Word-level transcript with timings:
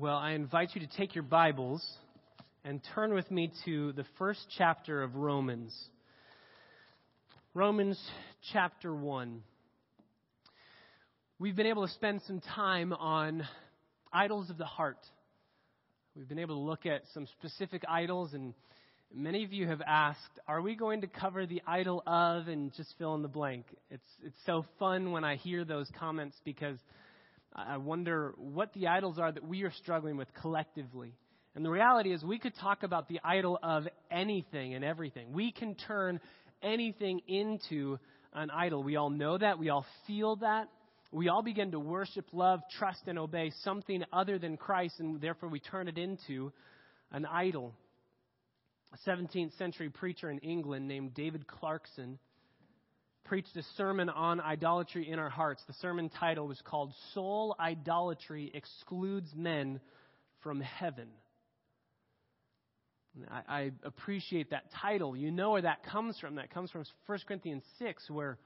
Well, 0.00 0.16
I 0.16 0.30
invite 0.30 0.70
you 0.74 0.80
to 0.80 0.96
take 0.96 1.14
your 1.14 1.24
Bibles 1.24 1.86
and 2.64 2.80
turn 2.94 3.12
with 3.12 3.30
me 3.30 3.52
to 3.66 3.92
the 3.92 4.06
first 4.16 4.40
chapter 4.56 5.02
of 5.02 5.14
Romans. 5.14 5.78
Romans 7.52 8.00
chapter 8.50 8.94
1. 8.94 9.42
We've 11.38 11.54
been 11.54 11.66
able 11.66 11.86
to 11.86 11.92
spend 11.92 12.22
some 12.26 12.40
time 12.40 12.94
on 12.94 13.46
idols 14.10 14.48
of 14.48 14.56
the 14.56 14.64
heart. 14.64 15.04
We've 16.16 16.26
been 16.26 16.38
able 16.38 16.54
to 16.54 16.62
look 16.62 16.86
at 16.86 17.02
some 17.12 17.26
specific 17.38 17.84
idols, 17.86 18.32
and 18.32 18.54
many 19.14 19.44
of 19.44 19.52
you 19.52 19.66
have 19.66 19.82
asked, 19.86 20.40
Are 20.48 20.62
we 20.62 20.76
going 20.76 21.02
to 21.02 21.08
cover 21.08 21.44
the 21.44 21.60
idol 21.66 22.02
of 22.06 22.48
and 22.48 22.72
just 22.74 22.94
fill 22.96 23.14
in 23.16 23.20
the 23.20 23.28
blank? 23.28 23.66
It's, 23.90 24.02
it's 24.24 24.40
so 24.46 24.64
fun 24.78 25.12
when 25.12 25.24
I 25.24 25.36
hear 25.36 25.66
those 25.66 25.90
comments 25.98 26.38
because 26.42 26.78
I 27.54 27.78
wonder 27.78 28.34
what 28.36 28.72
the 28.74 28.88
idols 28.88 29.18
are 29.18 29.32
that 29.32 29.46
we 29.46 29.62
are 29.64 29.72
struggling 29.72 30.16
with 30.16 30.28
collectively. 30.34 31.14
And 31.54 31.64
the 31.64 31.70
reality 31.70 32.12
is, 32.12 32.22
we 32.22 32.38
could 32.38 32.54
talk 32.60 32.84
about 32.84 33.08
the 33.08 33.20
idol 33.24 33.58
of 33.62 33.88
anything 34.10 34.74
and 34.74 34.84
everything. 34.84 35.32
We 35.32 35.50
can 35.50 35.74
turn 35.74 36.20
anything 36.62 37.20
into 37.26 37.98
an 38.32 38.50
idol. 38.50 38.84
We 38.84 38.96
all 38.96 39.10
know 39.10 39.36
that. 39.36 39.58
We 39.58 39.68
all 39.68 39.84
feel 40.06 40.36
that. 40.36 40.68
We 41.12 41.28
all 41.28 41.42
begin 41.42 41.72
to 41.72 41.80
worship, 41.80 42.26
love, 42.32 42.60
trust, 42.78 43.00
and 43.08 43.18
obey 43.18 43.50
something 43.64 44.04
other 44.12 44.38
than 44.38 44.56
Christ, 44.56 45.00
and 45.00 45.20
therefore 45.20 45.48
we 45.48 45.58
turn 45.58 45.88
it 45.88 45.98
into 45.98 46.52
an 47.10 47.26
idol. 47.26 47.74
A 48.92 49.10
17th 49.10 49.56
century 49.58 49.88
preacher 49.88 50.30
in 50.30 50.38
England 50.38 50.86
named 50.86 51.14
David 51.14 51.48
Clarkson 51.48 52.20
preached 53.24 53.56
a 53.56 53.62
sermon 53.76 54.08
on 54.08 54.40
idolatry 54.40 55.08
in 55.08 55.18
our 55.18 55.30
hearts. 55.30 55.62
The 55.66 55.74
sermon 55.74 56.08
title 56.08 56.46
was 56.46 56.60
called 56.64 56.92
Soul 57.14 57.54
Idolatry 57.58 58.50
Excludes 58.54 59.30
Men 59.34 59.80
from 60.42 60.60
Heaven. 60.60 61.08
I, 63.30 63.42
I, 63.48 63.70
appreciate 63.82 64.50
that 64.50 64.64
title. 64.80 65.16
You 65.16 65.30
know 65.30 65.50
where 65.50 65.62
that 65.62 65.84
comes 65.84 66.18
from. 66.18 66.36
That 66.36 66.50
comes 66.50 66.70
from 66.70 66.84
1 67.06 67.18
Corinthians 67.26 67.64
6, 67.78 68.08
where 68.08 68.38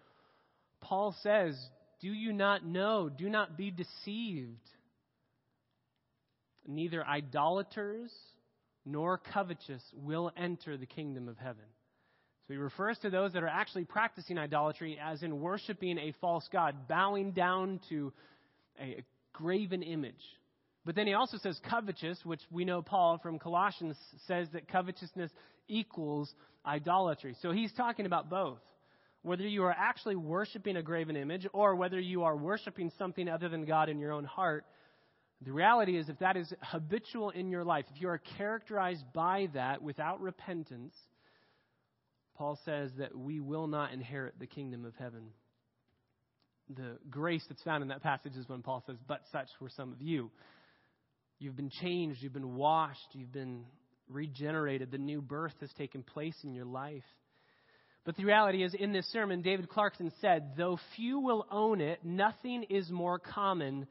Paul 0.81 1.15
says, 1.23 1.55
Do 2.01 2.09
you 2.09 2.33
not 2.33 2.65
know? 2.65 3.11
Do 3.11 3.29
not 3.29 3.57
be 3.57 3.71
deceived. 3.71 4.67
Neither 6.67 7.07
idolaters 7.07 8.11
nor 8.87 9.19
covetous 9.19 9.83
will 9.93 10.31
enter 10.37 10.77
the 10.77 10.87
kingdom 10.87 11.29
of 11.29 11.37
heaven. 11.37 11.65
So 12.47 12.53
he 12.55 12.59
refers 12.59 12.99
to 12.99 13.11
those 13.11 13.33
that 13.33 13.43
are 13.43 13.49
actually 13.49 13.85
practicing 13.85 14.39
idolatry 14.39 14.99
as 15.03 15.23
in 15.23 15.41
worshiping 15.41 15.99
a 15.99 16.13
false 16.21 16.47
God, 16.53 16.89
bowing 16.89 17.33
down 17.33 17.81
to 17.89 18.13
a 18.79 19.03
graven 19.33 19.83
image. 19.83 20.23
But 20.85 20.95
then 20.95 21.07
he 21.07 21.15
also 21.15 21.39
says 21.39 21.59
covetous, 21.71 22.19
which 22.25 22.43
we 22.51 22.67
know 22.67 22.83
Paul 22.83 23.19
from 23.23 23.39
Colossians 23.39 23.97
says 24.27 24.49
that 24.53 24.69
covetousness 24.69 25.31
equals 25.69 26.35
idolatry. 26.67 27.35
So 27.41 27.53
he's 27.53 27.73
talking 27.73 28.05
about 28.05 28.29
both. 28.29 28.59
Whether 29.23 29.49
you 29.49 29.65
are 29.65 29.75
actually 29.77 30.17
worshiping 30.17 30.77
a 30.77 30.83
graven 30.83 31.17
image 31.17 31.47
or 31.55 31.75
whether 31.77 31.99
you 31.99 32.25
are 32.25 32.37
worshiping 32.37 32.93
something 32.99 33.27
other 33.27 33.49
than 33.49 33.65
God 33.65 33.89
in 33.89 33.99
your 33.99 34.13
own 34.13 34.25
heart, 34.25 34.67
the 35.41 35.53
reality 35.53 35.97
is 35.97 36.11
if 36.11 36.19
that 36.19 36.37
is 36.37 36.53
habitual 36.61 37.31
in 37.31 37.51
your 37.51 37.65
life, 37.65 37.87
if 37.95 38.03
you 38.03 38.09
are 38.09 38.21
characterized 38.37 39.05
by 39.15 39.49
that 39.55 39.83
without 39.83 40.21
repentance, 40.21 40.95
Paul 42.37 42.59
says 42.65 42.91
that 42.99 43.17
we 43.17 43.41
will 43.41 43.67
not 43.67 43.93
inherit 43.93 44.39
the 44.39 44.47
kingdom 44.47 44.85
of 44.85 44.95
heaven. 44.97 45.31
The 46.75 46.99
grace 47.11 47.45
that's 47.49 47.63
found 47.63 47.83
in 47.83 47.89
that 47.89 48.03
passage 48.03 48.37
is 48.37 48.49
when 48.49 48.63
Paul 48.63 48.83
says, 48.87 48.97
But 49.07 49.21
such 49.31 49.49
were 49.61 49.71
some 49.71 49.93
of 49.93 50.01
you. 50.01 50.31
You've 51.39 51.57
been 51.57 51.71
changed, 51.71 52.23
you've 52.23 52.33
been 52.33 52.55
washed, 52.55 53.09
you've 53.13 53.33
been 53.33 53.65
regenerated. 54.09 54.91
The 54.91 54.99
new 54.99 55.21
birth 55.21 55.55
has 55.61 55.73
taken 55.75 56.03
place 56.03 56.37
in 56.43 56.55
your 56.55 56.65
life. 56.65 57.05
But 58.05 58.17
the 58.17 58.25
reality 58.25 58.63
is, 58.63 58.75
in 58.75 58.93
this 58.93 59.07
sermon, 59.13 59.43
David 59.43 59.69
Clarkson 59.69 60.13
said, 60.21 60.53
Though 60.57 60.79
few 60.97 61.21
will 61.21 61.47
own 61.51 61.81
it, 61.81 62.01
nothing 62.05 62.65
is 62.65 62.91
more 62.91 63.19
common 63.19 63.87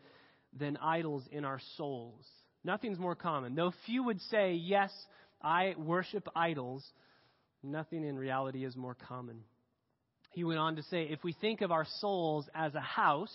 than 0.57 0.77
idols 0.77 1.23
in 1.31 1.45
our 1.45 1.59
souls. 1.77 2.23
Nothing's 2.63 2.99
more 2.99 3.15
common. 3.15 3.55
Though 3.55 3.73
few 3.85 4.03
would 4.03 4.21
say, 4.29 4.53
Yes, 4.53 4.91
I 5.41 5.73
worship 5.77 6.27
idols, 6.35 6.83
Nothing 7.63 8.03
in 8.03 8.17
reality 8.17 8.65
is 8.65 8.75
more 8.75 8.95
common. 9.07 9.39
He 10.31 10.43
went 10.43 10.59
on 10.59 10.75
to 10.75 10.83
say 10.83 11.03
if 11.03 11.23
we 11.23 11.33
think 11.33 11.61
of 11.61 11.71
our 11.71 11.85
souls 11.99 12.49
as 12.53 12.75
a 12.75 12.81
house, 12.81 13.33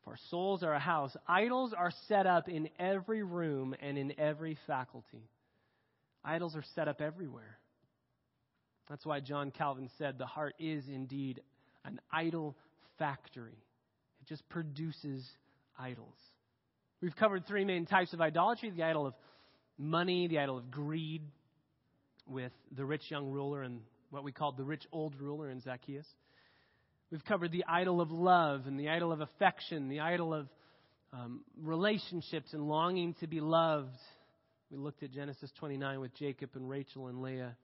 if 0.00 0.08
our 0.08 0.16
souls 0.30 0.62
are 0.62 0.72
a 0.72 0.80
house, 0.80 1.14
idols 1.28 1.74
are 1.76 1.92
set 2.08 2.26
up 2.26 2.48
in 2.48 2.70
every 2.78 3.22
room 3.22 3.74
and 3.80 3.98
in 3.98 4.18
every 4.18 4.56
faculty. 4.66 5.28
Idols 6.24 6.56
are 6.56 6.64
set 6.74 6.88
up 6.88 7.00
everywhere. 7.00 7.58
That's 8.88 9.04
why 9.04 9.20
John 9.20 9.50
Calvin 9.50 9.90
said 9.98 10.16
the 10.16 10.26
heart 10.26 10.54
is 10.58 10.84
indeed 10.88 11.42
an 11.84 12.00
idol 12.10 12.56
factory. 12.98 13.58
It 14.20 14.28
just 14.28 14.48
produces 14.48 15.28
idols. 15.78 16.16
We've 17.02 17.14
covered 17.16 17.46
three 17.46 17.64
main 17.64 17.86
types 17.86 18.12
of 18.12 18.20
idolatry 18.20 18.70
the 18.70 18.84
idol 18.84 19.06
of 19.06 19.14
money, 19.76 20.28
the 20.28 20.38
idol 20.38 20.58
of 20.58 20.70
greed, 20.70 21.22
with 22.26 22.52
the 22.76 22.84
rich 22.84 23.02
young 23.08 23.30
ruler 23.30 23.62
and 23.62 23.80
what 24.10 24.24
we 24.24 24.32
called 24.32 24.56
the 24.56 24.64
rich 24.64 24.84
old 24.92 25.14
ruler 25.20 25.50
in 25.50 25.60
Zacchaeus. 25.60 26.06
We've 27.10 27.24
covered 27.24 27.52
the 27.52 27.64
idol 27.68 28.00
of 28.00 28.10
love 28.10 28.66
and 28.66 28.78
the 28.78 28.88
idol 28.88 29.12
of 29.12 29.20
affection, 29.20 29.88
the 29.88 30.00
idol 30.00 30.34
of 30.34 30.48
um, 31.12 31.42
relationships 31.62 32.52
and 32.52 32.66
longing 32.66 33.14
to 33.20 33.26
be 33.26 33.40
loved. 33.40 33.96
We 34.70 34.78
looked 34.78 35.02
at 35.02 35.12
Genesis 35.12 35.50
29 35.58 36.00
with 36.00 36.14
Jacob 36.16 36.50
and 36.54 36.68
Rachel 36.68 37.06
and 37.06 37.22
Leah. 37.22 37.56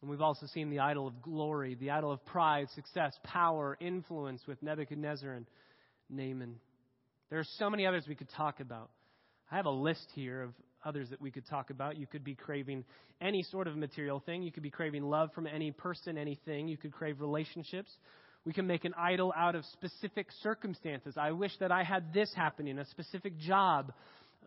And 0.00 0.10
we've 0.10 0.20
also 0.20 0.46
seen 0.46 0.70
the 0.70 0.78
idol 0.78 1.06
of 1.06 1.20
glory, 1.20 1.74
the 1.74 1.90
idol 1.90 2.10
of 2.10 2.24
pride, 2.24 2.68
success, 2.74 3.12
power, 3.24 3.76
influence 3.80 4.40
with 4.46 4.62
Nebuchadnezzar 4.62 5.32
and 5.32 5.46
Naaman. 6.08 6.56
There 7.28 7.38
are 7.38 7.46
so 7.58 7.68
many 7.68 7.86
others 7.86 8.04
we 8.08 8.14
could 8.14 8.30
talk 8.30 8.60
about. 8.60 8.90
I 9.50 9.56
have 9.56 9.66
a 9.66 9.70
list 9.70 10.06
here 10.14 10.42
of 10.42 10.54
others 10.84 11.10
that 11.10 11.20
we 11.20 11.30
could 11.30 11.46
talk 11.46 11.70
about. 11.70 11.96
You 11.96 12.06
could 12.06 12.24
be 12.24 12.34
craving 12.34 12.84
any 13.20 13.42
sort 13.42 13.66
of 13.66 13.76
material 13.76 14.20
thing. 14.20 14.42
You 14.42 14.52
could 14.52 14.62
be 14.62 14.70
craving 14.70 15.02
love 15.02 15.30
from 15.34 15.46
any 15.46 15.72
person, 15.72 16.16
anything. 16.16 16.68
You 16.68 16.76
could 16.76 16.92
crave 16.92 17.20
relationships. 17.20 17.90
We 18.44 18.52
can 18.52 18.66
make 18.66 18.84
an 18.84 18.94
idol 18.98 19.32
out 19.36 19.54
of 19.54 19.64
specific 19.66 20.28
circumstances. 20.42 21.14
I 21.18 21.32
wish 21.32 21.52
that 21.60 21.70
I 21.70 21.84
had 21.84 22.14
this 22.14 22.32
happening, 22.34 22.78
a 22.78 22.86
specific 22.86 23.38
job. 23.38 23.92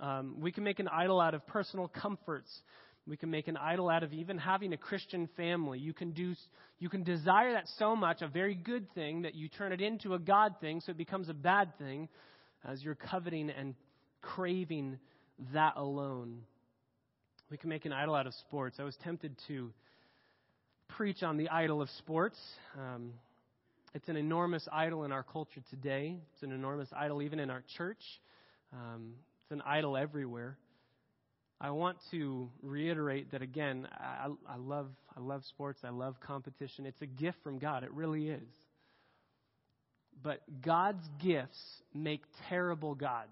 Um, 0.01 0.37
we 0.39 0.51
can 0.51 0.63
make 0.63 0.79
an 0.79 0.87
idol 0.87 1.21
out 1.21 1.35
of 1.35 1.45
personal 1.45 1.87
comforts. 1.87 2.49
We 3.05 3.17
can 3.17 3.29
make 3.29 3.47
an 3.47 3.57
idol 3.57 3.89
out 3.89 4.01
of 4.01 4.13
even 4.13 4.37
having 4.37 4.73
a 4.73 4.77
Christian 4.77 5.29
family. 5.35 5.77
You 5.77 5.93
can 5.93 6.11
do, 6.11 6.33
you 6.79 6.89
can 6.89 7.03
desire 7.03 7.53
that 7.53 7.65
so 7.77 7.95
much, 7.95 8.21
a 8.21 8.27
very 8.27 8.55
good 8.55 8.91
thing, 8.95 9.23
that 9.23 9.35
you 9.35 9.49
turn 9.49 9.73
it 9.73 9.81
into 9.81 10.13
a 10.13 10.19
God 10.19 10.55
thing, 10.61 10.81
so 10.81 10.91
it 10.91 10.97
becomes 10.97 11.29
a 11.29 11.33
bad 11.33 11.77
thing, 11.77 12.07
as 12.65 12.81
you're 12.81 12.95
coveting 12.95 13.49
and 13.49 13.75
craving 14.21 14.97
that 15.53 15.73
alone. 15.77 16.41
We 17.49 17.57
can 17.57 17.69
make 17.69 17.85
an 17.85 17.93
idol 17.93 18.15
out 18.15 18.27
of 18.27 18.33
sports. 18.35 18.77
I 18.79 18.83
was 18.83 18.95
tempted 19.03 19.35
to 19.47 19.71
preach 20.89 21.23
on 21.23 21.37
the 21.37 21.49
idol 21.49 21.81
of 21.81 21.89
sports. 21.99 22.37
Um, 22.77 23.13
it's 23.93 24.09
an 24.09 24.17
enormous 24.17 24.67
idol 24.71 25.03
in 25.03 25.11
our 25.11 25.23
culture 25.23 25.61
today. 25.69 26.17
It's 26.33 26.43
an 26.43 26.51
enormous 26.51 26.89
idol 26.95 27.21
even 27.21 27.39
in 27.39 27.49
our 27.49 27.63
church. 27.77 28.01
Um, 28.71 29.13
it's 29.43 29.51
an 29.51 29.61
idol 29.65 29.97
everywhere. 29.97 30.57
I 31.61 31.69
want 31.69 31.97
to 32.11 32.49
reiterate 32.61 33.31
that 33.31 33.41
again. 33.41 33.87
I, 33.97 34.27
I 34.49 34.57
love 34.57 34.89
I 35.15 35.21
love 35.21 35.43
sports. 35.45 35.79
I 35.83 35.89
love 35.91 36.19
competition. 36.19 36.85
It's 36.85 37.01
a 37.01 37.05
gift 37.05 37.37
from 37.43 37.59
God. 37.59 37.83
It 37.83 37.93
really 37.93 38.29
is. 38.29 38.49
But 40.21 40.41
God's 40.61 41.03
gifts 41.21 41.59
make 41.93 42.21
terrible 42.49 42.95
gods. 42.95 43.29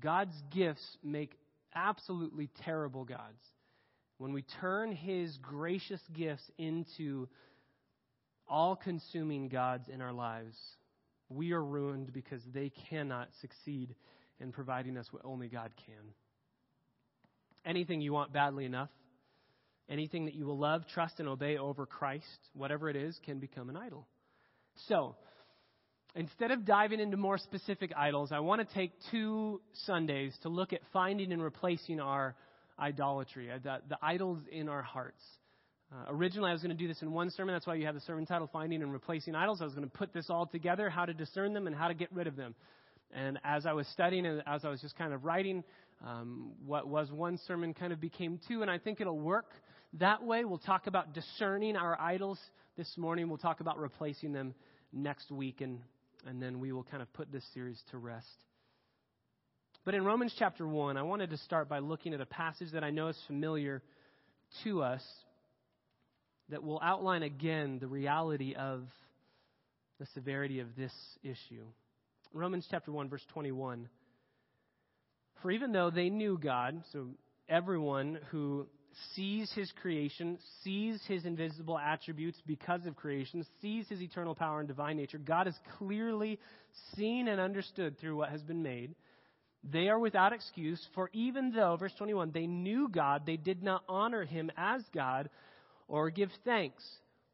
God's 0.00 0.34
gifts 0.50 0.84
make 1.02 1.38
absolutely 1.74 2.48
terrible 2.64 3.04
gods. 3.04 3.40
When 4.18 4.32
we 4.32 4.42
turn 4.60 4.92
His 4.92 5.36
gracious 5.42 6.00
gifts 6.14 6.44
into 6.58 7.28
all 8.48 8.76
consuming 8.76 9.48
gods 9.48 9.88
in 9.88 10.00
our 10.00 10.12
lives, 10.12 10.56
we 11.28 11.52
are 11.52 11.62
ruined 11.62 12.12
because 12.12 12.42
they 12.54 12.72
cannot 12.88 13.28
succeed 13.40 13.94
in 14.40 14.52
providing 14.52 14.96
us 14.96 15.06
what 15.10 15.24
only 15.24 15.48
God 15.48 15.70
can. 15.86 16.12
Anything 17.64 18.00
you 18.00 18.12
want 18.12 18.32
badly 18.32 18.64
enough, 18.64 18.90
anything 19.88 20.26
that 20.26 20.34
you 20.34 20.46
will 20.46 20.58
love, 20.58 20.86
trust, 20.92 21.18
and 21.18 21.28
obey 21.28 21.58
over 21.58 21.84
Christ, 21.84 22.38
whatever 22.54 22.88
it 22.88 22.96
is, 22.96 23.18
can 23.24 23.38
become 23.38 23.68
an 23.68 23.76
idol. 23.76 24.06
So, 24.88 25.16
Instead 26.16 26.50
of 26.50 26.64
diving 26.64 26.98
into 26.98 27.18
more 27.18 27.36
specific 27.36 27.92
idols, 27.94 28.32
I 28.32 28.38
want 28.40 28.66
to 28.66 28.74
take 28.74 28.92
two 29.10 29.60
Sundays 29.84 30.34
to 30.42 30.48
look 30.48 30.72
at 30.72 30.80
finding 30.90 31.30
and 31.30 31.42
replacing 31.42 32.00
our 32.00 32.34
idolatry, 32.78 33.50
uh, 33.50 33.58
the, 33.62 33.80
the 33.90 33.98
idols 34.00 34.38
in 34.50 34.70
our 34.70 34.80
hearts. 34.80 35.22
Uh, 35.92 36.06
originally, 36.08 36.48
I 36.48 36.54
was 36.54 36.62
going 36.62 36.74
to 36.74 36.82
do 36.82 36.88
this 36.88 37.02
in 37.02 37.12
one 37.12 37.30
sermon. 37.30 37.54
That's 37.54 37.66
why 37.66 37.74
you 37.74 37.84
have 37.84 37.94
the 37.94 38.00
sermon 38.00 38.24
title, 38.24 38.48
Finding 38.50 38.82
and 38.82 38.94
Replacing 38.94 39.34
Idols. 39.34 39.60
I 39.60 39.64
was 39.64 39.74
going 39.74 39.88
to 39.88 39.94
put 39.94 40.14
this 40.14 40.30
all 40.30 40.46
together, 40.46 40.88
how 40.88 41.04
to 41.04 41.12
discern 41.12 41.52
them 41.52 41.66
and 41.66 41.76
how 41.76 41.88
to 41.88 41.94
get 41.94 42.10
rid 42.14 42.26
of 42.26 42.34
them. 42.34 42.54
And 43.12 43.38
as 43.44 43.66
I 43.66 43.74
was 43.74 43.86
studying 43.88 44.24
and 44.24 44.42
as 44.46 44.64
I 44.64 44.70
was 44.70 44.80
just 44.80 44.96
kind 44.96 45.12
of 45.12 45.24
writing, 45.24 45.62
um, 46.04 46.52
what 46.64 46.88
was 46.88 47.10
one 47.12 47.38
sermon 47.46 47.74
kind 47.74 47.92
of 47.92 48.00
became 48.00 48.40
two, 48.48 48.62
and 48.62 48.70
I 48.70 48.78
think 48.78 49.02
it'll 49.02 49.18
work 49.18 49.50
that 49.94 50.22
way. 50.24 50.46
We'll 50.46 50.58
talk 50.58 50.86
about 50.86 51.12
discerning 51.12 51.76
our 51.76 52.00
idols 52.00 52.38
this 52.76 52.90
morning. 52.96 53.28
We'll 53.28 53.38
talk 53.38 53.60
about 53.60 53.78
replacing 53.78 54.32
them 54.32 54.54
next 54.92 55.30
week, 55.30 55.60
and, 55.60 55.80
and 56.26 56.42
then 56.42 56.60
we 56.60 56.72
will 56.72 56.84
kind 56.84 57.02
of 57.02 57.12
put 57.12 57.30
this 57.32 57.44
series 57.54 57.80
to 57.90 57.98
rest. 57.98 58.26
But 59.84 59.94
in 59.94 60.04
Romans 60.04 60.34
chapter 60.38 60.66
1, 60.66 60.96
I 60.96 61.02
wanted 61.02 61.30
to 61.30 61.36
start 61.38 61.68
by 61.68 61.78
looking 61.78 62.12
at 62.12 62.20
a 62.20 62.26
passage 62.26 62.72
that 62.72 62.82
I 62.82 62.90
know 62.90 63.08
is 63.08 63.18
familiar 63.26 63.82
to 64.64 64.82
us 64.82 65.02
that 66.48 66.62
will 66.62 66.80
outline 66.82 67.22
again 67.22 67.78
the 67.78 67.86
reality 67.86 68.54
of 68.54 68.82
the 69.98 70.06
severity 70.14 70.60
of 70.60 70.74
this 70.76 70.92
issue. 71.22 71.64
Romans 72.32 72.66
chapter 72.70 72.92
1, 72.92 73.08
verse 73.08 73.24
21. 73.32 73.88
For 75.42 75.50
even 75.50 75.72
though 75.72 75.90
they 75.90 76.10
knew 76.10 76.38
God, 76.38 76.82
so 76.92 77.08
everyone 77.48 78.18
who 78.30 78.66
sees 79.14 79.52
his 79.52 79.70
creation, 79.82 80.38
sees 80.62 81.00
his 81.06 81.24
invisible 81.24 81.78
attributes 81.78 82.38
because 82.46 82.86
of 82.86 82.96
creation, 82.96 83.44
sees 83.60 83.86
his 83.88 84.00
eternal 84.00 84.34
power 84.34 84.60
and 84.60 84.68
divine 84.68 84.96
nature, 84.96 85.18
God 85.18 85.46
is 85.46 85.54
clearly 85.78 86.38
seen 86.94 87.28
and 87.28 87.40
understood 87.40 87.98
through 87.98 88.16
what 88.16 88.30
has 88.30 88.42
been 88.42 88.62
made. 88.62 88.94
They 89.64 89.88
are 89.88 89.98
without 89.98 90.32
excuse, 90.32 90.84
for 90.94 91.10
even 91.12 91.52
though, 91.52 91.76
verse 91.76 91.92
21, 91.98 92.30
they 92.32 92.46
knew 92.46 92.88
God, 92.88 93.22
they 93.26 93.36
did 93.36 93.62
not 93.62 93.82
honor 93.88 94.24
him 94.24 94.50
as 94.56 94.82
God 94.94 95.28
or 95.88 96.10
give 96.10 96.30
thanks, 96.44 96.84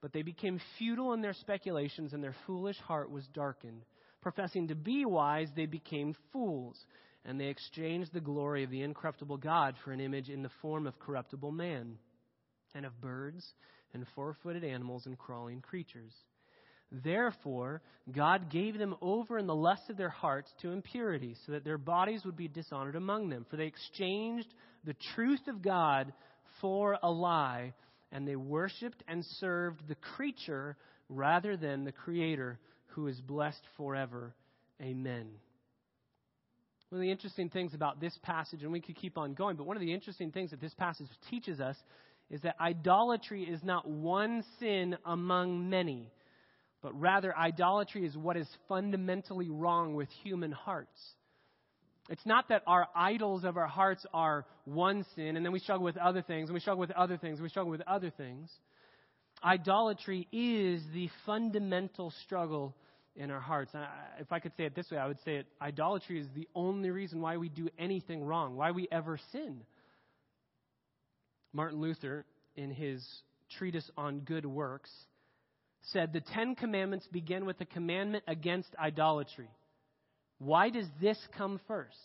but 0.00 0.12
they 0.12 0.22
became 0.22 0.60
futile 0.78 1.12
in 1.12 1.20
their 1.20 1.34
speculations, 1.34 2.12
and 2.12 2.22
their 2.22 2.34
foolish 2.46 2.78
heart 2.78 3.10
was 3.10 3.26
darkened. 3.34 3.84
Professing 4.20 4.68
to 4.68 4.74
be 4.74 5.04
wise, 5.04 5.48
they 5.54 5.66
became 5.66 6.14
fools, 6.32 6.76
and 7.24 7.38
they 7.38 7.46
exchanged 7.46 8.12
the 8.12 8.20
glory 8.20 8.64
of 8.64 8.70
the 8.70 8.82
incorruptible 8.82 9.36
God 9.36 9.74
for 9.84 9.92
an 9.92 10.00
image 10.00 10.28
in 10.28 10.42
the 10.42 10.50
form 10.60 10.86
of 10.86 10.98
corruptible 10.98 11.52
man, 11.52 11.98
and 12.74 12.86
of 12.86 13.00
birds, 13.00 13.44
and 13.94 14.06
four 14.14 14.36
footed 14.42 14.64
animals, 14.64 15.06
and 15.06 15.18
crawling 15.18 15.60
creatures. 15.60 16.12
Therefore, 16.90 17.80
God 18.14 18.50
gave 18.50 18.76
them 18.76 18.94
over 19.00 19.38
in 19.38 19.46
the 19.46 19.54
lust 19.54 19.88
of 19.88 19.96
their 19.96 20.10
hearts 20.10 20.52
to 20.60 20.72
impurity, 20.72 21.36
so 21.46 21.52
that 21.52 21.64
their 21.64 21.78
bodies 21.78 22.24
would 22.24 22.36
be 22.36 22.48
dishonored 22.48 22.96
among 22.96 23.28
them. 23.28 23.46
For 23.50 23.56
they 23.56 23.66
exchanged 23.66 24.52
the 24.84 24.96
truth 25.14 25.46
of 25.48 25.62
God 25.62 26.12
for 26.60 26.98
a 27.02 27.10
lie, 27.10 27.72
and 28.10 28.28
they 28.28 28.36
worshiped 28.36 29.02
and 29.08 29.24
served 29.38 29.88
the 29.88 29.94
creature 29.94 30.76
rather 31.08 31.56
than 31.56 31.84
the 31.84 31.92
Creator, 31.92 32.58
who 32.88 33.06
is 33.06 33.20
blessed 33.20 33.62
forever. 33.76 34.34
Amen. 34.80 35.28
One 36.92 37.00
of 37.00 37.02
the 37.06 37.10
interesting 37.10 37.48
things 37.48 37.72
about 37.72 38.00
this 38.00 38.16
passage, 38.22 38.62
and 38.62 38.70
we 38.70 38.80
could 38.80 38.96
keep 38.96 39.16
on 39.16 39.32
going, 39.32 39.56
but 39.56 39.66
one 39.66 39.76
of 39.76 39.80
the 39.80 39.94
interesting 39.94 40.30
things 40.30 40.50
that 40.50 40.60
this 40.60 40.74
passage 40.74 41.06
teaches 41.30 41.58
us 41.58 41.76
is 42.30 42.42
that 42.42 42.54
idolatry 42.60 43.44
is 43.44 43.62
not 43.64 43.88
one 43.88 44.44
sin 44.60 44.96
among 45.04 45.70
many 45.70 46.12
but 46.82 47.00
rather 47.00 47.36
idolatry 47.36 48.04
is 48.04 48.16
what 48.16 48.36
is 48.36 48.48
fundamentally 48.68 49.48
wrong 49.48 49.94
with 49.94 50.08
human 50.22 50.52
hearts. 50.52 51.00
It's 52.10 52.26
not 52.26 52.48
that 52.48 52.62
our 52.66 52.88
idols 52.94 53.44
of 53.44 53.56
our 53.56 53.68
hearts 53.68 54.04
are 54.12 54.44
one 54.64 55.06
sin, 55.14 55.36
and 55.36 55.46
then 55.46 55.52
we 55.52 55.60
struggle 55.60 55.84
with 55.84 55.96
other 55.96 56.20
things, 56.20 56.48
and 56.48 56.54
we 56.54 56.60
struggle 56.60 56.80
with 56.80 56.90
other 56.90 57.16
things, 57.16 57.38
and 57.38 57.44
we 57.44 57.48
struggle 57.48 57.70
with 57.70 57.82
other 57.82 58.10
things. 58.10 58.50
Idolatry 59.42 60.26
is 60.32 60.82
the 60.92 61.08
fundamental 61.24 62.12
struggle 62.24 62.74
in 63.16 63.30
our 63.30 63.40
hearts. 63.40 63.72
and 63.74 63.84
if 64.18 64.32
I 64.32 64.38
could 64.38 64.52
say 64.56 64.64
it 64.64 64.74
this 64.74 64.90
way, 64.90 64.98
I 64.98 65.06
would 65.06 65.20
say 65.24 65.36
it 65.36 65.46
idolatry 65.60 66.20
is 66.20 66.26
the 66.34 66.48
only 66.54 66.90
reason 66.90 67.20
why 67.20 67.36
we 67.36 67.48
do 67.48 67.68
anything 67.78 68.24
wrong, 68.24 68.56
why 68.56 68.70
we 68.70 68.88
ever 68.90 69.18
sin. 69.32 69.62
Martin 71.52 71.80
Luther, 71.80 72.24
in 72.56 72.70
his 72.70 73.04
treatise 73.58 73.90
on 73.96 74.20
good 74.20 74.46
works, 74.46 74.90
said 75.92 76.12
the 76.12 76.20
Ten 76.20 76.54
Commandments 76.54 77.06
begin 77.12 77.44
with 77.44 77.60
a 77.60 77.66
commandment 77.66 78.24
against 78.26 78.68
idolatry. 78.80 79.48
Why 80.38 80.70
does 80.70 80.86
this 81.00 81.18
come 81.36 81.60
first? 81.68 81.96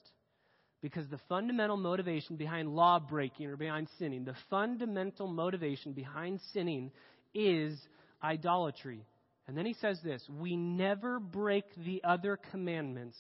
Because 0.82 1.08
the 1.08 1.20
fundamental 1.30 1.78
motivation 1.78 2.36
behind 2.36 2.76
law 2.76 3.00
breaking 3.00 3.48
or 3.48 3.56
behind 3.56 3.88
sinning, 3.98 4.26
the 4.26 4.36
fundamental 4.50 5.28
motivation 5.28 5.94
behind 5.94 6.40
sinning 6.54 6.92
is 7.34 7.80
idolatry. 8.24 9.06
And 9.48 9.58
then 9.58 9.66
he 9.66 9.74
says 9.74 10.00
this 10.04 10.24
We 10.30 10.56
never 10.56 11.20
break 11.20 11.66
the 11.78 12.04
other 12.04 12.40
commandments 12.52 13.18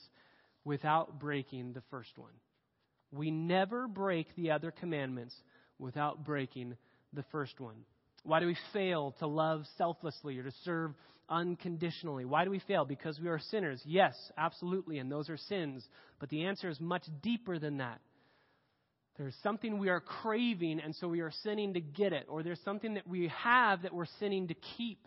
without 0.63 1.19
breaking 1.19 1.73
the 1.73 1.83
first 1.89 2.17
one. 2.17 2.33
We 3.11 3.31
never 3.31 3.87
break 3.87 4.35
the 4.35 4.51
other 4.51 4.71
commandments 4.71 5.33
without 5.79 6.25
breaking 6.25 6.75
the 7.13 7.23
first 7.31 7.59
one. 7.59 7.85
Why 8.23 8.41
do 8.41 8.47
we 8.47 8.57
fail 8.73 9.15
to 9.19 9.27
love 9.27 9.63
selflessly 9.77 10.37
or 10.37 10.43
to 10.43 10.51
serve 10.65 10.93
unconditionally? 11.29 12.25
Why 12.25 12.43
do 12.43 12.51
we 12.51 12.59
fail? 12.59 12.83
Because 12.83 13.17
we 13.19 13.29
are 13.29 13.39
sinners. 13.39 13.81
Yes, 13.85 14.15
absolutely, 14.37 14.99
and 14.99 15.09
those 15.09 15.29
are 15.29 15.37
sins. 15.37 15.87
But 16.19 16.29
the 16.29 16.43
answer 16.43 16.67
is 16.69 16.79
much 16.81 17.03
deeper 17.21 17.59
than 17.59 17.77
that. 17.77 18.01
There's 19.17 19.35
something 19.41 19.79
we 19.79 19.89
are 19.89 20.01
craving, 20.01 20.79
and 20.79 20.93
so 20.95 21.07
we 21.07 21.21
are 21.21 21.31
sinning 21.43 21.73
to 21.73 21.81
get 21.81 22.11
it. 22.11 22.25
Or 22.27 22.43
there's 22.43 22.59
something 22.65 22.95
that 22.95 23.07
we 23.07 23.31
have 23.43 23.83
that 23.83 23.93
we're 23.93 24.05
sinning 24.19 24.49
to 24.49 24.55
keep. 24.77 25.06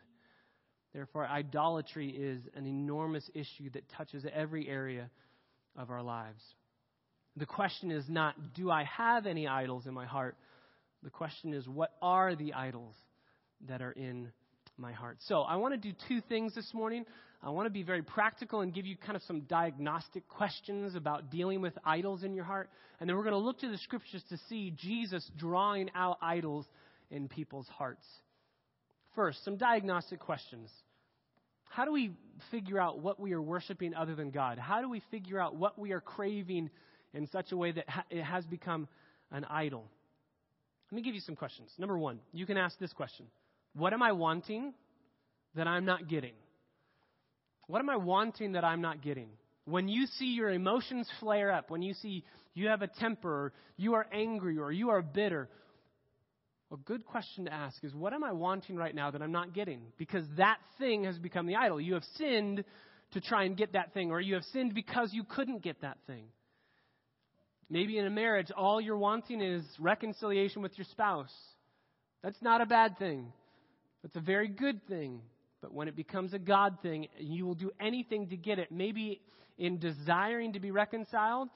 Therefore, 0.92 1.26
idolatry 1.26 2.08
is 2.08 2.40
an 2.54 2.66
enormous 2.66 3.28
issue 3.34 3.70
that 3.70 3.88
touches 3.90 4.24
every 4.32 4.68
area 4.68 5.10
of 5.76 5.90
our 5.90 6.02
lives. 6.02 6.42
The 7.36 7.46
question 7.46 7.90
is 7.90 8.04
not, 8.08 8.54
do 8.54 8.70
I 8.70 8.84
have 8.84 9.26
any 9.26 9.46
idols 9.46 9.86
in 9.86 9.94
my 9.94 10.06
heart? 10.06 10.36
The 11.02 11.10
question 11.10 11.54
is, 11.54 11.68
what 11.68 11.92
are 12.02 12.34
the 12.34 12.54
idols 12.54 12.94
that 13.68 13.82
are 13.82 13.92
in 13.92 14.32
my 14.80 14.92
heart. 14.92 15.18
So 15.26 15.42
I 15.42 15.56
want 15.56 15.74
to 15.74 15.78
do 15.78 15.94
two 16.08 16.20
things 16.28 16.54
this 16.54 16.72
morning. 16.72 17.04
I 17.42 17.50
want 17.50 17.66
to 17.66 17.70
be 17.70 17.82
very 17.82 18.02
practical 18.02 18.60
and 18.60 18.72
give 18.72 18.86
you 18.86 18.96
kind 18.96 19.16
of 19.16 19.22
some 19.22 19.42
diagnostic 19.42 20.26
questions 20.28 20.94
about 20.94 21.30
dealing 21.30 21.60
with 21.60 21.74
idols 21.84 22.22
in 22.22 22.34
your 22.34 22.44
heart. 22.44 22.70
And 22.98 23.08
then 23.08 23.16
we're 23.16 23.22
going 23.22 23.32
to 23.32 23.38
look 23.38 23.60
to 23.60 23.70
the 23.70 23.78
scriptures 23.78 24.22
to 24.30 24.38
see 24.48 24.72
Jesus 24.76 25.28
drawing 25.36 25.90
out 25.94 26.18
idols 26.20 26.66
in 27.10 27.28
people's 27.28 27.68
hearts. 27.68 28.04
First, 29.14 29.44
some 29.44 29.56
diagnostic 29.56 30.20
questions. 30.20 30.70
How 31.64 31.84
do 31.84 31.92
we 31.92 32.12
figure 32.50 32.80
out 32.80 32.98
what 32.98 33.20
we 33.20 33.32
are 33.32 33.42
worshiping 33.42 33.94
other 33.94 34.14
than 34.14 34.30
God? 34.30 34.58
How 34.58 34.80
do 34.80 34.88
we 34.88 35.02
figure 35.10 35.40
out 35.40 35.56
what 35.56 35.78
we 35.78 35.92
are 35.92 36.00
craving 36.00 36.70
in 37.14 37.28
such 37.28 37.52
a 37.52 37.56
way 37.56 37.72
that 37.72 37.86
it 38.10 38.22
has 38.22 38.44
become 38.46 38.88
an 39.30 39.44
idol? 39.44 39.84
Let 40.90 40.96
me 40.96 41.02
give 41.02 41.14
you 41.14 41.20
some 41.20 41.36
questions. 41.36 41.70
Number 41.78 41.96
one, 41.96 42.18
you 42.32 42.46
can 42.46 42.56
ask 42.56 42.78
this 42.78 42.92
question 42.92 43.26
what 43.74 43.92
am 43.92 44.02
I 44.02 44.12
wanting 44.12 44.74
that 45.54 45.66
I'm 45.66 45.84
not 45.84 46.08
getting? 46.08 46.34
What 47.66 47.78
am 47.78 47.88
I 47.88 47.96
wanting 47.96 48.52
that 48.52 48.64
I'm 48.64 48.80
not 48.80 49.00
getting? 49.00 49.28
When 49.64 49.88
you 49.88 50.06
see 50.06 50.32
your 50.32 50.50
emotions 50.50 51.08
flare 51.20 51.52
up, 51.52 51.70
when 51.70 51.82
you 51.82 51.94
see 51.94 52.24
you 52.54 52.68
have 52.68 52.82
a 52.82 52.88
temper, 52.88 53.28
or 53.28 53.52
you 53.76 53.94
are 53.94 54.06
angry, 54.12 54.58
or 54.58 54.72
you 54.72 54.90
are 54.90 55.02
bitter, 55.02 55.48
a 56.72 56.76
good 56.76 57.04
question 57.04 57.46
to 57.46 57.52
ask 57.52 57.82
is 57.82 57.94
what 57.94 58.12
am 58.12 58.22
I 58.22 58.32
wanting 58.32 58.76
right 58.76 58.94
now 58.94 59.10
that 59.10 59.22
I'm 59.22 59.32
not 59.32 59.54
getting? 59.54 59.80
Because 59.98 60.24
that 60.36 60.58
thing 60.78 61.04
has 61.04 61.18
become 61.18 61.46
the 61.46 61.56
idol. 61.56 61.80
You 61.80 61.94
have 61.94 62.04
sinned 62.16 62.64
to 63.12 63.20
try 63.20 63.44
and 63.44 63.56
get 63.56 63.72
that 63.72 63.92
thing, 63.92 64.10
or 64.10 64.20
you 64.20 64.34
have 64.34 64.44
sinned 64.52 64.74
because 64.74 65.12
you 65.12 65.24
couldn't 65.24 65.62
get 65.62 65.80
that 65.80 65.98
thing. 66.06 66.26
Maybe 67.68 67.98
in 67.98 68.06
a 68.06 68.10
marriage, 68.10 68.50
all 68.56 68.80
you're 68.80 68.96
wanting 68.96 69.40
is 69.40 69.64
reconciliation 69.78 70.62
with 70.62 70.76
your 70.76 70.86
spouse. 70.90 71.32
That's 72.22 72.40
not 72.42 72.60
a 72.60 72.66
bad 72.66 72.98
thing. 72.98 73.32
That's 74.02 74.16
a 74.16 74.20
very 74.20 74.48
good 74.48 74.86
thing. 74.88 75.20
But 75.60 75.74
when 75.74 75.88
it 75.88 75.96
becomes 75.96 76.32
a 76.32 76.38
God 76.38 76.78
thing, 76.82 77.08
you 77.18 77.46
will 77.46 77.54
do 77.54 77.70
anything 77.80 78.28
to 78.28 78.36
get 78.36 78.58
it. 78.58 78.72
Maybe 78.72 79.20
in 79.58 79.78
desiring 79.78 80.54
to 80.54 80.60
be 80.60 80.70
reconciled, 80.70 81.48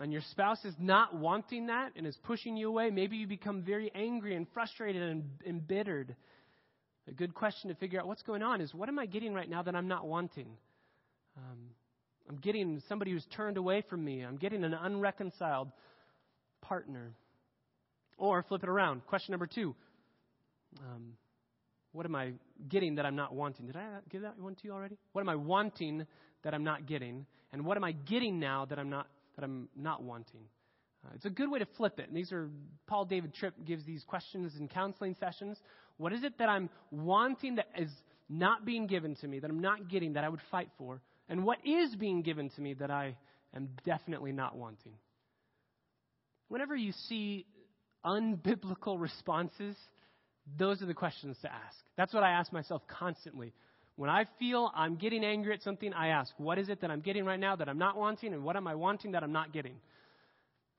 and 0.00 0.12
your 0.12 0.22
spouse 0.30 0.64
is 0.64 0.74
not 0.78 1.14
wanting 1.16 1.66
that 1.66 1.92
and 1.96 2.06
is 2.06 2.16
pushing 2.24 2.56
you 2.56 2.68
away, 2.68 2.90
maybe 2.90 3.16
you 3.16 3.26
become 3.26 3.62
very 3.62 3.92
angry 3.94 4.34
and 4.34 4.46
frustrated 4.52 5.02
and 5.02 5.24
embittered. 5.46 6.16
A 7.06 7.12
good 7.12 7.34
question 7.34 7.68
to 7.68 7.76
figure 7.76 8.00
out 8.00 8.06
what's 8.06 8.22
going 8.22 8.42
on 8.42 8.60
is 8.60 8.74
what 8.74 8.88
am 8.88 8.98
I 8.98 9.06
getting 9.06 9.34
right 9.34 9.48
now 9.48 9.62
that 9.62 9.74
I'm 9.74 9.88
not 9.88 10.06
wanting? 10.06 10.48
Um, 11.36 11.58
I'm 12.28 12.36
getting 12.36 12.82
somebody 12.88 13.12
who's 13.12 13.26
turned 13.36 13.56
away 13.56 13.84
from 13.88 14.04
me. 14.04 14.22
I'm 14.22 14.36
getting 14.36 14.64
an 14.64 14.74
unreconciled 14.74 15.70
partner. 16.62 17.12
Or 18.16 18.42
flip 18.44 18.62
it 18.62 18.68
around. 18.68 19.06
Question 19.06 19.32
number 19.32 19.46
two. 19.46 19.74
Um, 20.80 21.12
what 21.92 22.06
am 22.06 22.16
I 22.16 22.32
getting 22.68 22.96
that 22.96 23.06
I'm 23.06 23.16
not 23.16 23.34
wanting? 23.34 23.66
Did 23.66 23.76
I 23.76 23.86
give 24.10 24.22
that 24.22 24.38
one 24.38 24.54
to 24.56 24.60
you 24.64 24.72
already? 24.72 24.96
What 25.12 25.20
am 25.20 25.28
I 25.28 25.36
wanting 25.36 26.06
that 26.42 26.54
I'm 26.54 26.64
not 26.64 26.86
getting? 26.86 27.26
And 27.52 27.64
what 27.64 27.76
am 27.76 27.84
I 27.84 27.92
getting 27.92 28.40
now 28.40 28.64
that 28.64 28.78
I'm 28.78 28.90
not 28.90 29.06
that 29.36 29.44
I'm 29.44 29.68
not 29.76 30.02
wanting? 30.02 30.40
Uh, 31.04 31.10
it's 31.14 31.24
a 31.24 31.30
good 31.30 31.50
way 31.50 31.58
to 31.58 31.66
flip 31.76 31.98
it. 31.98 32.08
And 32.08 32.16
these 32.16 32.32
are 32.32 32.48
Paul 32.86 33.04
David 33.04 33.34
Tripp 33.34 33.54
gives 33.64 33.84
these 33.84 34.04
questions 34.04 34.52
in 34.58 34.68
counseling 34.68 35.16
sessions. 35.20 35.58
What 35.96 36.12
is 36.12 36.24
it 36.24 36.38
that 36.38 36.48
I'm 36.48 36.70
wanting 36.90 37.56
that 37.56 37.68
is 37.76 37.90
not 38.28 38.64
being 38.64 38.86
given 38.86 39.14
to 39.16 39.28
me, 39.28 39.38
that 39.38 39.50
I'm 39.50 39.60
not 39.60 39.88
getting, 39.88 40.14
that 40.14 40.24
I 40.24 40.28
would 40.28 40.40
fight 40.50 40.68
for? 40.78 41.00
And 41.28 41.44
what 41.44 41.58
is 41.64 41.94
being 41.96 42.22
given 42.22 42.50
to 42.50 42.60
me 42.60 42.74
that 42.74 42.90
I 42.90 43.16
am 43.54 43.68
definitely 43.84 44.32
not 44.32 44.56
wanting? 44.56 44.92
Whenever 46.48 46.76
you 46.76 46.92
see 47.08 47.46
unbiblical 48.04 49.00
responses, 49.00 49.76
those 50.58 50.82
are 50.82 50.86
the 50.86 50.94
questions 50.94 51.36
to 51.42 51.52
ask. 51.52 51.76
That's 51.96 52.12
what 52.12 52.22
I 52.22 52.32
ask 52.32 52.52
myself 52.52 52.82
constantly. 52.86 53.52
When 53.96 54.10
I 54.10 54.26
feel 54.38 54.70
I'm 54.74 54.96
getting 54.96 55.24
angry 55.24 55.54
at 55.54 55.62
something, 55.62 55.92
I 55.92 56.08
ask, 56.08 56.32
what 56.36 56.58
is 56.58 56.68
it 56.68 56.80
that 56.80 56.90
I'm 56.90 57.00
getting 57.00 57.24
right 57.24 57.38
now 57.38 57.54
that 57.56 57.68
I'm 57.68 57.78
not 57.78 57.96
wanting, 57.96 58.32
and 58.32 58.42
what 58.42 58.56
am 58.56 58.66
I 58.66 58.74
wanting 58.74 59.12
that 59.12 59.22
I'm 59.22 59.32
not 59.32 59.52
getting? 59.52 59.76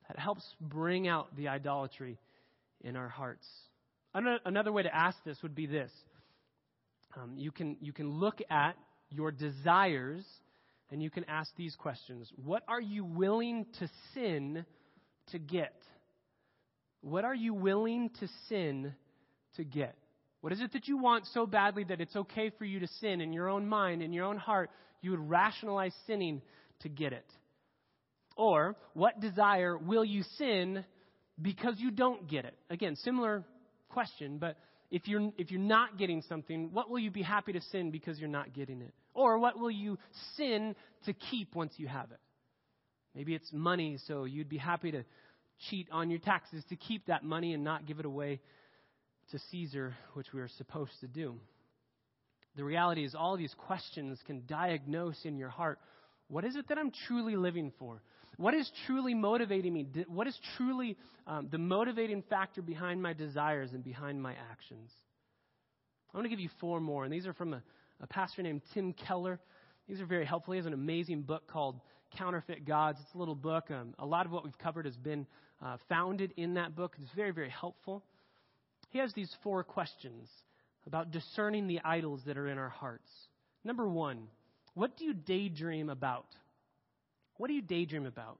That 0.07 0.19
helps 0.19 0.43
bring 0.59 1.07
out 1.07 1.35
the 1.35 1.47
idolatry 1.47 2.19
in 2.81 2.95
our 2.95 3.07
hearts. 3.07 3.47
Another 4.13 4.71
way 4.71 4.83
to 4.83 4.95
ask 4.95 5.17
this 5.25 5.37
would 5.43 5.55
be 5.55 5.65
this 5.65 5.91
um, 7.17 7.33
you, 7.37 7.51
can, 7.51 7.77
you 7.79 7.93
can 7.93 8.09
look 8.09 8.41
at 8.49 8.75
your 9.09 9.31
desires 9.31 10.25
and 10.91 11.01
you 11.01 11.09
can 11.09 11.23
ask 11.25 11.49
these 11.55 11.75
questions 11.75 12.29
What 12.43 12.63
are 12.67 12.81
you 12.81 13.03
willing 13.03 13.65
to 13.79 13.89
sin 14.13 14.65
to 15.31 15.39
get? 15.39 15.75
What 17.01 17.23
are 17.23 17.35
you 17.35 17.53
willing 17.53 18.09
to 18.19 18.27
sin 18.49 18.93
to 19.55 19.63
get? 19.63 19.95
What 20.45 20.53
is 20.53 20.61
it 20.61 20.73
that 20.73 20.87
you 20.87 20.97
want 20.97 21.25
so 21.33 21.47
badly 21.47 21.85
that 21.85 21.99
it's 21.99 22.15
okay 22.15 22.51
for 22.51 22.65
you 22.65 22.79
to 22.79 22.87
sin 23.01 23.19
in 23.19 23.33
your 23.33 23.49
own 23.49 23.65
mind, 23.65 24.03
in 24.03 24.13
your 24.13 24.25
own 24.25 24.37
heart? 24.37 24.69
You 25.01 25.09
would 25.09 25.27
rationalize 25.27 25.91
sinning 26.05 26.43
to 26.81 26.87
get 26.87 27.13
it. 27.13 27.25
Or, 28.37 28.75
what 28.93 29.19
desire 29.19 29.75
will 29.75 30.05
you 30.05 30.21
sin 30.37 30.85
because 31.41 31.79
you 31.79 31.89
don't 31.89 32.29
get 32.29 32.45
it? 32.45 32.53
Again, 32.69 32.95
similar 32.97 33.43
question, 33.89 34.37
but 34.37 34.55
if 34.91 35.07
you're, 35.07 35.31
if 35.39 35.49
you're 35.49 35.59
not 35.59 35.97
getting 35.97 36.21
something, 36.29 36.71
what 36.71 36.91
will 36.91 36.99
you 36.99 37.09
be 37.09 37.23
happy 37.23 37.53
to 37.53 37.61
sin 37.71 37.89
because 37.89 38.19
you're 38.19 38.29
not 38.29 38.53
getting 38.53 38.83
it? 38.83 38.93
Or 39.15 39.39
what 39.39 39.59
will 39.59 39.71
you 39.71 39.97
sin 40.37 40.75
to 41.05 41.13
keep 41.31 41.55
once 41.55 41.73
you 41.77 41.87
have 41.87 42.11
it? 42.11 42.19
Maybe 43.15 43.33
it's 43.33 43.51
money, 43.51 43.97
so 44.05 44.25
you'd 44.25 44.49
be 44.49 44.59
happy 44.59 44.91
to 44.91 45.05
cheat 45.71 45.87
on 45.91 46.11
your 46.11 46.19
taxes 46.19 46.63
to 46.69 46.75
keep 46.75 47.07
that 47.07 47.23
money 47.23 47.55
and 47.55 47.63
not 47.63 47.87
give 47.87 47.97
it 47.97 48.05
away 48.05 48.41
to 49.31 49.39
Caesar, 49.51 49.95
which 50.13 50.33
we 50.33 50.41
are 50.41 50.47
supposed 50.47 50.99
to 51.01 51.07
do. 51.07 51.35
The 52.55 52.63
reality 52.63 53.03
is, 53.03 53.15
all 53.15 53.35
these 53.35 53.53
questions 53.57 54.19
can 54.25 54.43
diagnose 54.47 55.25
in 55.25 55.37
your 55.37 55.49
heart 55.49 55.79
what 56.27 56.43
is 56.43 56.55
it 56.55 56.67
that 56.69 56.77
I'm 56.77 56.91
truly 57.07 57.35
living 57.35 57.71
for? 57.77 58.01
What 58.37 58.53
is 58.53 58.69
truly 58.85 59.13
motivating 59.13 59.73
me? 59.73 59.87
What 60.07 60.27
is 60.27 60.37
truly 60.57 60.97
um, 61.27 61.47
the 61.51 61.57
motivating 61.57 62.23
factor 62.29 62.61
behind 62.61 63.01
my 63.01 63.13
desires 63.13 63.71
and 63.73 63.83
behind 63.83 64.21
my 64.21 64.33
actions? 64.51 64.91
I 66.13 66.17
want 66.17 66.25
to 66.25 66.29
give 66.29 66.39
you 66.39 66.49
four 66.59 66.79
more, 66.79 67.03
and 67.03 67.13
these 67.13 67.27
are 67.27 67.33
from 67.33 67.53
a, 67.53 67.61
a 68.01 68.07
pastor 68.07 68.41
named 68.41 68.61
Tim 68.73 68.93
Keller. 68.93 69.39
These 69.87 70.01
are 70.01 70.05
very 70.05 70.25
helpful. 70.25 70.53
He 70.53 70.57
has 70.57 70.65
an 70.65 70.73
amazing 70.73 71.21
book 71.21 71.47
called 71.47 71.79
Counterfeit 72.17 72.65
Gods. 72.65 72.99
It's 73.01 73.13
a 73.13 73.17
little 73.17 73.35
book. 73.35 73.69
Um, 73.69 73.93
a 73.99 74.05
lot 74.05 74.25
of 74.25 74.31
what 74.31 74.43
we've 74.43 74.57
covered 74.57 74.85
has 74.85 74.97
been 74.97 75.27
uh, 75.61 75.77
founded 75.87 76.33
in 76.37 76.55
that 76.55 76.75
book. 76.75 76.95
It's 77.01 77.11
very, 77.15 77.31
very 77.31 77.49
helpful. 77.49 78.03
He 78.95 79.01
has 79.01 79.11
these 79.11 79.35
four 79.43 79.61
questions 79.65 80.29
about 80.87 81.11
discerning 81.11 81.67
the 81.67 81.81
idols 81.83 82.21
that 82.27 82.37
are 82.37 82.47
in 82.47 82.57
our 82.57 82.69
hearts. 82.69 83.09
Number 83.65 83.89
one, 83.89 84.29
what 84.73 84.95
do 84.95 85.03
you 85.03 85.13
daydream 85.13 85.89
about? 85.89 86.27
What 87.35 87.49
do 87.49 87.55
you 87.55 87.61
daydream 87.61 88.05
about? 88.05 88.39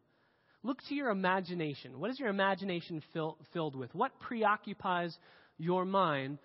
Look 0.64 0.82
to 0.88 0.96
your 0.96 1.10
imagination. 1.10 2.00
What 2.00 2.10
is 2.10 2.18
your 2.22 2.30
imagination 2.30 3.04
fill, 3.12 3.38
filled 3.52 3.76
with? 3.76 3.94
What 3.94 4.18
preoccupies 4.22 5.14
your 5.58 5.84
mind 5.84 6.40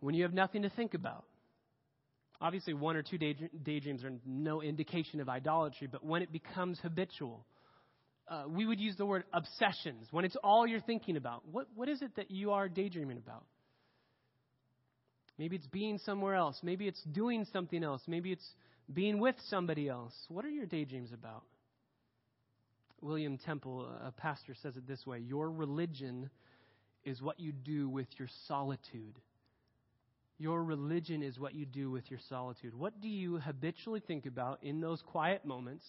when 0.00 0.14
you 0.14 0.24
have 0.24 0.34
nothing 0.34 0.60
to 0.60 0.68
think 0.68 0.92
about? 0.92 1.24
Obviously, 2.42 2.74
one 2.74 2.96
or 2.96 3.02
two 3.02 3.16
daydreams 3.16 4.04
are 4.04 4.12
no 4.26 4.60
indication 4.60 5.20
of 5.20 5.30
idolatry, 5.30 5.88
but 5.90 6.04
when 6.04 6.20
it 6.20 6.30
becomes 6.30 6.78
habitual, 6.80 7.46
uh, 8.30 8.44
we 8.48 8.66
would 8.66 8.80
use 8.80 8.96
the 8.96 9.06
word 9.06 9.24
obsessions. 9.32 10.06
When 10.10 10.24
it's 10.24 10.36
all 10.42 10.66
you're 10.66 10.80
thinking 10.80 11.16
about, 11.16 11.42
what, 11.50 11.66
what 11.74 11.88
is 11.88 12.02
it 12.02 12.16
that 12.16 12.30
you 12.30 12.52
are 12.52 12.68
daydreaming 12.68 13.18
about? 13.18 13.44
Maybe 15.38 15.56
it's 15.56 15.66
being 15.66 15.98
somewhere 15.98 16.34
else. 16.34 16.58
Maybe 16.62 16.88
it's 16.88 17.02
doing 17.04 17.46
something 17.52 17.82
else. 17.84 18.02
Maybe 18.06 18.32
it's 18.32 18.46
being 18.92 19.18
with 19.18 19.36
somebody 19.48 19.88
else. 19.88 20.14
What 20.28 20.44
are 20.44 20.50
your 20.50 20.66
daydreams 20.66 21.12
about? 21.12 21.44
William 23.00 23.38
Temple, 23.38 23.86
a 24.04 24.10
pastor, 24.10 24.54
says 24.60 24.76
it 24.76 24.86
this 24.86 25.06
way 25.06 25.20
Your 25.20 25.50
religion 25.50 26.28
is 27.04 27.22
what 27.22 27.38
you 27.38 27.52
do 27.52 27.88
with 27.88 28.08
your 28.18 28.28
solitude. 28.48 29.20
Your 30.40 30.62
religion 30.62 31.22
is 31.22 31.38
what 31.38 31.54
you 31.54 31.66
do 31.66 31.90
with 31.90 32.10
your 32.10 32.20
solitude. 32.28 32.74
What 32.74 33.00
do 33.00 33.08
you 33.08 33.38
habitually 33.38 34.00
think 34.00 34.24
about 34.26 34.62
in 34.62 34.80
those 34.80 35.02
quiet 35.02 35.44
moments 35.44 35.84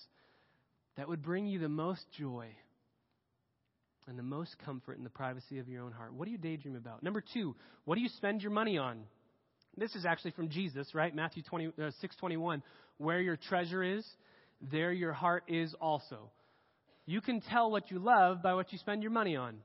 that 0.98 1.08
would 1.08 1.22
bring 1.22 1.48
you 1.48 1.60
the 1.60 1.70
most 1.70 2.06
joy 2.18 2.48
and 4.08 4.18
the 4.18 4.24
most 4.24 4.56
comfort 4.66 4.98
in 4.98 5.04
the 5.04 5.10
privacy 5.10 5.60
of 5.60 5.68
your 5.68 5.84
own 5.84 5.92
heart? 5.92 6.14
What 6.14 6.26
do 6.26 6.32
you 6.32 6.38
daydream 6.38 6.76
about? 6.76 7.04
Number 7.04 7.24
two, 7.34 7.56
what 7.86 7.96
do 7.96 8.02
you 8.02 8.10
spend 8.10 8.42
your 8.42 8.52
money 8.52 8.78
on? 8.78 9.04
This 9.78 9.96
is 9.96 10.06
actually 10.06 10.32
from 10.32 10.50
Jesus, 10.50 10.94
right? 10.94 11.14
Matthew 11.16 11.44
20, 11.44 11.68
uh, 11.68 11.70
621. 12.02 12.64
Where 12.98 13.22
your 13.22 13.38
treasure 13.38 13.84
is, 13.84 14.06
there 14.62 14.92
your 14.92 15.14
heart 15.14 15.44
is 15.48 15.74
also. 15.80 16.32
You 17.06 17.22
can 17.22 17.42
tell 17.42 17.72
what 17.72 17.90
you 17.90 18.00
love 18.00 18.44
by 18.44 18.54
what 18.54 18.72
you 18.72 18.78
spend 18.78 19.02
your 19.02 19.12
money 19.12 19.36
on. 19.36 19.58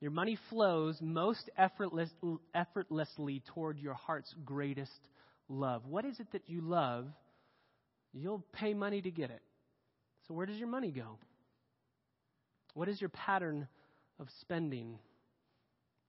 Your 0.00 0.10
money 0.10 0.36
flows 0.50 0.98
most 1.00 1.48
effortless, 1.56 2.10
effortlessly 2.54 3.42
toward 3.54 3.78
your 3.78 3.94
heart's 3.94 4.34
greatest 4.44 4.90
love. 5.48 5.86
What 5.86 6.04
is 6.04 6.20
it 6.20 6.26
that 6.32 6.42
you 6.46 6.60
love? 6.60 7.06
You'll 8.12 8.44
pay 8.52 8.74
money 8.74 9.00
to 9.00 9.10
get 9.10 9.30
it. 9.30 9.40
So, 10.26 10.34
where 10.34 10.46
does 10.46 10.56
your 10.56 10.68
money 10.68 10.90
go? 10.90 11.18
What 12.74 12.88
is 12.88 13.00
your 13.00 13.10
pattern 13.10 13.68
of 14.18 14.28
spending? 14.40 14.98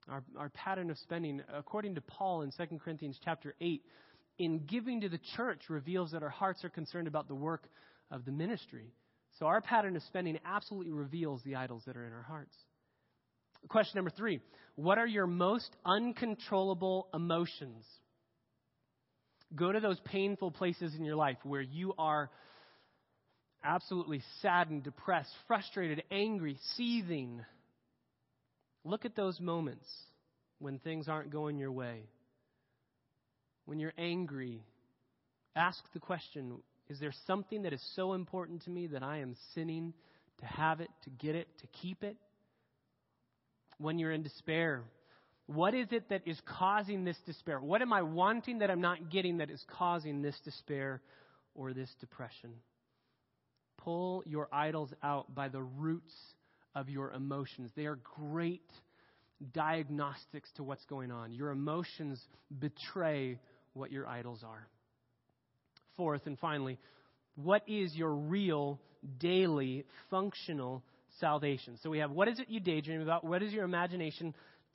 Our, 0.09 0.23
our 0.37 0.49
pattern 0.49 0.89
of 0.89 0.97
spending, 0.99 1.41
according 1.53 1.95
to 1.95 2.01
Paul 2.01 2.43
in 2.43 2.51
2 2.51 2.79
Corinthians 2.79 3.19
chapter 3.23 3.55
8, 3.59 3.81
in 4.37 4.59
giving 4.65 5.01
to 5.01 5.09
the 5.09 5.19
church 5.35 5.63
reveals 5.69 6.11
that 6.11 6.23
our 6.23 6.29
hearts 6.29 6.63
are 6.63 6.69
concerned 6.69 7.07
about 7.07 7.27
the 7.27 7.35
work 7.35 7.67
of 8.11 8.25
the 8.25 8.31
ministry. 8.31 8.93
So 9.39 9.47
our 9.47 9.61
pattern 9.61 9.95
of 9.95 10.03
spending 10.03 10.39
absolutely 10.45 10.91
reveals 10.91 11.41
the 11.43 11.55
idols 11.55 11.83
that 11.87 11.97
are 11.97 12.05
in 12.05 12.13
our 12.13 12.21
hearts. 12.21 12.55
Question 13.67 13.97
number 13.97 14.11
three 14.11 14.39
What 14.75 14.97
are 14.97 15.07
your 15.07 15.27
most 15.27 15.75
uncontrollable 15.85 17.07
emotions? 17.13 17.85
Go 19.55 19.71
to 19.71 19.79
those 19.79 19.99
painful 20.05 20.51
places 20.51 20.95
in 20.95 21.05
your 21.05 21.15
life 21.15 21.37
where 21.43 21.61
you 21.61 21.93
are 21.97 22.29
absolutely 23.65 24.21
saddened, 24.41 24.83
depressed, 24.83 25.31
frustrated, 25.47 26.03
angry, 26.11 26.57
seething. 26.75 27.43
Look 28.83 29.05
at 29.05 29.15
those 29.15 29.39
moments 29.39 29.87
when 30.59 30.79
things 30.79 31.07
aren't 31.07 31.31
going 31.31 31.57
your 31.57 31.71
way. 31.71 32.03
When 33.65 33.79
you're 33.79 33.93
angry, 33.97 34.61
ask 35.55 35.79
the 35.93 35.99
question 35.99 36.59
Is 36.87 36.99
there 36.99 37.13
something 37.25 37.63
that 37.63 37.73
is 37.73 37.83
so 37.95 38.13
important 38.13 38.63
to 38.63 38.69
me 38.69 38.87
that 38.87 39.03
I 39.03 39.17
am 39.17 39.35
sinning 39.53 39.93
to 40.39 40.45
have 40.45 40.81
it, 40.81 40.89
to 41.03 41.09
get 41.09 41.35
it, 41.35 41.47
to 41.59 41.67
keep 41.81 42.03
it? 42.03 42.15
When 43.77 43.99
you're 43.99 44.11
in 44.11 44.23
despair, 44.23 44.83
what 45.47 45.73
is 45.73 45.87
it 45.91 46.09
that 46.09 46.21
is 46.25 46.39
causing 46.45 47.03
this 47.03 47.17
despair? 47.25 47.59
What 47.59 47.81
am 47.81 47.91
I 47.91 48.03
wanting 48.03 48.59
that 48.59 48.71
I'm 48.71 48.81
not 48.81 49.09
getting 49.09 49.37
that 49.37 49.49
is 49.49 49.63
causing 49.67 50.21
this 50.21 50.39
despair 50.45 51.01
or 51.55 51.73
this 51.73 51.89
depression? 51.99 52.51
Pull 53.85 54.23
your 54.25 54.49
idols 54.51 54.89
out 55.03 55.33
by 55.33 55.47
the 55.47 55.61
roots 55.61 56.13
of 56.73 56.89
your 56.89 57.11
emotions. 57.11 57.71
They 57.75 57.85
are 57.85 57.99
great 58.17 58.69
diagnostics 59.53 60.49
to 60.55 60.63
what's 60.63 60.83
going 60.85 61.11
on. 61.11 61.31
Your 61.31 61.51
emotions 61.51 62.19
betray 62.59 63.39
what 63.73 63.91
your 63.91 64.07
idols 64.07 64.43
are. 64.43 64.67
Fourth 65.95 66.25
and 66.25 66.37
finally, 66.39 66.79
what 67.35 67.61
is 67.67 67.93
your 67.93 68.13
real 68.13 68.79
daily 69.19 69.85
functional 70.09 70.83
salvation? 71.19 71.77
So 71.83 71.89
we 71.89 71.99
have 71.99 72.11
what 72.11 72.27
is 72.27 72.39
it 72.39 72.49
you 72.49 72.59
daydream 72.59 73.01
about? 73.01 73.23
What 73.23 73.43
is 73.43 73.53
your 73.53 73.65
imagination 73.65 74.33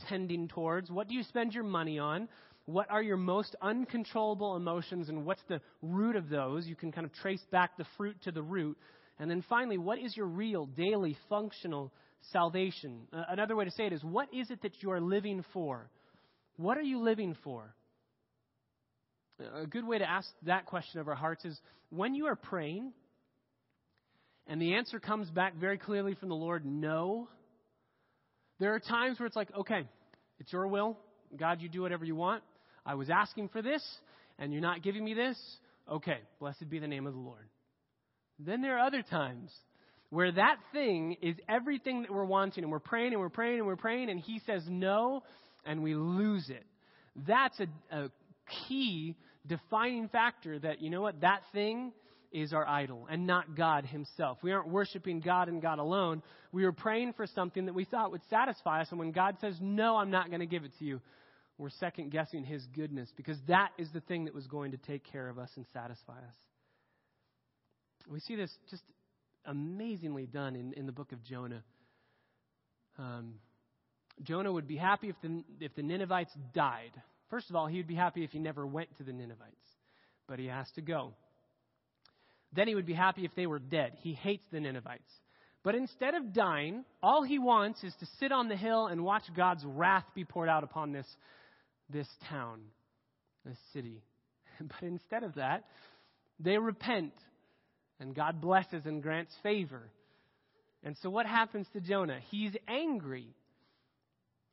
tending 0.09 0.49
towards? 0.49 0.90
What 0.90 1.09
do 1.09 1.14
you 1.14 1.23
spend 1.25 1.52
your 1.52 1.64
money 1.64 1.99
on? 1.99 2.29
What 2.67 2.90
are 2.90 3.02
your 3.02 3.17
most 3.17 3.57
uncontrollable 3.61 4.57
emotions 4.57 5.09
and 5.09 5.25
what's 5.26 5.43
the 5.49 5.61
root 5.83 6.17
of 6.17 6.29
those? 6.29 6.67
You 6.67 6.76
can 6.76 6.93
kind 6.93 7.05
of 7.05 7.12
trace 7.14 7.45
back 7.50 7.76
the 7.76 7.87
fruit 7.97 8.17
to 8.25 8.33
the 8.33 8.43
root. 8.43 8.79
And 9.20 9.30
then 9.30 9.44
finally, 9.50 9.76
what 9.76 9.98
is 9.98 10.16
your 10.16 10.26
real, 10.26 10.64
daily, 10.64 11.14
functional 11.28 11.92
salvation? 12.32 13.02
Uh, 13.12 13.22
another 13.28 13.54
way 13.54 13.66
to 13.66 13.70
say 13.70 13.84
it 13.84 13.92
is, 13.92 14.02
what 14.02 14.32
is 14.32 14.50
it 14.50 14.62
that 14.62 14.82
you 14.82 14.90
are 14.92 15.00
living 15.00 15.44
for? 15.52 15.90
What 16.56 16.78
are 16.78 16.82
you 16.82 17.00
living 17.00 17.36
for? 17.44 17.74
A 19.54 19.66
good 19.66 19.86
way 19.86 19.98
to 19.98 20.08
ask 20.08 20.26
that 20.44 20.64
question 20.64 21.00
of 21.00 21.08
our 21.08 21.14
hearts 21.14 21.44
is 21.44 21.58
when 21.90 22.14
you 22.14 22.26
are 22.26 22.36
praying 22.36 22.92
and 24.46 24.60
the 24.60 24.74
answer 24.74 24.98
comes 24.98 25.30
back 25.30 25.54
very 25.54 25.76
clearly 25.76 26.14
from 26.14 26.30
the 26.30 26.34
Lord, 26.34 26.64
no, 26.64 27.28
there 28.58 28.74
are 28.74 28.80
times 28.80 29.20
where 29.20 29.26
it's 29.26 29.36
like, 29.36 29.48
okay, 29.54 29.86
it's 30.38 30.52
your 30.52 30.66
will. 30.66 30.98
God, 31.36 31.60
you 31.60 31.68
do 31.68 31.82
whatever 31.82 32.06
you 32.06 32.16
want. 32.16 32.42
I 32.86 32.94
was 32.94 33.10
asking 33.10 33.50
for 33.50 33.60
this, 33.60 33.82
and 34.38 34.50
you're 34.52 34.62
not 34.62 34.82
giving 34.82 35.04
me 35.04 35.12
this. 35.12 35.38
Okay, 35.90 36.18
blessed 36.38 36.68
be 36.70 36.78
the 36.78 36.88
name 36.88 37.06
of 37.06 37.12
the 37.12 37.20
Lord. 37.20 37.46
Then 38.44 38.62
there 38.62 38.76
are 38.76 38.87
other 38.87 39.02
times 39.02 39.52
where 40.11 40.32
that 40.32 40.56
thing 40.73 41.16
is 41.23 41.37
everything 41.49 42.02
that 42.02 42.11
we're 42.11 42.25
wanting, 42.25 42.64
and 42.64 42.73
we're 42.73 42.78
praying 42.78 43.12
and 43.12 43.20
we're 43.20 43.28
praying 43.28 43.59
and 43.59 43.66
we're 43.66 43.76
praying, 43.76 44.11
and 44.11 44.18
He 44.18 44.40
says 44.47 44.62
no, 44.68 45.23
and 45.64 45.82
we 45.82 45.94
lose 45.94 46.49
it. 46.49 46.64
That's 47.26 47.59
a, 47.61 47.66
a 47.97 48.11
key 48.68 49.16
defining 49.47 50.09
factor 50.09 50.59
that, 50.59 50.80
you 50.80 50.90
know 50.90 51.02
what, 51.02 51.20
that 51.20 51.42
thing 51.52 51.92
is 52.32 52.52
our 52.52 52.66
idol 52.66 53.06
and 53.11 53.26
not 53.26 53.56
God 53.56 53.85
Himself. 53.85 54.38
We 54.42 54.52
aren't 54.52 54.68
worshiping 54.68 55.20
God 55.20 55.49
and 55.49 55.61
God 55.61 55.78
alone. 55.78 56.23
We 56.52 56.64
are 56.64 56.73
praying 56.73 57.14
for 57.14 57.26
something 57.26 57.66
that 57.66 57.75
we 57.75 57.85
thought 57.85 58.11
would 58.11 58.23
satisfy 58.30 58.80
us, 58.80 58.88
and 58.90 58.99
when 58.99 59.12
God 59.12 59.37
says, 59.40 59.54
No, 59.61 59.97
I'm 59.97 60.11
not 60.11 60.28
going 60.28 60.40
to 60.40 60.47
give 60.47 60.64
it 60.64 60.73
to 60.78 60.85
you, 60.85 61.00
we're 61.59 61.70
second 61.70 62.11
guessing 62.11 62.44
His 62.44 62.66
goodness 62.75 63.11
because 63.16 63.37
that 63.47 63.70
is 63.78 63.88
the 63.92 64.00
thing 64.00 64.25
that 64.25 64.35
was 64.35 64.47
going 64.47 64.73
to 64.73 64.78
take 64.78 65.04
care 65.04 65.28
of 65.28 65.38
us 65.38 65.50
and 65.56 65.66
satisfy 65.73 66.18
us. 66.18 66.35
We 68.11 68.19
see 68.21 68.35
this 68.35 68.50
just 68.69 68.83
amazingly 69.45 70.26
done 70.26 70.57
in, 70.57 70.73
in 70.73 70.87
the 70.87 70.93
book 70.93 71.12
of 71.12 71.23
Jonah. 71.23 71.62
Um, 72.99 73.35
Jonah 74.23 74.52
would 74.52 74.67
be 74.67 74.76
happy 74.76 75.09
if 75.09 75.17
the, 75.23 75.43
if 75.61 75.75
the 75.76 75.83
Ninevites 75.83 76.33
died. 76.52 76.90
First 77.31 77.49
of 77.49 77.57
all, 77.57 77.69
he 77.69 77.76
would 77.76 77.87
be 77.87 77.95
happy 77.95 78.25
if 78.25 78.31
he 78.31 78.40
never 78.40 78.67
went 78.67 78.88
to 78.99 79.05
the 79.05 79.12
Ninevites, 79.12 79.55
but 80.29 80.40
he 80.40 80.47
has 80.47 80.69
to 80.75 80.83
go. 80.83 81.12
Then 82.52 82.67
he 82.67 82.75
would 82.75 82.87
be 82.87 82.95
happy 82.95 83.25
if 83.25 83.35
they 83.37 83.47
were 83.47 83.61
dead. 83.61 83.93
He 84.00 84.12
hates 84.12 84.45
the 84.50 84.59
Ninevites. 84.59 85.11
But 85.62 85.76
instead 85.76 86.14
of 86.14 86.33
dying, 86.33 86.85
all 87.02 87.23
he 87.23 87.38
wants 87.38 87.85
is 87.85 87.95
to 88.00 88.07
sit 88.19 88.33
on 88.33 88.49
the 88.49 88.57
hill 88.57 88.88
and 88.88 89.05
watch 89.05 89.25
God's 89.37 89.64
wrath 89.64 90.05
be 90.14 90.25
poured 90.25 90.49
out 90.49 90.64
upon 90.64 90.90
this, 90.90 91.07
this 91.88 92.09
town, 92.29 92.61
this 93.45 93.59
city. 93.73 94.02
But 94.61 94.83
instead 94.83 95.23
of 95.23 95.37
that, 95.37 95.64
they 96.38 96.59
repent, 96.59 97.12
and 98.00 98.14
God 98.14 98.40
blesses 98.40 98.83
and 98.87 99.02
grants 99.02 99.33
favor. 99.42 99.83
And 100.83 100.97
so 101.02 101.11
what 101.11 101.26
happens 101.26 101.66
to 101.75 101.80
Jonah? 101.80 102.19
He's 102.30 102.52
angry. 102.66 103.28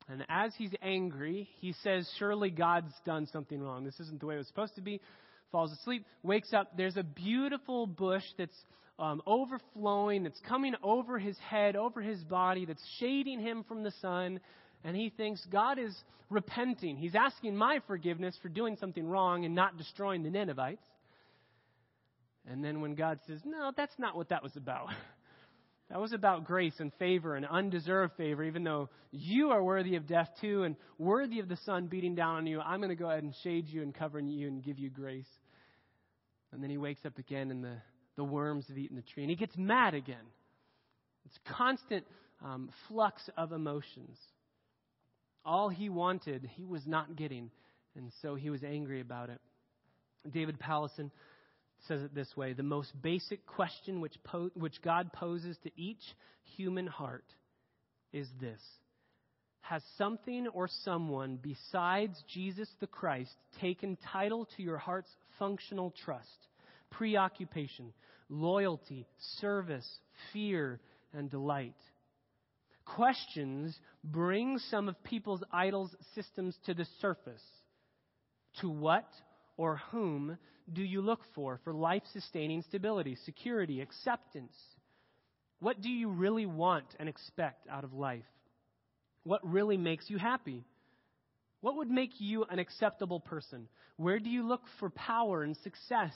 And 0.08 0.24
as 0.28 0.52
he's 0.56 0.72
angry, 0.82 1.48
he 1.60 1.74
says, 1.82 2.08
Surely 2.18 2.50
God's 2.50 2.92
done 3.04 3.26
something 3.32 3.60
wrong. 3.60 3.84
This 3.84 3.98
isn't 4.00 4.20
the 4.20 4.26
way 4.26 4.34
it 4.34 4.38
was 4.38 4.46
supposed 4.46 4.74
to 4.76 4.82
be 4.82 5.00
falls 5.50 5.72
asleep, 5.72 6.04
wakes 6.22 6.52
up. 6.52 6.76
There's 6.76 6.96
a 6.96 7.02
beautiful 7.02 7.86
bush 7.86 8.24
that's 8.36 8.56
um, 8.98 9.22
overflowing, 9.26 10.24
that's 10.24 10.40
coming 10.46 10.74
over 10.82 11.18
his 11.18 11.38
head, 11.38 11.76
over 11.76 12.00
his 12.00 12.22
body, 12.24 12.66
that's 12.66 12.84
shading 12.98 13.40
him 13.40 13.64
from 13.64 13.82
the 13.82 13.92
sun. 14.02 14.40
And 14.84 14.96
he 14.96 15.10
thinks 15.10 15.44
God 15.50 15.78
is 15.78 15.96
repenting. 16.30 16.96
He's 16.96 17.14
asking 17.14 17.56
my 17.56 17.80
forgiveness 17.86 18.36
for 18.42 18.48
doing 18.48 18.76
something 18.78 19.06
wrong 19.06 19.44
and 19.44 19.54
not 19.54 19.78
destroying 19.78 20.22
the 20.22 20.30
Ninevites. 20.30 20.84
And 22.50 22.64
then 22.64 22.80
when 22.80 22.94
God 22.94 23.20
says, 23.26 23.40
No, 23.44 23.72
that's 23.76 23.98
not 23.98 24.16
what 24.16 24.30
that 24.30 24.42
was 24.42 24.56
about. 24.56 24.88
That 25.90 26.02
was 26.02 26.12
about 26.12 26.44
grace 26.44 26.74
and 26.80 26.92
favor 26.98 27.34
and 27.34 27.46
undeserved 27.46 28.12
favor, 28.18 28.44
even 28.44 28.62
though 28.62 28.90
you 29.10 29.52
are 29.52 29.62
worthy 29.62 29.96
of 29.96 30.06
death 30.06 30.28
too 30.38 30.64
and 30.64 30.76
worthy 30.98 31.38
of 31.38 31.48
the 31.48 31.56
sun 31.64 31.86
beating 31.86 32.14
down 32.14 32.36
on 32.36 32.46
you. 32.46 32.60
I'm 32.60 32.80
going 32.80 32.90
to 32.90 32.94
go 32.94 33.08
ahead 33.08 33.22
and 33.22 33.34
shade 33.42 33.68
you 33.68 33.80
and 33.82 33.94
cover 33.94 34.20
you 34.20 34.48
and 34.48 34.62
give 34.62 34.78
you 34.78 34.90
grace. 34.90 35.28
And 36.52 36.62
then 36.62 36.68
he 36.68 36.76
wakes 36.76 37.06
up 37.06 37.16
again 37.18 37.50
and 37.50 37.64
the, 37.64 37.76
the 38.16 38.24
worms 38.24 38.66
have 38.68 38.76
eaten 38.76 38.96
the 38.96 39.02
tree. 39.02 39.22
And 39.22 39.30
he 39.30 39.36
gets 39.36 39.56
mad 39.56 39.94
again. 39.94 40.26
It's 41.24 41.38
constant 41.56 42.04
um, 42.44 42.68
flux 42.86 43.22
of 43.38 43.52
emotions. 43.52 44.18
All 45.42 45.70
he 45.70 45.88
wanted, 45.88 46.50
he 46.54 46.66
was 46.66 46.86
not 46.86 47.16
getting. 47.16 47.50
And 47.96 48.12
so 48.20 48.34
he 48.34 48.50
was 48.50 48.62
angry 48.62 49.00
about 49.00 49.30
it. 49.30 49.40
David 50.30 50.58
Powlison 50.60 51.10
says 51.86 52.02
it 52.02 52.14
this 52.14 52.36
way 52.36 52.52
The 52.52 52.62
most 52.62 52.90
basic 53.02 53.46
question 53.46 54.00
which, 54.00 54.14
po- 54.24 54.50
which 54.54 54.80
God 54.82 55.12
poses 55.12 55.56
to 55.64 55.70
each 55.76 56.02
human 56.56 56.86
heart 56.86 57.24
is 58.12 58.28
this 58.40 58.60
Has 59.60 59.82
something 59.96 60.48
or 60.48 60.68
someone 60.84 61.38
besides 61.40 62.22
Jesus 62.32 62.68
the 62.80 62.86
Christ 62.86 63.34
taken 63.60 63.96
title 64.12 64.48
to 64.56 64.62
your 64.62 64.78
heart's 64.78 65.10
functional 65.38 65.94
trust, 66.04 66.48
preoccupation, 66.90 67.92
loyalty, 68.28 69.06
service, 69.40 69.88
fear, 70.32 70.80
and 71.12 71.30
delight? 71.30 71.76
Questions 72.84 73.78
bring 74.02 74.58
some 74.70 74.88
of 74.88 75.02
people's 75.04 75.44
idols' 75.52 75.94
systems 76.14 76.56
to 76.64 76.72
the 76.72 76.86
surface. 77.00 77.42
To 78.62 78.70
what 78.70 79.06
or 79.58 79.76
whom 79.90 80.38
do 80.72 80.82
you 80.82 81.00
look 81.00 81.20
for 81.34 81.60
for 81.64 81.72
life 81.72 82.02
sustaining 82.12 82.62
stability, 82.62 83.16
security, 83.24 83.80
acceptance? 83.80 84.54
What 85.60 85.80
do 85.80 85.88
you 85.88 86.10
really 86.10 86.46
want 86.46 86.86
and 86.98 87.08
expect 87.08 87.66
out 87.68 87.84
of 87.84 87.92
life? 87.92 88.24
What 89.24 89.40
really 89.48 89.76
makes 89.76 90.08
you 90.08 90.18
happy? 90.18 90.64
What 91.60 91.76
would 91.76 91.90
make 91.90 92.12
you 92.18 92.44
an 92.44 92.58
acceptable 92.58 93.20
person? 93.20 93.68
Where 93.96 94.20
do 94.20 94.30
you 94.30 94.46
look 94.46 94.62
for 94.78 94.90
power 94.90 95.42
and 95.42 95.56
success? 95.58 96.14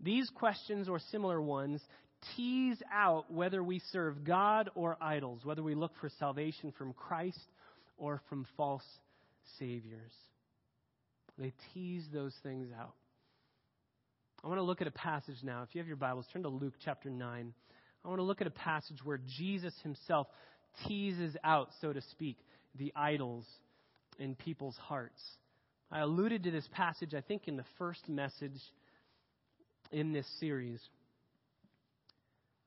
These 0.00 0.28
questions 0.30 0.88
or 0.88 0.98
similar 1.10 1.40
ones 1.40 1.80
tease 2.36 2.82
out 2.92 3.32
whether 3.32 3.62
we 3.62 3.80
serve 3.92 4.24
God 4.24 4.70
or 4.74 4.96
idols, 5.00 5.44
whether 5.44 5.62
we 5.62 5.74
look 5.74 5.92
for 6.00 6.10
salvation 6.18 6.72
from 6.76 6.92
Christ 6.92 7.38
or 7.96 8.20
from 8.28 8.46
false 8.56 8.84
saviors. 9.58 10.12
They 11.38 11.52
tease 11.72 12.04
those 12.12 12.34
things 12.42 12.68
out. 12.78 12.94
I 14.42 14.48
want 14.48 14.58
to 14.58 14.62
look 14.62 14.80
at 14.80 14.86
a 14.86 14.92
passage 14.92 15.36
now. 15.42 15.62
If 15.62 15.74
you 15.74 15.80
have 15.80 15.86
your 15.86 15.98
Bibles, 15.98 16.26
turn 16.32 16.44
to 16.44 16.48
Luke 16.48 16.72
chapter 16.82 17.10
9. 17.10 17.52
I 18.02 18.08
want 18.08 18.20
to 18.20 18.24
look 18.24 18.40
at 18.40 18.46
a 18.46 18.50
passage 18.50 19.04
where 19.04 19.20
Jesus 19.38 19.74
himself 19.82 20.28
teases 20.86 21.36
out, 21.44 21.68
so 21.82 21.92
to 21.92 22.00
speak, 22.12 22.38
the 22.78 22.90
idols 22.96 23.44
in 24.18 24.34
people's 24.34 24.76
hearts. 24.78 25.20
I 25.92 25.98
alluded 26.00 26.44
to 26.44 26.50
this 26.50 26.66
passage, 26.72 27.12
I 27.12 27.20
think, 27.20 27.48
in 27.48 27.58
the 27.58 27.66
first 27.76 28.08
message 28.08 28.58
in 29.92 30.12
this 30.12 30.26
series. 30.38 30.80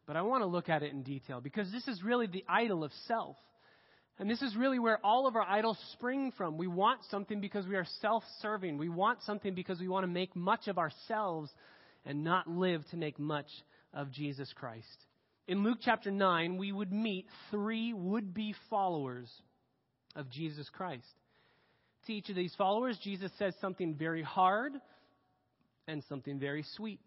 But 0.06 0.16
I 0.16 0.22
want 0.22 0.44
to 0.44 0.48
look 0.48 0.70
at 0.70 0.84
it 0.84 0.92
in 0.92 1.02
detail 1.02 1.42
because 1.42 1.72
this 1.72 1.88
is 1.88 2.04
really 2.04 2.28
the 2.28 2.46
idol 2.48 2.84
of 2.84 2.92
self. 3.08 3.38
And 4.20 4.30
this 4.30 4.42
is 4.42 4.56
really 4.56 4.80
where 4.80 5.00
all 5.04 5.28
of 5.28 5.36
our 5.36 5.44
idols 5.44 5.78
spring 5.94 6.32
from. 6.38 6.58
We 6.58 6.68
want 6.68 7.02
something 7.10 7.42
because 7.42 7.66
we 7.68 7.76
are 7.76 7.88
self 8.02 8.24
serving. 8.42 8.78
We 8.78 8.90
want 8.90 9.24
something 9.24 9.56
because 9.56 9.80
we 9.80 9.88
want 9.88 10.04
to 10.04 10.12
make 10.12 10.36
much 10.36 10.68
of 10.68 10.78
ourselves 10.78 11.50
and 12.06 12.24
not 12.24 12.48
live 12.48 12.84
to 12.92 12.98
make 12.98 13.18
much 13.18 13.48
of 13.94 14.12
Jesus 14.12 14.52
Christ. 14.54 15.06
In 15.48 15.64
Luke 15.64 15.80
chapter 15.82 16.12
9, 16.12 16.58
we 16.58 16.72
would 16.72 16.92
meet 16.92 17.26
three 17.52 17.92
would 17.94 18.34
be 18.34 18.56
followers 18.70 19.30
of 20.16 20.30
Jesus 20.30 20.70
Christ. 20.70 21.06
To 22.06 22.14
each 22.14 22.30
of 22.30 22.36
these 22.36 22.54
followers, 22.58 22.98
Jesus 23.04 23.32
says 23.40 23.54
something 23.60 23.96
very 23.96 24.22
hard 24.22 24.74
and 25.88 26.04
something 26.08 26.40
very 26.40 26.64
sweet. 26.76 27.00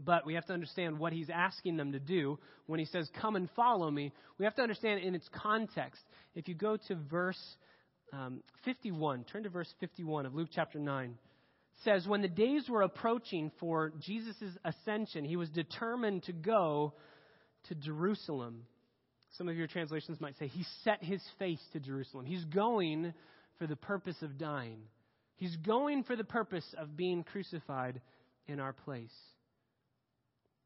But 0.00 0.26
we 0.26 0.34
have 0.34 0.46
to 0.46 0.52
understand 0.52 0.98
what 0.98 1.12
he's 1.12 1.30
asking 1.30 1.76
them 1.76 1.92
to 1.92 2.00
do 2.00 2.38
when 2.66 2.80
he 2.80 2.86
says, 2.86 3.08
Come 3.20 3.36
and 3.36 3.48
follow 3.54 3.90
me. 3.90 4.12
We 4.38 4.44
have 4.44 4.54
to 4.56 4.62
understand 4.62 5.00
in 5.00 5.14
its 5.14 5.28
context. 5.32 6.02
If 6.34 6.48
you 6.48 6.54
go 6.54 6.76
to 6.88 6.96
verse 7.10 7.40
um, 8.12 8.42
51, 8.64 9.24
turn 9.24 9.44
to 9.44 9.50
verse 9.50 9.72
51 9.80 10.26
of 10.26 10.34
Luke 10.34 10.48
chapter 10.52 10.78
9 10.78 11.16
says, 11.82 12.06
When 12.06 12.22
the 12.22 12.28
days 12.28 12.68
were 12.68 12.82
approaching 12.82 13.50
for 13.58 13.92
Jesus' 14.00 14.36
ascension, 14.64 15.24
he 15.24 15.36
was 15.36 15.48
determined 15.50 16.24
to 16.24 16.32
go 16.32 16.94
to 17.68 17.74
Jerusalem. 17.74 18.64
Some 19.36 19.48
of 19.48 19.56
your 19.56 19.66
translations 19.66 20.20
might 20.20 20.36
say, 20.38 20.46
He 20.46 20.64
set 20.84 21.02
his 21.02 21.22
face 21.38 21.60
to 21.72 21.80
Jerusalem. 21.80 22.24
He's 22.24 22.44
going 22.44 23.12
for 23.58 23.66
the 23.66 23.76
purpose 23.76 24.20
of 24.22 24.38
dying, 24.38 24.80
he's 25.36 25.56
going 25.56 26.04
for 26.04 26.16
the 26.16 26.24
purpose 26.24 26.66
of 26.78 26.96
being 26.96 27.22
crucified 27.24 28.00
in 28.46 28.60
our 28.60 28.72
place. 28.72 29.14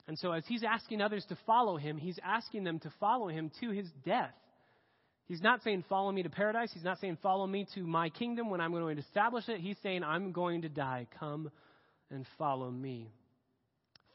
And 0.08 0.18
so, 0.18 0.32
as 0.32 0.42
he's 0.46 0.64
asking 0.64 1.02
others 1.02 1.24
to 1.28 1.36
follow 1.46 1.76
him, 1.76 1.98
he's 1.98 2.18
asking 2.24 2.64
them 2.64 2.78
to 2.80 2.92
follow 2.98 3.28
him 3.28 3.52
to 3.60 3.70
his 3.70 3.86
death. 4.06 4.34
He's 5.26 5.42
not 5.42 5.62
saying, 5.62 5.84
Follow 5.86 6.10
me 6.10 6.22
to 6.22 6.30
paradise. 6.30 6.70
He's 6.72 6.82
not 6.82 6.98
saying, 6.98 7.18
Follow 7.22 7.46
me 7.46 7.66
to 7.74 7.86
my 7.86 8.08
kingdom 8.08 8.48
when 8.48 8.62
I'm 8.62 8.72
going 8.72 8.96
to 8.96 9.02
establish 9.02 9.48
it. 9.48 9.60
He's 9.60 9.76
saying, 9.82 10.02
I'm 10.02 10.32
going 10.32 10.62
to 10.62 10.70
die. 10.70 11.06
Come 11.20 11.50
and 12.10 12.26
follow 12.38 12.70
me. 12.70 13.12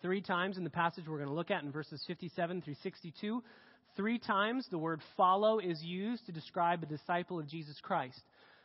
Three 0.01 0.21
times 0.21 0.57
in 0.57 0.63
the 0.63 0.71
passage 0.71 1.05
we're 1.07 1.17
going 1.17 1.29
to 1.29 1.35
look 1.35 1.51
at 1.51 1.63
in 1.63 1.71
verses 1.71 2.03
57 2.07 2.63
through 2.63 2.75
62, 2.81 3.43
three 3.95 4.17
times 4.17 4.67
the 4.71 4.79
word 4.79 4.99
follow 5.15 5.59
is 5.59 5.81
used 5.83 6.25
to 6.25 6.31
describe 6.31 6.81
a 6.81 6.87
disciple 6.87 7.39
of 7.39 7.47
Jesus 7.47 7.79
Christ. 7.83 8.19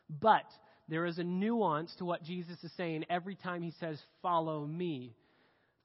But 0.08 0.46
there 0.88 1.04
is 1.04 1.18
a 1.18 1.24
nuance 1.24 1.94
to 1.98 2.06
what 2.06 2.24
Jesus 2.24 2.56
is 2.64 2.72
saying 2.78 3.04
every 3.10 3.34
time 3.34 3.60
he 3.60 3.74
says, 3.78 4.00
Follow 4.22 4.64
me. 4.66 5.14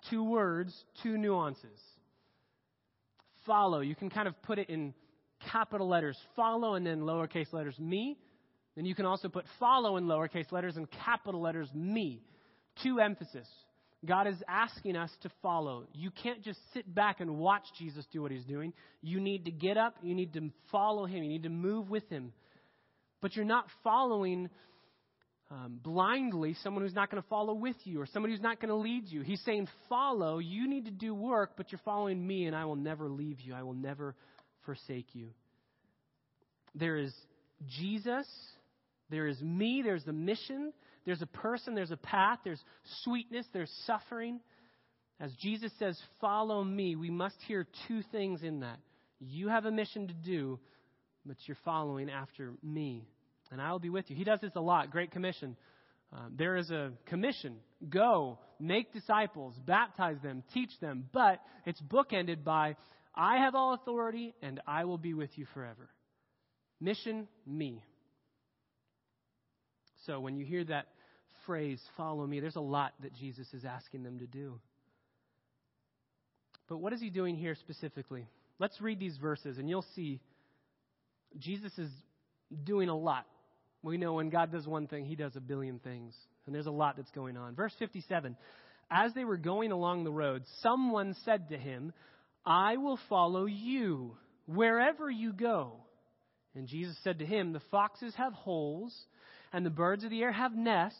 Two 0.09 0.23
words, 0.23 0.73
two 1.01 1.17
nuances. 1.17 1.79
Follow, 3.45 3.81
you 3.81 3.95
can 3.95 4.09
kind 4.09 4.27
of 4.27 4.41
put 4.43 4.59
it 4.59 4.69
in 4.69 4.93
capital 5.51 5.87
letters, 5.87 6.17
follow, 6.35 6.75
and 6.75 6.85
then 6.85 7.01
lowercase 7.01 7.51
letters, 7.51 7.77
me. 7.79 8.17
Then 8.75 8.85
you 8.85 8.95
can 8.95 9.05
also 9.05 9.29
put 9.29 9.45
follow 9.59 9.97
in 9.97 10.05
lowercase 10.05 10.51
letters 10.51 10.77
and 10.77 10.87
capital 11.05 11.41
letters, 11.41 11.69
me. 11.73 12.21
Two 12.81 12.99
emphasis. 12.99 13.47
God 14.05 14.27
is 14.27 14.35
asking 14.47 14.97
us 14.97 15.11
to 15.21 15.29
follow. 15.41 15.87
You 15.93 16.11
can't 16.11 16.43
just 16.43 16.59
sit 16.73 16.93
back 16.93 17.21
and 17.21 17.37
watch 17.37 17.63
Jesus 17.77 18.05
do 18.11 18.21
what 18.21 18.31
he's 18.31 18.43
doing. 18.43 18.73
You 19.01 19.21
need 19.21 19.45
to 19.45 19.51
get 19.51 19.77
up, 19.77 19.95
you 20.01 20.13
need 20.13 20.33
to 20.33 20.49
follow 20.71 21.05
him, 21.05 21.23
you 21.23 21.29
need 21.29 21.43
to 21.43 21.49
move 21.49 21.89
with 21.89 22.07
him. 22.09 22.33
But 23.21 23.35
you're 23.35 23.45
not 23.45 23.65
following 23.83 24.49
um, 25.53 25.79
blindly 25.83 26.55
someone 26.63 26.83
who's 26.83 26.95
not 26.95 27.11
going 27.11 27.21
to 27.21 27.29
follow 27.29 27.53
with 27.53 27.75
you 27.83 28.01
or 28.01 28.07
somebody 28.07 28.33
who's 28.33 28.41
not 28.41 28.59
going 28.59 28.69
to 28.69 28.75
lead 28.75 29.07
you. 29.07 29.21
He's 29.21 29.41
saying, 29.45 29.67
Follow, 29.87 30.39
you 30.39 30.67
need 30.67 30.85
to 30.85 30.91
do 30.91 31.13
work, 31.13 31.51
but 31.57 31.71
you're 31.71 31.81
following 31.85 32.25
me, 32.25 32.45
and 32.45 32.55
I 32.55 32.65
will 32.65 32.75
never 32.75 33.07
leave 33.07 33.39
you, 33.39 33.53
I 33.53 33.61
will 33.61 33.75
never 33.75 34.15
forsake 34.65 35.13
you. 35.13 35.29
There 36.73 36.97
is 36.97 37.13
Jesus, 37.67 38.25
there 39.11 39.27
is 39.27 39.39
me, 39.41 39.81
there's 39.83 40.03
the 40.03 40.13
mission, 40.13 40.73
there's 41.05 41.21
a 41.21 41.27
person, 41.27 41.75
there's 41.75 41.91
a 41.91 41.97
path, 41.97 42.39
there's 42.43 42.61
sweetness, 43.03 43.45
there's 43.53 43.71
suffering. 43.85 44.39
As 45.19 45.31
Jesus 45.39 45.71
says, 45.77 45.99
Follow 46.19 46.63
me, 46.63 46.95
we 46.95 47.11
must 47.11 47.35
hear 47.47 47.67
two 47.87 48.01
things 48.11 48.41
in 48.41 48.61
that. 48.61 48.79
You 49.19 49.49
have 49.49 49.65
a 49.65 49.71
mission 49.71 50.07
to 50.07 50.13
do, 50.13 50.59
but 51.25 51.37
you're 51.45 51.57
following 51.63 52.09
after 52.09 52.53
me, 52.63 53.07
and 53.53 53.61
I'll 53.61 53.79
be 53.79 53.91
with 53.91 54.09
you. 54.09 54.15
He 54.15 54.23
does 54.23 54.41
this 54.41 54.51
a 54.55 54.61
lot. 54.61 54.91
Great 54.91 55.11
Commission. 55.11 55.55
Um, 56.11 56.33
there 56.37 56.57
is 56.57 56.69
a 56.71 56.91
commission 57.05 57.55
go, 57.87 58.39
make 58.59 58.91
disciples, 58.93 59.53
baptize 59.65 60.17
them, 60.21 60.43
teach 60.53 60.71
them, 60.81 61.05
but 61.13 61.39
it's 61.65 61.81
bookended 61.81 62.43
by 62.43 62.75
I 63.15 63.37
have 63.37 63.55
all 63.55 63.73
authority 63.73 64.33
and 64.41 64.59
I 64.67 64.85
will 64.85 64.97
be 64.97 65.13
with 65.13 65.29
you 65.37 65.45
forever. 65.53 65.89
Mission, 66.81 67.27
me. 67.45 67.83
So 70.05 70.19
when 70.19 70.35
you 70.35 70.45
hear 70.45 70.63
that 70.65 70.87
phrase, 71.45 71.81
follow 71.95 72.25
me, 72.25 72.39
there's 72.39 72.55
a 72.55 72.61
lot 72.61 72.93
that 73.01 73.13
Jesus 73.15 73.47
is 73.53 73.65
asking 73.65 74.03
them 74.03 74.19
to 74.19 74.27
do. 74.27 74.59
But 76.67 76.77
what 76.77 76.91
is 76.93 77.01
he 77.01 77.09
doing 77.09 77.35
here 77.35 77.55
specifically? 77.55 78.27
Let's 78.59 78.81
read 78.81 78.99
these 78.99 79.17
verses 79.17 79.57
and 79.57 79.69
you'll 79.69 79.85
see 79.95 80.21
Jesus 81.37 81.77
is 81.77 81.89
doing 82.63 82.89
a 82.89 82.97
lot. 82.97 83.25
We 83.83 83.97
know 83.97 84.13
when 84.13 84.29
God 84.29 84.51
does 84.51 84.65
one 84.65 84.87
thing, 84.87 85.05
he 85.05 85.15
does 85.15 85.35
a 85.35 85.41
billion 85.41 85.77
things. 85.79 86.15
And 86.45 86.55
there's 86.55 86.67
a 86.67 86.71
lot 86.71 86.95
that's 86.95 87.11
going 87.11 87.37
on. 87.37 87.53
Verse 87.53 87.73
57 87.77 88.35
As 88.89 89.13
they 89.13 89.25
were 89.25 89.37
going 89.37 89.71
along 89.71 90.03
the 90.03 90.11
road, 90.11 90.43
someone 90.61 91.15
said 91.25 91.49
to 91.49 91.57
him, 91.57 91.93
I 92.45 92.77
will 92.77 92.99
follow 93.09 93.45
you 93.45 94.17
wherever 94.45 95.09
you 95.09 95.33
go. 95.33 95.73
And 96.55 96.67
Jesus 96.67 96.97
said 97.03 97.19
to 97.19 97.25
him, 97.25 97.51
The 97.51 97.61
foxes 97.71 98.13
have 98.15 98.33
holes, 98.33 98.95
and 99.51 99.65
the 99.65 99.69
birds 99.69 100.03
of 100.03 100.09
the 100.09 100.21
air 100.21 100.31
have 100.31 100.55
nests, 100.55 100.97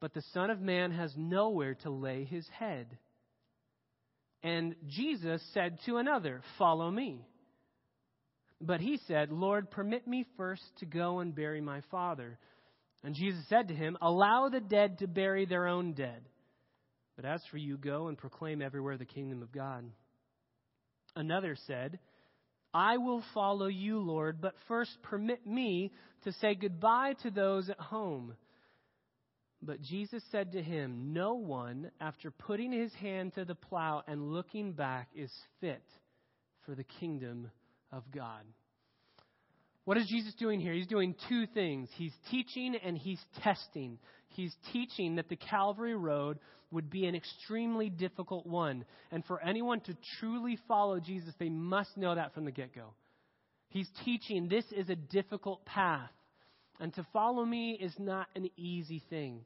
but 0.00 0.14
the 0.14 0.22
Son 0.32 0.50
of 0.50 0.60
Man 0.60 0.92
has 0.92 1.12
nowhere 1.16 1.74
to 1.82 1.90
lay 1.90 2.24
his 2.24 2.46
head. 2.58 2.86
And 4.42 4.74
Jesus 4.88 5.42
said 5.54 5.78
to 5.86 5.96
another, 5.96 6.42
Follow 6.58 6.90
me. 6.90 7.26
But 8.62 8.80
he 8.80 9.00
said, 9.08 9.32
Lord, 9.32 9.72
permit 9.72 10.06
me 10.06 10.24
first 10.36 10.62
to 10.78 10.86
go 10.86 11.18
and 11.18 11.34
bury 11.34 11.60
my 11.60 11.80
father. 11.90 12.38
And 13.02 13.12
Jesus 13.12 13.44
said 13.48 13.68
to 13.68 13.74
him, 13.74 13.98
Allow 14.00 14.50
the 14.50 14.60
dead 14.60 14.98
to 14.98 15.08
bury 15.08 15.46
their 15.46 15.66
own 15.66 15.94
dead. 15.94 16.22
But 17.16 17.24
as 17.24 17.42
for 17.50 17.56
you, 17.56 17.76
go 17.76 18.06
and 18.06 18.16
proclaim 18.16 18.62
everywhere 18.62 18.96
the 18.96 19.04
kingdom 19.04 19.42
of 19.42 19.50
God. 19.50 19.84
Another 21.16 21.56
said, 21.66 21.98
I 22.72 22.98
will 22.98 23.22
follow 23.34 23.66
you, 23.66 23.98
Lord, 23.98 24.40
but 24.40 24.54
first 24.68 24.96
permit 25.02 25.44
me 25.44 25.90
to 26.22 26.32
say 26.34 26.54
goodbye 26.54 27.16
to 27.24 27.30
those 27.30 27.68
at 27.68 27.80
home. 27.80 28.34
But 29.60 29.82
Jesus 29.82 30.22
said 30.30 30.52
to 30.52 30.62
him, 30.62 31.12
No 31.12 31.34
one, 31.34 31.90
after 32.00 32.30
putting 32.30 32.70
his 32.70 32.94
hand 32.94 33.34
to 33.34 33.44
the 33.44 33.56
plow 33.56 34.04
and 34.06 34.32
looking 34.32 34.72
back, 34.72 35.08
is 35.14 35.32
fit 35.60 35.82
for 36.64 36.76
the 36.76 36.84
kingdom 36.84 37.50
of 37.92 38.02
God. 38.14 38.42
What 39.84 39.96
is 39.96 40.06
Jesus 40.06 40.34
doing 40.34 40.60
here? 40.60 40.72
He's 40.72 40.86
doing 40.86 41.14
two 41.28 41.46
things. 41.46 41.88
He's 41.96 42.12
teaching 42.30 42.76
and 42.84 42.96
he's 42.96 43.20
testing. 43.42 43.98
He's 44.28 44.54
teaching 44.72 45.16
that 45.16 45.28
the 45.28 45.36
Calvary 45.36 45.96
Road 45.96 46.38
would 46.70 46.88
be 46.88 47.06
an 47.06 47.14
extremely 47.14 47.90
difficult 47.90 48.46
one. 48.46 48.84
And 49.10 49.24
for 49.24 49.42
anyone 49.42 49.80
to 49.80 49.96
truly 50.18 50.58
follow 50.68 51.00
Jesus, 51.00 51.34
they 51.38 51.50
must 51.50 51.96
know 51.96 52.14
that 52.14 52.32
from 52.32 52.44
the 52.44 52.52
get 52.52 52.74
go. 52.74 52.94
He's 53.68 53.88
teaching 54.04 54.48
this 54.48 54.64
is 54.72 54.88
a 54.88 54.96
difficult 54.96 55.64
path. 55.66 56.10
And 56.80 56.94
to 56.94 57.06
follow 57.12 57.44
me 57.44 57.78
is 57.80 57.94
not 57.98 58.26
an 58.34 58.48
easy 58.56 59.02
thing. 59.10 59.44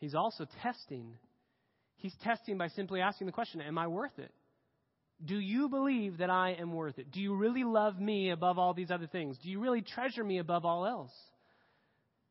He's 0.00 0.14
also 0.14 0.46
testing. 0.62 1.14
He's 1.96 2.14
testing 2.22 2.58
by 2.58 2.68
simply 2.68 3.00
asking 3.00 3.26
the 3.26 3.32
question 3.32 3.60
Am 3.60 3.78
I 3.78 3.86
worth 3.86 4.18
it? 4.18 4.32
Do 5.24 5.38
you 5.38 5.68
believe 5.68 6.18
that 6.18 6.30
I 6.30 6.52
am 6.52 6.72
worth 6.72 6.98
it? 6.98 7.10
Do 7.10 7.20
you 7.20 7.34
really 7.34 7.64
love 7.64 7.98
me 7.98 8.30
above 8.30 8.58
all 8.58 8.72
these 8.72 8.90
other 8.90 9.08
things? 9.08 9.36
Do 9.42 9.50
you 9.50 9.60
really 9.60 9.82
treasure 9.82 10.22
me 10.22 10.38
above 10.38 10.64
all 10.64 10.86
else? 10.86 11.12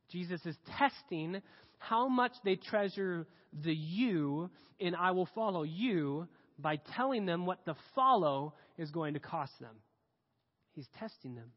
Jesus 0.10 0.40
is 0.46 0.56
testing 0.78 1.42
how 1.80 2.08
much 2.08 2.32
they 2.46 2.56
treasure 2.56 3.28
the 3.64 3.74
you 3.74 4.50
in 4.80 4.96
I 4.96 5.12
will 5.12 5.28
follow 5.36 5.64
you 5.64 6.28
by 6.60 6.80
telling 6.96 7.26
them 7.26 7.46
what 7.46 7.66
the 7.66 7.76
follow 7.94 8.54
is 8.78 8.90
going 8.92 9.14
to 9.16 9.20
cost 9.20 9.52
them. 9.60 9.76
He's 10.74 10.88
testing 11.00 11.36
them. 11.36 11.52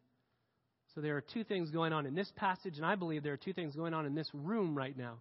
So 0.95 1.01
there 1.01 1.17
are 1.17 1.21
two 1.21 1.45
things 1.45 1.71
going 1.71 1.93
on 1.93 2.07
in 2.07 2.15
this 2.15 2.31
passage, 2.37 2.77
and 2.77 2.85
I 2.85 2.97
believe 2.97 3.23
there 3.23 3.33
are 3.33 3.39
two 3.39 3.53
things 3.53 3.77
going 3.77 3.95
on 3.95 4.07
in 4.07 4.15
this 4.15 4.29
room 4.35 4.77
right 4.77 4.97
now. 4.97 5.19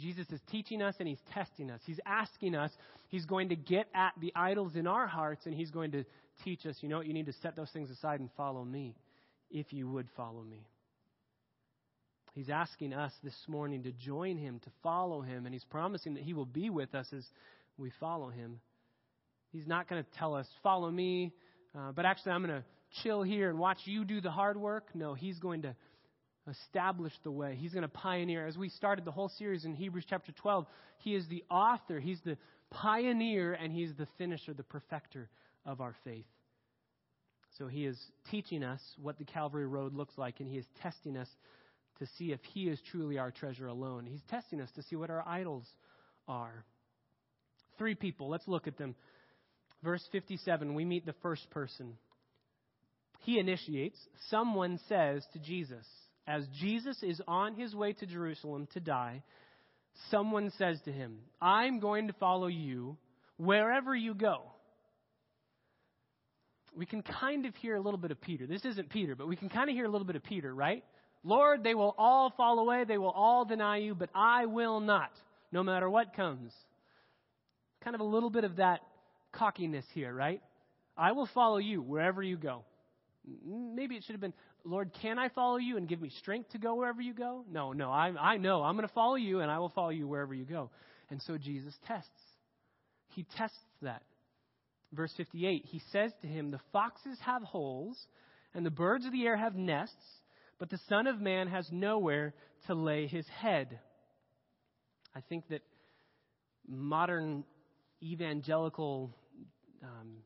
Jesus 0.00 0.26
is 0.30 0.40
teaching 0.50 0.82
us 0.82 0.94
and 0.98 1.08
he's 1.08 1.20
testing 1.32 1.70
us. 1.70 1.80
He's 1.84 2.00
asking 2.06 2.54
us, 2.54 2.70
he's 3.08 3.26
going 3.26 3.50
to 3.50 3.56
get 3.56 3.86
at 3.94 4.12
the 4.20 4.32
idols 4.34 4.74
in 4.74 4.86
our 4.86 5.06
hearts 5.06 5.46
and 5.46 5.54
he's 5.54 5.70
going 5.70 5.92
to 5.92 6.04
teach 6.44 6.66
us, 6.66 6.76
you 6.80 6.88
know 6.88 6.98
what, 6.98 7.06
you 7.06 7.12
need 7.12 7.26
to 7.26 7.34
set 7.42 7.56
those 7.56 7.70
things 7.70 7.90
aside 7.90 8.20
and 8.20 8.30
follow 8.36 8.64
me 8.64 8.94
if 9.50 9.72
you 9.72 9.88
would 9.88 10.08
follow 10.16 10.42
me. 10.42 10.66
He's 12.32 12.48
asking 12.48 12.92
us 12.92 13.12
this 13.22 13.34
morning 13.48 13.82
to 13.82 13.92
join 13.92 14.36
him, 14.36 14.60
to 14.60 14.70
follow 14.82 15.20
him, 15.20 15.46
and 15.46 15.54
he's 15.54 15.64
promising 15.64 16.14
that 16.14 16.22
he 16.22 16.32
will 16.32 16.46
be 16.46 16.70
with 16.70 16.94
us 16.94 17.06
as 17.12 17.24
we 17.76 17.90
follow 17.98 18.28
him. 18.28 18.60
He's 19.52 19.66
not 19.66 19.88
going 19.88 20.02
to 20.02 20.10
tell 20.18 20.34
us, 20.34 20.46
follow 20.62 20.90
me, 20.90 21.32
uh, 21.76 21.92
but 21.92 22.04
actually 22.04 22.32
I'm 22.32 22.44
going 22.44 22.60
to 22.60 22.64
chill 23.02 23.22
here 23.22 23.50
and 23.50 23.58
watch 23.58 23.78
you 23.84 24.04
do 24.04 24.20
the 24.20 24.30
hard 24.30 24.56
work. 24.56 24.88
No, 24.94 25.14
he's 25.14 25.38
going 25.38 25.62
to 25.62 25.74
establish 26.50 27.12
the 27.22 27.30
way. 27.30 27.56
He's 27.58 27.72
going 27.72 27.82
to 27.82 27.88
pioneer. 27.88 28.46
As 28.46 28.56
we 28.56 28.68
started 28.68 29.04
the 29.04 29.10
whole 29.10 29.30
series 29.38 29.64
in 29.64 29.74
Hebrews 29.74 30.06
chapter 30.08 30.32
12, 30.32 30.66
he 30.98 31.14
is 31.14 31.26
the 31.28 31.44
author, 31.50 32.00
he's 32.00 32.20
the 32.24 32.36
pioneer, 32.70 33.52
and 33.52 33.72
he's 33.72 33.92
the 33.96 34.06
finisher, 34.18 34.54
the 34.54 34.62
perfecter 34.62 35.28
of 35.64 35.80
our 35.80 35.94
faith. 36.04 36.26
So 37.58 37.66
he 37.66 37.84
is 37.84 37.98
teaching 38.30 38.62
us 38.62 38.80
what 39.00 39.18
the 39.18 39.24
Calvary 39.24 39.66
Road 39.66 39.94
looks 39.94 40.16
like, 40.16 40.40
and 40.40 40.48
he 40.48 40.56
is 40.56 40.66
testing 40.82 41.16
us 41.16 41.28
to 42.00 42.06
see 42.18 42.32
if 42.32 42.40
He 42.52 42.68
is 42.68 42.80
truly 42.90 43.18
our 43.18 43.30
treasure 43.30 43.68
alone. 43.68 44.06
He's 44.06 44.22
testing 44.28 44.60
us 44.60 44.70
to 44.74 44.82
see 44.82 44.96
what 44.96 45.10
our 45.10 45.26
idols 45.26 45.64
are. 46.26 46.64
Three 47.78 47.94
people, 47.94 48.28
let's 48.28 48.48
look 48.48 48.66
at 48.66 48.76
them. 48.76 48.96
Verse 49.84 50.06
57, 50.10 50.74
we 50.74 50.84
meet 50.84 51.06
the 51.06 51.14
first 51.22 51.48
person. 51.50 51.94
He 53.20 53.38
initiates. 53.38 53.96
Someone 54.28 54.80
says 54.88 55.24
to 55.34 55.38
Jesus, 55.38 55.86
as 56.30 56.46
Jesus 56.60 56.96
is 57.02 57.20
on 57.26 57.54
his 57.54 57.74
way 57.74 57.92
to 57.92 58.06
Jerusalem 58.06 58.68
to 58.74 58.80
die, 58.80 59.22
someone 60.10 60.52
says 60.58 60.78
to 60.84 60.92
him, 60.92 61.18
I'm 61.42 61.80
going 61.80 62.06
to 62.06 62.12
follow 62.14 62.46
you 62.46 62.96
wherever 63.36 63.96
you 63.96 64.14
go. 64.14 64.42
We 66.76 66.86
can 66.86 67.02
kind 67.02 67.46
of 67.46 67.56
hear 67.56 67.74
a 67.74 67.80
little 67.80 67.98
bit 67.98 68.12
of 68.12 68.20
Peter. 68.20 68.46
This 68.46 68.64
isn't 68.64 68.90
Peter, 68.90 69.16
but 69.16 69.26
we 69.26 69.34
can 69.34 69.48
kind 69.48 69.68
of 69.68 69.74
hear 69.74 69.86
a 69.86 69.88
little 69.88 70.06
bit 70.06 70.14
of 70.14 70.22
Peter, 70.22 70.54
right? 70.54 70.84
Lord, 71.24 71.64
they 71.64 71.74
will 71.74 71.96
all 71.98 72.32
fall 72.36 72.60
away, 72.60 72.84
they 72.84 72.96
will 72.96 73.10
all 73.10 73.44
deny 73.44 73.78
you, 73.78 73.96
but 73.96 74.08
I 74.14 74.46
will 74.46 74.78
not, 74.78 75.10
no 75.50 75.64
matter 75.64 75.90
what 75.90 76.14
comes. 76.14 76.52
Kind 77.82 77.96
of 77.96 78.00
a 78.00 78.04
little 78.04 78.30
bit 78.30 78.44
of 78.44 78.56
that 78.56 78.82
cockiness 79.32 79.84
here, 79.94 80.14
right? 80.14 80.40
I 80.96 81.10
will 81.10 81.28
follow 81.34 81.58
you 81.58 81.82
wherever 81.82 82.22
you 82.22 82.36
go. 82.36 82.62
Maybe 83.44 83.96
it 83.96 84.04
should 84.04 84.14
have 84.14 84.20
been, 84.20 84.34
Lord, 84.64 84.90
can 85.02 85.18
I 85.18 85.28
follow 85.28 85.56
you 85.56 85.76
and 85.76 85.88
give 85.88 86.00
me 86.00 86.10
strength 86.18 86.50
to 86.50 86.58
go 86.58 86.74
wherever 86.74 87.00
you 87.00 87.14
go? 87.14 87.44
No, 87.50 87.72
no, 87.72 87.90
I, 87.90 88.12
I 88.18 88.36
know 88.38 88.62
I'm 88.62 88.76
going 88.76 88.88
to 88.88 88.94
follow 88.94 89.16
you 89.16 89.40
and 89.40 89.50
I 89.50 89.58
will 89.58 89.68
follow 89.70 89.90
you 89.90 90.08
wherever 90.08 90.34
you 90.34 90.44
go. 90.44 90.70
And 91.10 91.20
so 91.22 91.36
Jesus 91.36 91.74
tests. 91.86 92.08
He 93.08 93.26
tests 93.36 93.58
that. 93.82 94.02
Verse 94.92 95.12
58, 95.16 95.64
he 95.66 95.82
says 95.92 96.12
to 96.22 96.26
him, 96.26 96.50
The 96.50 96.60
foxes 96.72 97.18
have 97.20 97.42
holes 97.42 97.96
and 98.54 98.64
the 98.64 98.70
birds 98.70 99.04
of 99.06 99.12
the 99.12 99.26
air 99.26 99.36
have 99.36 99.54
nests 99.54 99.94
but 100.60 100.68
the 100.68 100.78
Son 100.88 101.08
of 101.08 101.20
Man 101.20 101.48
has 101.48 101.66
nowhere 101.72 102.34
to 102.66 102.74
lay 102.74 103.08
his 103.08 103.26
head. 103.26 103.80
I 105.16 105.22
think 105.22 105.48
that 105.48 105.62
modern 106.68 107.44
evangelical 108.02 109.16
um, 109.82 110.18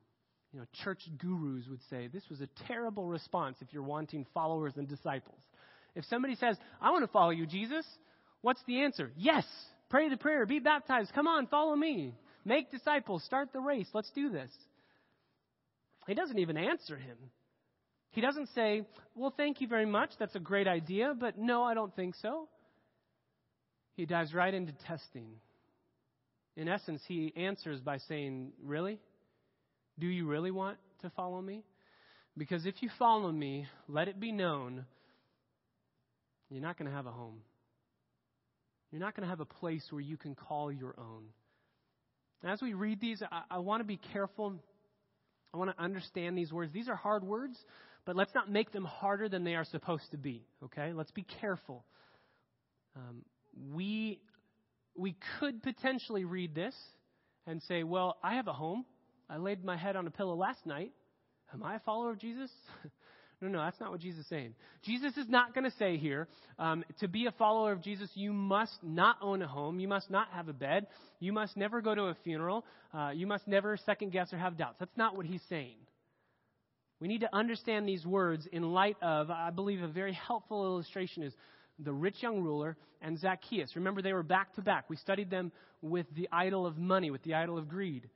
you 0.55 0.61
know, 0.61 0.67
church 0.85 1.03
gurus 1.19 1.67
would 1.69 1.83
say 1.91 2.07
this 2.07 2.25
was 2.31 2.41
a 2.41 2.49
terrible 2.67 3.05
response 3.05 3.59
if 3.61 3.69
you're 3.73 3.83
wanting 3.83 4.25
followers 4.33 4.73
and 4.77 4.89
disciples. 4.89 5.41
If 5.95 6.07
somebody 6.07 6.37
says, 6.37 6.57
I 6.81 6.91
want 6.93 7.05
to 7.05 7.13
follow 7.13 7.31
you, 7.31 7.47
Jesus, 7.47 7.85
what's 8.41 8.61
the 8.67 8.81
answer? 8.81 9.11
Yes, 9.17 9.45
Pray 9.95 10.09
the 10.09 10.17
prayer. 10.17 10.45
Be 10.45 10.59
baptized. 10.59 11.13
Come 11.15 11.29
on, 11.29 11.47
follow 11.47 11.77
me. 11.77 12.15
Make 12.45 12.73
disciples. 12.73 13.23
Start 13.23 13.53
the 13.53 13.61
race. 13.61 13.87
Let's 13.93 14.11
do 14.11 14.29
this. 14.29 14.51
He 16.09 16.15
doesn't 16.15 16.39
even 16.39 16.57
answer 16.57 16.97
him. 16.97 17.17
He 18.11 18.21
doesn't 18.21 18.49
say, 18.57 18.83
Well, 19.15 19.33
thank 19.37 19.61
you 19.61 19.69
very 19.69 19.87
much. 19.87 20.11
That's 20.19 20.35
a 20.35 20.41
great 20.41 20.67
idea, 20.67 21.15
but 21.19 21.39
no, 21.39 21.63
I 21.63 21.75
don't 21.75 21.95
think 21.95 22.17
so. 22.17 22.49
He 23.95 24.05
dives 24.05 24.35
right 24.35 24.53
into 24.53 24.73
testing. 24.87 25.29
In 26.57 26.69
essence, 26.69 27.01
he 27.07 27.33
answers 27.37 27.81
by 27.81 27.99
saying, 27.99 28.53
Really? 28.65 28.99
Do 29.99 30.07
you 30.07 30.27
really 30.27 30.51
want 30.51 30.79
to 31.03 31.11
follow 31.11 31.41
me? 31.41 31.63
Because 32.37 32.67
if 32.67 32.83
you 32.83 32.91
follow 32.99 33.31
me, 33.31 33.67
let 33.89 34.09
it 34.09 34.19
be 34.19 34.33
known, 34.33 34.85
you're 36.51 36.63
not 36.63 36.79
going 36.79 36.91
to 36.91 36.97
have 36.97 37.07
a 37.07 37.13
home. 37.13 37.41
You're 38.91 39.01
not 39.01 39.15
going 39.17 39.23
to 39.23 39.31
have 39.31 39.41
a 39.41 39.45
place 39.45 39.85
where 39.91 40.01
you 40.01 40.17
can 40.17 40.35
call 40.35 40.73
your 40.73 40.95
own. 40.99 41.25
As 42.45 42.61
we 42.61 42.75
read 42.75 43.01
these, 43.01 43.23
I, 43.31 43.43
I 43.51 43.59
want 43.59 43.81
to 43.81 43.85
be 43.85 43.99
careful. 44.13 44.55
I 45.53 45.57
want 45.57 45.71
to 45.77 45.83
understand 45.83 46.37
these 46.37 46.53
words. 46.53 46.73
These 46.73 46.89
are 46.89 46.97
hard 46.97 47.25
words, 47.25 47.57
but 48.05 48.17
let's 48.17 48.35
not 48.35 48.51
make 48.51 48.73
them 48.73 48.85
harder 48.85 49.29
than 49.29 49.45
they 49.45 49.55
are 49.55 49.65
supposed 49.65 50.11
to 50.11 50.19
be, 50.19 50.45
okay? 50.63 50.93
Let's 50.93 51.11
be 51.13 51.25
careful. 51.41 51.85
Um, 52.97 53.23
we, 53.73 54.21
we 54.97 55.17
could 55.39 55.63
potentially 55.63 56.25
read 56.25 56.55
this 56.55 56.75
and 57.47 57.63
say, 57.63 57.83
well, 57.83 58.17
I 58.23 58.35
have 58.35 58.49
a 58.49 58.53
home. 58.53 58.85
I 59.29 59.37
laid 59.39 59.65
my 59.65 59.77
head 59.77 59.97
on 59.97 60.07
a 60.07 60.11
pillow 60.11 60.35
last 60.35 60.65
night. 60.67 60.93
Am 61.53 61.63
I 61.63 61.77
a 61.77 61.81
follower 61.81 62.11
of 62.11 62.19
Jesus? 62.19 62.51
no, 63.41 63.49
no, 63.49 63.59
that's 63.59 63.81
not 63.81 63.91
what 63.91 64.01
Jesus 64.01 64.21
is 64.21 64.29
saying. 64.29 64.55
Jesus 64.83 65.17
is 65.17 65.29
not 65.29 65.55
going 65.55 65.65
to 65.65 65.77
say 65.79 65.97
here, 65.97 66.29
um, 66.59 66.85
to 67.01 67.09
be 67.09 67.27
a 67.27 67.33
follower 67.33 67.73
of 67.73 67.83
Jesus, 67.83 68.11
you 68.15 68.33
must 68.33 68.77
not 68.83 69.17
own 69.23 69.43
a 69.43 69.47
home. 69.47 69.79
You 69.79 69.89
must 69.89 70.11
not 70.11 70.29
have 70.33 70.49
a 70.49 70.53
bed. 70.53 70.87
You 71.21 71.33
must 71.33 71.57
never 71.57 71.81
go 71.81 71.95
to 71.95 72.03
a 72.05 72.17
funeral. 72.25 72.65
Uh, 72.93 73.11
you 73.15 73.27
must 73.27 73.47
never 73.47 73.77
second 73.87 74.13
guess 74.13 74.33
or 74.33 74.39
have 74.39 74.59
doubts. 74.59 74.77
That's 74.79 74.97
not 74.97 75.17
what 75.17 75.27
he's 75.27 75.43
saying. 75.49 75.77
We 77.01 77.09
need 77.09 77.21
to 77.21 77.35
understand 77.35 77.89
these 77.89 78.07
words 78.07 78.47
in 78.51 78.63
light 78.63 78.97
of, 79.03 79.31
I 79.31 79.51
believe, 79.51 79.83
a 79.83 79.89
very 79.89 80.13
helpful 80.13 80.65
illustration 80.65 81.23
is 81.23 81.35
the 81.79 81.93
rich 81.93 82.17
young 82.21 82.41
ruler 82.41 82.77
and 83.03 83.19
Zacchaeus. 83.19 83.77
Remember, 83.77 84.01
they 84.01 84.13
were 84.13 84.23
back 84.23 84.55
to 84.55 84.63
back. 84.63 84.89
We 84.89 84.97
studied 84.97 85.29
them 85.29 85.53
with 85.83 86.07
the 86.15 86.29
idol 86.33 86.67
of 86.67 86.79
money, 86.79 87.11
with 87.11 87.23
the 87.23 87.35
idol 87.35 87.59
of 87.59 87.69
greed. 87.69 88.09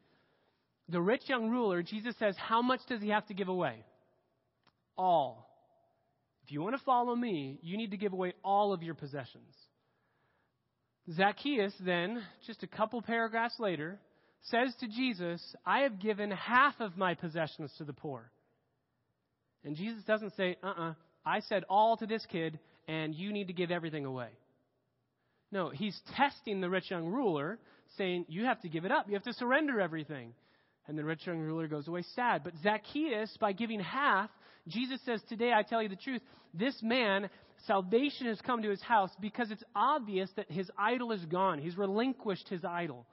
The 0.89 1.01
rich 1.01 1.23
young 1.27 1.51
ruler, 1.51 1.83
Jesus 1.83 2.15
says, 2.19 2.35
how 2.39 2.63
much 2.63 2.81
does 2.89 3.03
he 3.03 3.09
have 3.11 3.27
to 3.27 3.35
give 3.35 3.49
away? 3.49 3.85
All. 4.97 5.49
If 6.45 6.53
you 6.53 6.63
want 6.63 6.77
to 6.77 6.85
follow 6.85 7.15
me, 7.15 7.59
you 7.63 7.77
need 7.77 7.91
to 7.91 7.99
give 7.99 8.15
away 8.15 8.33
all 8.43 8.73
of 8.73 8.83
your 8.83 8.95
possessions. 8.95 9.55
Zacchaeus, 11.13 11.75
then, 11.81 12.23
just 12.47 12.63
a 12.63 12.67
couple 12.67 13.03
paragraphs 13.03 13.59
later, 13.59 13.99
says 14.43 14.75
to 14.81 14.89
Jesus, 14.89 15.43
I 15.67 15.81
have 15.81 16.01
given 16.01 16.31
half 16.31 16.75
of 16.81 16.97
my 16.97 17.15
possessions 17.15 17.73
to 17.79 17.85
the 17.85 17.93
poor. 17.93 18.31
And 19.65 19.77
Jesus 19.77 20.03
doesn't 20.05 20.37
say, 20.37 20.57
uh 20.63 20.67
uh-uh, 20.67 20.91
uh 20.91 20.95
I 21.27 21.41
said 21.41 21.65
all 21.69 21.99
to 21.99 22.07
this 22.07 22.25
kid, 22.31 22.59
and 22.87 23.15
you 23.15 23.33
need 23.33 23.49
to 23.49 23.53
give 23.53 23.71
everything 23.71 24.07
away. 24.07 24.29
No, 25.51 25.69
he's 25.71 25.99
testing 26.17 26.61
the 26.61 26.71
rich 26.71 26.91
young 26.91 27.07
ruler, 27.07 27.59
saying, 27.97 28.27
You 28.29 28.45
have 28.45 28.61
to 28.63 28.69
give 28.69 28.85
it 28.85 28.93
up. 28.93 29.07
You 29.09 29.15
have 29.15 29.25
to 29.25 29.33
surrender 29.35 29.81
everything. 29.81 30.33
And 30.89 30.99
the 30.99 31.05
rich 31.05 31.27
young 31.27 31.39
ruler 31.39 31.69
goes 31.69 31.87
away 31.87 32.03
sad. 32.15 32.43
But 32.43 32.55
Zacchaeus, 32.63 33.37
by 33.39 33.53
giving 33.53 33.79
half, 33.79 34.31
Jesus 34.67 35.01
says, 35.05 35.21
Today 35.29 35.53
I 35.53 35.63
tell 35.63 35.83
you 35.83 35.89
the 35.91 35.97
truth, 35.97 36.23
this 36.55 36.75
man, 36.83 37.29
salvation 37.67 38.27
has 38.27 38.41
come 38.41 38.63
to 38.63 38.71
his 38.71 38.81
house 38.81 39.11
because 39.21 39.51
it's 39.51 39.63
obvious 39.77 40.31
that 40.37 40.51
his 40.51 40.71
idol 40.79 41.13
is 41.13 41.25
gone. 41.27 41.59
He's 41.59 41.77
relinquished 41.77 42.49
his 42.49 42.65
idol. 42.65 43.07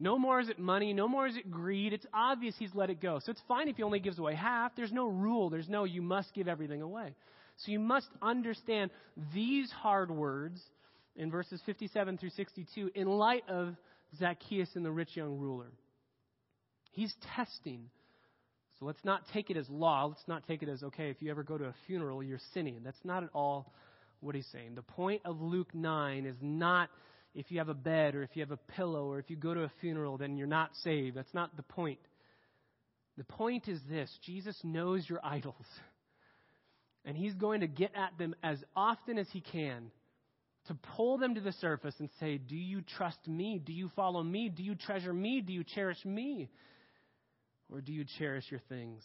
No 0.00 0.18
more 0.18 0.40
is 0.40 0.48
it 0.48 0.58
money. 0.58 0.92
No 0.92 1.06
more 1.06 1.26
is 1.26 1.36
it 1.36 1.50
greed. 1.50 1.92
It's 1.92 2.06
obvious 2.12 2.54
he's 2.58 2.74
let 2.74 2.90
it 2.90 3.00
go. 3.00 3.20
So 3.22 3.30
it's 3.30 3.42
fine 3.46 3.68
if 3.68 3.76
he 3.76 3.82
only 3.82 4.00
gives 4.00 4.18
away 4.18 4.34
half. 4.34 4.74
There's 4.74 4.92
no 4.92 5.06
rule. 5.06 5.50
There's 5.50 5.68
no 5.68 5.84
you 5.84 6.02
must 6.02 6.34
give 6.34 6.48
everything 6.48 6.82
away. 6.82 7.14
So 7.58 7.70
you 7.70 7.78
must 7.78 8.08
understand 8.20 8.90
these 9.32 9.70
hard 9.70 10.10
words 10.10 10.60
in 11.16 11.30
verses 11.30 11.60
57 11.66 12.18
through 12.18 12.30
62 12.30 12.90
in 12.94 13.06
light 13.06 13.44
of 13.48 13.76
Zacchaeus 14.18 14.70
and 14.74 14.84
the 14.84 14.90
rich 14.90 15.16
young 15.16 15.38
ruler. 15.38 15.70
He's 16.94 17.14
testing. 17.36 17.90
So 18.78 18.86
let's 18.86 19.04
not 19.04 19.22
take 19.32 19.50
it 19.50 19.56
as 19.56 19.68
law. 19.68 20.06
Let's 20.06 20.26
not 20.26 20.46
take 20.46 20.62
it 20.62 20.68
as, 20.68 20.82
okay, 20.82 21.10
if 21.10 21.20
you 21.20 21.30
ever 21.30 21.42
go 21.42 21.58
to 21.58 21.64
a 21.64 21.74
funeral, 21.86 22.22
you're 22.22 22.40
sinning. 22.52 22.80
That's 22.84 23.04
not 23.04 23.22
at 23.22 23.30
all 23.34 23.72
what 24.20 24.34
he's 24.34 24.46
saying. 24.52 24.74
The 24.74 24.82
point 24.82 25.22
of 25.24 25.40
Luke 25.40 25.74
9 25.74 26.24
is 26.24 26.36
not 26.40 26.88
if 27.34 27.50
you 27.50 27.58
have 27.58 27.68
a 27.68 27.74
bed 27.74 28.14
or 28.14 28.22
if 28.22 28.30
you 28.34 28.42
have 28.42 28.52
a 28.52 28.72
pillow 28.72 29.06
or 29.06 29.18
if 29.18 29.28
you 29.28 29.36
go 29.36 29.54
to 29.54 29.62
a 29.62 29.72
funeral, 29.80 30.16
then 30.16 30.36
you're 30.36 30.46
not 30.46 30.70
saved. 30.82 31.16
That's 31.16 31.34
not 31.34 31.56
the 31.56 31.62
point. 31.64 31.98
The 33.16 33.24
point 33.24 33.68
is 33.68 33.80
this 33.88 34.10
Jesus 34.24 34.56
knows 34.62 35.08
your 35.08 35.20
idols. 35.22 35.66
And 37.06 37.18
he's 37.18 37.34
going 37.34 37.60
to 37.60 37.66
get 37.66 37.90
at 37.94 38.16
them 38.16 38.34
as 38.42 38.56
often 38.74 39.18
as 39.18 39.26
he 39.30 39.42
can 39.42 39.90
to 40.68 40.74
pull 40.96 41.18
them 41.18 41.34
to 41.34 41.40
the 41.42 41.52
surface 41.52 41.94
and 41.98 42.08
say, 42.18 42.38
Do 42.38 42.56
you 42.56 42.80
trust 42.96 43.28
me? 43.28 43.60
Do 43.62 43.74
you 43.74 43.90
follow 43.94 44.22
me? 44.22 44.48
Do 44.48 44.62
you 44.62 44.74
treasure 44.74 45.12
me? 45.12 45.42
Do 45.42 45.52
you 45.52 45.64
cherish 45.64 46.02
me? 46.06 46.48
Or 47.74 47.80
do 47.80 47.92
you 47.92 48.04
cherish 48.18 48.44
your 48.50 48.60
things? 48.68 49.02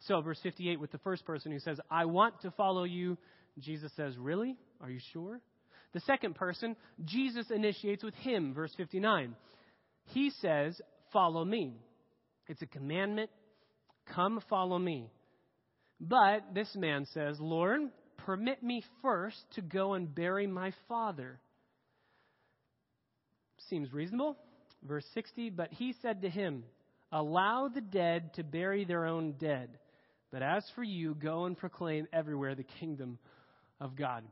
So, 0.00 0.20
verse 0.20 0.40
58 0.42 0.80
with 0.80 0.90
the 0.90 0.98
first 0.98 1.24
person 1.24 1.52
who 1.52 1.60
says, 1.60 1.78
I 1.88 2.06
want 2.06 2.40
to 2.42 2.50
follow 2.50 2.82
you, 2.82 3.16
Jesus 3.60 3.92
says, 3.94 4.18
Really? 4.18 4.56
Are 4.80 4.90
you 4.90 4.98
sure? 5.12 5.40
The 5.92 6.00
second 6.00 6.34
person, 6.34 6.74
Jesus 7.04 7.46
initiates 7.54 8.02
with 8.02 8.14
him, 8.16 8.52
verse 8.52 8.72
59. 8.76 9.36
He 10.06 10.32
says, 10.40 10.80
Follow 11.12 11.44
me. 11.44 11.76
It's 12.48 12.62
a 12.62 12.66
commandment. 12.66 13.30
Come 14.12 14.40
follow 14.50 14.78
me. 14.78 15.12
But 16.00 16.54
this 16.54 16.74
man 16.74 17.06
says, 17.14 17.38
Lord, 17.38 17.82
permit 18.18 18.60
me 18.60 18.82
first 19.02 19.36
to 19.54 19.62
go 19.62 19.94
and 19.94 20.12
bury 20.12 20.48
my 20.48 20.72
father. 20.88 21.38
Seems 23.68 23.92
reasonable. 23.92 24.36
Verse 24.82 25.04
60 25.14 25.50
But 25.50 25.72
he 25.72 25.94
said 26.02 26.22
to 26.22 26.28
him, 26.28 26.64
Allow 27.10 27.68
the 27.68 27.80
dead 27.80 28.34
to 28.34 28.44
bury 28.44 28.84
their 28.84 29.06
own 29.06 29.32
dead. 29.32 29.70
But 30.30 30.42
as 30.42 30.64
for 30.74 30.82
you, 30.82 31.14
go 31.14 31.44
and 31.46 31.56
proclaim 31.56 32.06
everywhere 32.12 32.54
the 32.54 32.64
kingdom 32.64 33.18
of 33.80 33.96
God. 33.96 34.24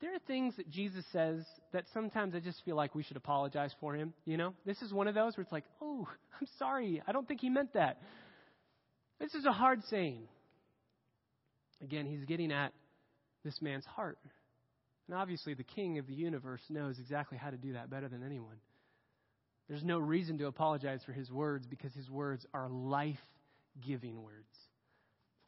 There 0.00 0.14
are 0.14 0.20
things 0.26 0.56
that 0.56 0.70
Jesus 0.70 1.04
says 1.12 1.44
that 1.72 1.84
sometimes 1.92 2.34
I 2.34 2.40
just 2.40 2.64
feel 2.64 2.76
like 2.76 2.94
we 2.94 3.02
should 3.02 3.16
apologize 3.16 3.74
for 3.80 3.94
him. 3.94 4.14
You 4.24 4.36
know, 4.36 4.54
this 4.64 4.80
is 4.80 4.92
one 4.92 5.08
of 5.08 5.14
those 5.14 5.36
where 5.36 5.42
it's 5.42 5.52
like, 5.52 5.64
oh, 5.82 6.08
I'm 6.40 6.46
sorry. 6.58 7.02
I 7.06 7.12
don't 7.12 7.28
think 7.28 7.40
he 7.40 7.50
meant 7.50 7.74
that. 7.74 8.00
This 9.18 9.34
is 9.34 9.44
a 9.44 9.52
hard 9.52 9.82
saying. 9.90 10.22
Again, 11.82 12.06
he's 12.06 12.24
getting 12.24 12.52
at 12.52 12.72
this 13.44 13.60
man's 13.60 13.84
heart. 13.84 14.18
And 15.06 15.18
obviously, 15.18 15.54
the 15.54 15.64
king 15.64 15.98
of 15.98 16.06
the 16.06 16.14
universe 16.14 16.62
knows 16.70 16.98
exactly 16.98 17.36
how 17.36 17.50
to 17.50 17.56
do 17.56 17.72
that 17.72 17.90
better 17.90 18.08
than 18.08 18.22
anyone. 18.22 18.56
There's 19.70 19.84
no 19.84 20.00
reason 20.00 20.36
to 20.38 20.48
apologize 20.48 21.00
for 21.06 21.12
his 21.12 21.30
words 21.30 21.64
because 21.64 21.94
his 21.94 22.10
words 22.10 22.44
are 22.52 22.68
life 22.68 23.20
giving 23.86 24.20
words. 24.20 24.48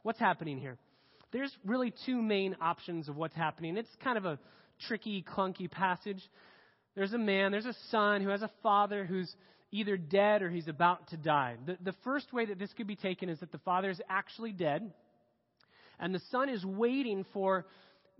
What's 0.03 0.17
happening 0.17 0.57
here? 0.57 0.77
There's 1.33 1.53
really 1.65 1.93
two 2.05 2.21
main 2.21 2.55
options 2.61 3.09
of 3.09 3.17
what's 3.17 3.35
happening. 3.35 3.75
It's 3.75 3.89
kind 4.01 4.17
of 4.17 4.23
a 4.23 4.39
tricky, 4.87 5.25
clunky 5.29 5.69
passage. 5.69 6.23
There's 6.95 7.11
a 7.11 7.17
man, 7.17 7.51
there's 7.51 7.65
a 7.65 7.75
son 7.91 8.21
who 8.21 8.29
has 8.29 8.41
a 8.41 8.51
father 8.61 9.03
who's 9.03 9.29
either 9.71 9.97
dead 9.97 10.41
or 10.41 10.49
he's 10.49 10.69
about 10.69 11.09
to 11.09 11.17
die. 11.17 11.57
The, 11.65 11.77
the 11.83 11.95
first 12.05 12.31
way 12.31 12.45
that 12.45 12.57
this 12.57 12.71
could 12.77 12.87
be 12.87 12.95
taken 12.95 13.27
is 13.27 13.41
that 13.41 13.51
the 13.51 13.57
father 13.57 13.89
is 13.89 13.99
actually 14.09 14.53
dead 14.53 14.89
and 15.99 16.15
the 16.15 16.21
son 16.31 16.47
is 16.47 16.63
waiting 16.63 17.25
for 17.33 17.65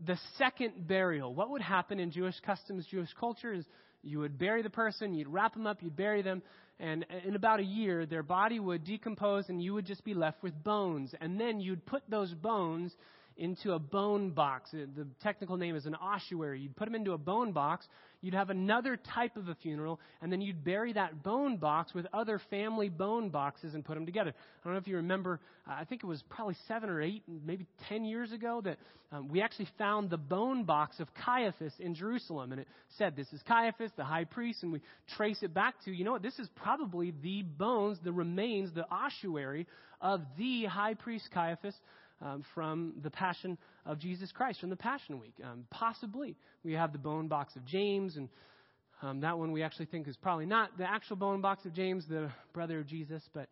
the 0.06 0.20
second 0.38 0.86
burial. 0.86 1.34
What 1.34 1.50
would 1.52 1.62
happen 1.62 2.02
in 2.02 2.12
Jewish 2.12 2.38
customs, 2.42 2.86
Jewish 2.92 3.14
culture, 3.18 3.54
is 3.54 3.64
you 4.04 4.20
would 4.20 4.38
bury 4.38 4.62
the 4.62 4.70
person, 4.70 5.14
you'd 5.14 5.28
wrap 5.28 5.54
them 5.54 5.66
up, 5.66 5.82
you'd 5.82 5.96
bury 5.96 6.22
them, 6.22 6.42
and 6.80 7.06
in 7.26 7.36
about 7.36 7.60
a 7.60 7.64
year, 7.64 8.06
their 8.06 8.24
body 8.24 8.60
would 8.60 8.84
decompose 8.84 9.48
and 9.50 9.62
you 9.62 9.74
would 9.74 9.86
just 9.86 10.04
be 10.04 10.14
left 10.14 10.44
with 10.44 10.64
bones. 10.64 11.14
And 11.22 11.40
then 11.40 11.60
you'd 11.60 11.86
put 11.86 12.04
those 12.10 12.34
bones 12.34 12.94
into 13.38 13.74
a 13.74 13.80
bone 13.80 14.32
box. 14.32 14.72
The 14.72 15.08
technical 15.22 15.58
name 15.58 15.76
is 15.76 15.86
an 15.86 15.96
ossuary. 15.96 16.62
You'd 16.62 16.76
put 16.76 16.86
them 16.86 16.96
into 16.96 17.14
a 17.14 17.18
bone 17.18 17.52
box. 17.52 17.88
You'd 18.24 18.36
have 18.36 18.50
another 18.50 18.98
type 19.14 19.36
of 19.36 19.50
a 19.50 19.56
funeral, 19.56 20.00
and 20.22 20.32
then 20.32 20.40
you'd 20.40 20.64
bury 20.64 20.94
that 20.94 21.24
bone 21.24 21.58
box 21.58 21.94
with 21.94 22.08
other 22.14 22.40
family 22.50 22.88
bone 22.88 23.30
boxes 23.30 23.74
and 23.74 23.84
put 23.84 23.96
them 23.96 24.06
together. 24.06 24.30
I 24.30 24.64
don't 24.64 24.74
know 24.74 24.80
if 24.80 24.88
you 24.88 24.96
remember, 24.96 25.42
uh, 25.68 25.74
I 25.74 25.84
think 25.84 26.04
it 26.04 26.08
was 26.08 26.24
probably 26.30 26.56
seven 26.66 26.90
or 26.90 27.02
eight, 27.02 27.22
maybe 27.28 27.68
ten 27.90 28.06
years 28.06 28.32
ago, 28.32 28.62
that 28.64 28.78
um, 29.12 29.28
we 29.28 29.42
actually 29.42 29.68
found 29.78 30.10
the 30.10 30.18
bone 30.18 30.64
box 30.64 31.02
of 31.02 31.10
Caiaphas 31.26 31.74
in 31.80 31.96
Jerusalem. 31.96 32.54
And 32.54 32.62
it 32.62 32.68
said, 32.98 33.18
This 33.18 33.28
is 33.34 33.42
Caiaphas, 33.46 33.92
the 33.98 34.06
high 34.06 34.24
priest, 34.24 34.64
and 34.64 34.72
we 34.72 34.80
trace 35.18 35.44
it 35.44 35.54
back 35.54 35.76
to, 35.84 35.92
you 35.92 36.06
know 36.06 36.14
what, 36.14 36.24
this 36.24 36.40
is 36.40 36.48
probably 36.56 37.14
the 37.22 37.42
bones, 37.42 37.98
the 38.06 38.14
remains, 38.14 38.74
the 38.74 38.90
ossuary 38.90 39.68
of 40.00 40.22
the 40.38 40.64
high 40.64 40.94
priest 40.94 41.28
Caiaphas 41.34 41.76
um, 42.24 42.44
from 42.56 42.94
the 43.04 43.12
Passion 43.12 43.58
of 43.86 44.00
Jesus 44.00 44.32
Christ, 44.32 44.60
from 44.60 44.70
the 44.70 44.76
Passion 44.76 45.20
Week. 45.20 45.36
Um, 45.44 45.66
possibly. 45.70 46.36
We 46.64 46.74
have 46.74 46.92
the 46.94 47.00
bone 47.00 47.28
box 47.28 47.56
of 47.56 47.66
James 47.66 48.18
and 48.18 48.30
Um, 49.04 49.20
that 49.20 49.38
one 49.38 49.52
we 49.52 49.64
actually 49.64 49.88
think 49.88 50.08
is 50.08 50.16
probably 50.16 50.46
not 50.46 50.78
the 50.78 50.90
actual 50.90 51.18
bone 51.18 51.42
box 51.42 51.66
of 51.66 51.74
James, 51.74 52.06
the 52.08 52.30
brother 52.54 52.80
of 52.80 52.88
Jesus, 52.88 53.22
but 53.34 53.50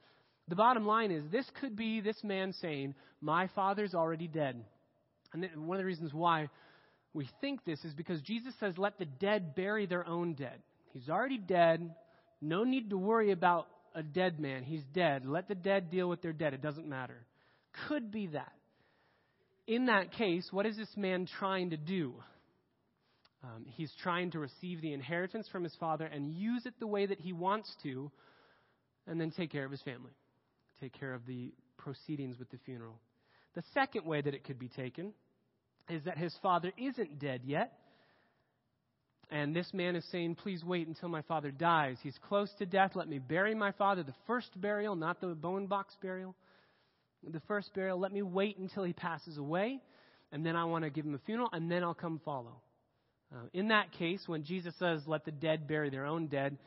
the 0.48 0.56
bottom 0.56 0.86
line 0.86 1.12
is 1.12 1.24
this 1.30 1.50
could 1.60 1.76
be 1.76 2.00
this 2.00 2.24
man 2.24 2.54
saying, 2.54 2.96
My 3.20 3.48
father's 3.48 3.94
already 3.94 4.28
dead. 4.28 4.64
And 5.34 5.68
one 5.68 5.78
of 5.78 5.82
the 5.82 5.86
reasons 5.86 6.14
why 6.14 6.50
we 7.14 7.28
think 7.42 7.66
this 7.66 7.84
is 7.84 7.94
because 7.94 8.22
Jesus 8.22 8.54
says, 8.62 8.78
Let 8.78 8.98
the 8.98 9.06
dead 9.06 9.54
bury 9.54 9.86
their 9.88 10.08
own 10.08 10.36
dead. 10.36 10.60
He's 10.94 11.10
already 11.10 11.38
dead. 11.38 11.96
No 12.40 12.64
need 12.64 12.90
to 12.92 12.98
worry 12.98 13.32
about 13.32 13.68
a 13.94 14.04
dead 14.04 14.40
man. 14.40 14.64
He's 14.64 14.86
dead. 14.94 15.26
Let 15.26 15.48
the 15.48 15.56
dead 15.56 15.92
deal 15.92 16.08
with 16.08 16.22
their 16.22 16.34
dead. 16.34 16.54
It 16.54 16.62
doesn't 16.62 16.88
matter. 16.88 17.26
Could 17.88 18.10
be 18.10 18.28
that. 18.28 18.54
In 19.68 19.86
that 19.86 20.12
case, 20.14 20.48
what 20.52 20.66
is 20.66 20.78
this 20.78 20.90
man 20.98 21.28
trying 21.40 21.70
to 21.70 21.78
do? 21.78 22.14
Um, 23.44 23.66
he's 23.66 23.92
trying 24.04 24.32
to 24.32 24.40
receive 24.40 24.82
the 24.82 24.94
inheritance 24.94 25.48
from 25.52 25.64
his 25.64 25.76
father 25.80 26.06
and 26.06 26.32
use 26.32 26.66
it 26.66 26.74
the 26.80 26.88
way 26.88 27.06
that 27.06 27.20
he 27.20 27.34
wants 27.34 27.74
to, 27.84 28.12
and 29.08 29.20
then 29.20 29.32
take 29.32 29.52
care 29.52 29.66
of 29.66 29.72
his 29.72 29.82
family, 29.82 30.12
take 30.80 30.94
care 30.94 31.14
of 31.14 31.26
the 31.26 31.54
proceedings 31.78 32.38
with 32.38 32.50
the 32.52 32.58
funeral. 32.66 33.00
The 33.56 33.64
second 33.74 34.06
way 34.06 34.22
that 34.22 34.34
it 34.34 34.44
could 34.44 34.60
be 34.60 34.70
taken 34.70 35.14
is 35.90 36.04
that 36.06 36.18
his 36.18 36.36
father 36.42 36.72
isn't 36.78 37.20
dead 37.20 37.42
yet. 37.44 37.74
And 39.30 39.56
this 39.56 39.74
man 39.74 39.96
is 39.96 40.06
saying, 40.12 40.36
Please 40.36 40.64
wait 40.64 40.88
until 40.88 41.10
my 41.10 41.22
father 41.22 41.52
dies. 41.52 41.98
He's 42.04 42.18
close 42.28 42.50
to 42.60 42.66
death. 42.66 42.92
Let 42.96 43.08
me 43.08 43.18
bury 43.18 43.56
my 43.56 43.72
father, 43.72 44.04
the 44.04 44.14
first 44.28 44.50
burial, 44.60 44.96
not 44.96 45.22
the 45.22 45.28
bone 45.28 45.68
box 45.68 45.96
burial. 46.02 46.36
The 47.28 47.42
first 47.42 47.74
burial. 47.74 48.00
Let 48.00 48.12
me 48.12 48.22
wait 48.22 48.58
until 48.58 48.84
he 48.84 48.94
passes 48.94 49.38
away. 49.38 49.80
And 50.32 50.46
then 50.46 50.56
I 50.56 50.66
want 50.66 50.86
to 50.86 50.90
give 50.90 51.06
him 51.06 51.14
a 51.14 51.20
funeral, 51.20 51.50
and 51.52 51.70
then 51.70 51.84
I'll 51.84 51.94
come 51.94 52.22
follow. 52.24 52.62
Uh, 53.34 53.48
in 53.54 53.68
that 53.70 53.92
case, 53.92 54.24
when 54.28 54.44
Jesus 54.44 54.74
says, 54.80 55.02
Let 55.06 55.26
the 55.26 55.32
dead 55.32 55.68
bury 55.68 55.90
their 55.90 56.06
own 56.06 56.28
dead, 56.28 56.58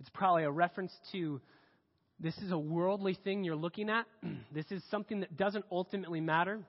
it's 0.00 0.10
probably 0.10 0.44
a 0.44 0.50
reference 0.50 0.92
to 1.12 1.40
this 2.20 2.36
is 2.38 2.52
a 2.52 2.58
worldly 2.58 3.18
thing 3.24 3.44
you're 3.44 3.56
looking 3.56 3.90
at. 3.90 4.06
this 4.52 4.66
is 4.70 4.82
something 4.90 5.20
that 5.20 5.36
doesn't 5.36 5.64
ultimately 5.70 6.20
matter. 6.20 6.60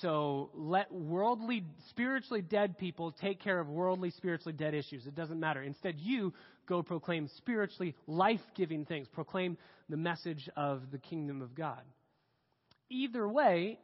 So 0.00 0.50
let 0.54 0.92
worldly, 0.92 1.64
spiritually 1.90 2.42
dead 2.42 2.76
people 2.76 3.12
take 3.20 3.40
care 3.40 3.58
of 3.60 3.68
worldly, 3.68 4.10
spiritually 4.10 4.52
dead 4.52 4.74
issues. 4.74 5.06
It 5.06 5.14
doesn't 5.14 5.38
matter. 5.38 5.62
Instead, 5.62 5.94
you 5.98 6.34
go 6.68 6.82
proclaim 6.82 7.28
spiritually 7.38 7.94
life 8.06 8.40
giving 8.56 8.84
things. 8.84 9.06
Proclaim 9.12 9.56
the 9.88 9.96
message 9.96 10.48
of 10.56 10.90
the 10.90 10.98
kingdom 10.98 11.40
of 11.40 11.54
God. 11.54 11.82
Either 12.90 13.28
way, 13.28 13.78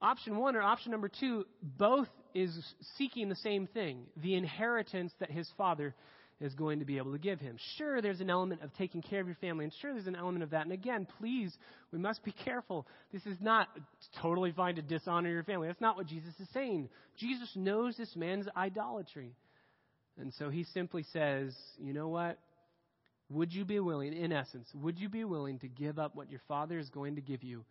option 0.00 0.36
one 0.36 0.56
or 0.56 0.62
option 0.62 0.92
number 0.92 1.08
two, 1.08 1.44
both 1.62 2.08
is 2.34 2.56
seeking 2.96 3.28
the 3.28 3.36
same 3.36 3.66
thing 3.66 4.04
the 4.22 4.34
inheritance 4.34 5.12
that 5.20 5.30
his 5.30 5.48
father 5.56 5.94
is 6.38 6.54
going 6.54 6.80
to 6.80 6.84
be 6.84 6.98
able 6.98 7.12
to 7.12 7.18
give 7.18 7.40
him. 7.40 7.56
Sure, 7.78 8.02
there's 8.02 8.20
an 8.20 8.28
element 8.28 8.62
of 8.62 8.70
taking 8.74 9.00
care 9.00 9.20
of 9.20 9.26
your 9.26 9.36
family, 9.36 9.64
and 9.64 9.72
sure, 9.80 9.94
there's 9.94 10.06
an 10.06 10.16
element 10.16 10.42
of 10.42 10.50
that. 10.50 10.62
And 10.62 10.72
again, 10.72 11.06
please, 11.18 11.56
we 11.92 11.98
must 11.98 12.22
be 12.24 12.34
careful. 12.44 12.86
This 13.10 13.24
is 13.24 13.38
not 13.40 13.68
totally 14.20 14.52
fine 14.52 14.74
to 14.74 14.82
dishonor 14.82 15.30
your 15.30 15.44
family. 15.44 15.68
That's 15.68 15.80
not 15.80 15.96
what 15.96 16.06
Jesus 16.06 16.34
is 16.38 16.48
saying. 16.52 16.90
Jesus 17.18 17.50
knows 17.54 17.96
this 17.96 18.14
man's 18.16 18.46
idolatry. 18.54 19.32
And 20.18 20.32
so 20.34 20.50
he 20.50 20.64
simply 20.64 21.04
says, 21.10 21.56
you 21.78 21.94
know 21.94 22.08
what? 22.08 22.38
Would 23.30 23.52
you 23.52 23.64
be 23.64 23.80
willing, 23.80 24.12
in 24.12 24.30
essence, 24.30 24.68
would 24.74 24.98
you 24.98 25.08
be 25.08 25.24
willing 25.24 25.58
to 25.60 25.68
give 25.68 25.98
up 25.98 26.14
what 26.14 26.30
your 26.30 26.40
father 26.46 26.78
is 26.78 26.90
going 26.90 27.16
to 27.16 27.22
give 27.22 27.42
you? 27.42 27.64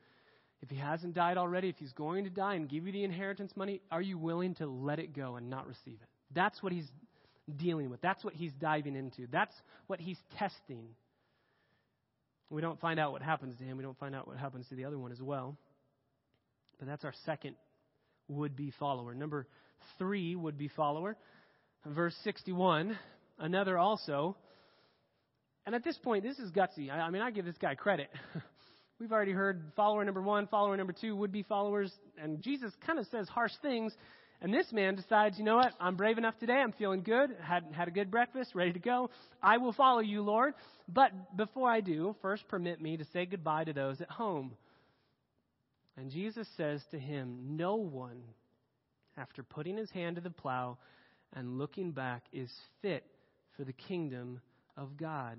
If 0.65 0.71
he 0.71 0.78
hasn't 0.78 1.13
died 1.13 1.38
already, 1.38 1.69
if 1.69 1.75
he's 1.78 1.93
going 1.93 2.23
to 2.23 2.32
die 2.32 2.56
and 2.56 2.67
give 2.67 2.88
you 2.88 2.91
the 2.91 3.04
inheritance 3.04 3.51
money, 3.56 3.82
are 3.91 4.01
you 4.01 4.17
willing 4.17 4.56
to 4.56 4.65
let 4.65 4.97
it 4.97 5.15
go 5.15 5.36
and 5.36 5.47
not 5.47 5.67
receive 5.67 5.99
it? 6.01 6.08
That's 6.34 6.63
what 6.63 6.73
he's 6.73 6.88
dealing 7.56 7.91
with. 7.91 8.01
That's 8.01 8.23
what 8.23 8.34
he's 8.34 8.51
diving 8.54 8.95
into. 8.95 9.28
That's 9.32 9.54
what 9.86 9.99
he's 9.99 10.17
testing. 10.39 10.88
We 12.49 12.62
don't 12.62 12.80
find 12.80 12.99
out 12.99 13.12
what 13.12 13.21
happens 13.21 13.56
to 13.60 13.63
him. 13.63 13.78
We 13.78 13.84
don't 13.84 13.99
find 13.99 14.15
out 14.15 14.28
what 14.28 14.38
happens 14.38 14.67
to 14.69 14.75
the 14.75 14.86
other 14.86 14.97
one 14.97 15.12
as 15.12 15.21
well. 15.21 15.56
But 16.80 16.88
that's 16.88 17.06
our 17.06 17.13
second 17.28 17.56
would 18.28 18.56
be 18.56 18.73
follower. 18.80 19.13
Number 19.13 19.45
three 19.99 20.36
would 20.36 20.58
be 20.58 20.67
follower. 20.69 21.15
Verse 21.86 22.15
61, 22.23 22.97
another 23.38 23.78
also. 23.78 24.36
And 25.67 25.75
at 25.75 25.84
this 25.84 25.97
point, 25.99 26.23
this 26.23 26.39
is 26.39 26.49
gutsy. 26.51 26.89
I, 26.89 27.01
I 27.01 27.10
mean, 27.12 27.21
I 27.21 27.30
give 27.30 27.45
this 27.45 27.58
guy 27.62 27.75
credit. 27.75 28.10
We've 28.98 29.12
already 29.12 29.34
heard 29.34 29.62
follower 29.76 30.06
number 30.06 30.22
one, 30.22 30.48
follower 30.48 30.78
number 30.78 30.94
two, 30.94 31.18
would 31.18 31.32
be 31.32 31.44
followers. 31.44 31.92
And 32.18 32.42
Jesus 32.42 32.72
kind 32.86 32.98
of 32.98 33.06
says 33.08 33.28
harsh 33.28 33.52
things. 33.62 33.94
And 34.42 34.54
this 34.54 34.72
man 34.72 34.96
decides, 34.96 35.38
you 35.38 35.44
know 35.44 35.58
what? 35.58 35.74
I'm 35.82 35.98
brave 35.98 36.18
enough 36.18 36.38
today. 36.40 36.54
I'm 36.54 36.72
feeling 36.72 37.04
good. 37.04 37.36
Had, 37.42 37.66
had 37.74 37.90
a 37.90 37.92
good 37.92 38.10
breakfast, 38.10 38.56
ready 38.56 38.72
to 38.72 38.80
go. 38.80 39.10
I 39.44 39.58
will 39.58 39.74
follow 39.74 40.00
you, 40.00 40.22
Lord. 40.22 40.54
But 40.88 41.36
before 41.36 41.70
I 41.70 41.82
do, 41.82 42.16
first 42.22 42.48
permit 42.48 42.80
me 42.80 42.96
to 42.96 43.06
say 43.12 43.26
goodbye 43.26 43.66
to 43.66 43.74
those 43.74 44.00
at 44.00 44.10
home. 44.10 44.54
And 45.98 46.10
Jesus 46.10 46.48
says 46.56 46.82
to 46.92 47.00
him, 47.00 47.58
No 47.58 47.76
one, 47.76 48.22
after 49.18 49.44
putting 49.44 49.76
his 49.76 49.92
hand 49.92 50.16
to 50.16 50.22
the 50.22 50.30
plow 50.30 50.78
and 51.34 51.58
looking 51.58 51.92
back, 51.92 52.24
is 52.32 52.52
fit 52.82 53.04
for 53.58 53.66
the 53.66 53.74
kingdom 53.74 54.40
of 54.78 54.96
God. 54.96 55.38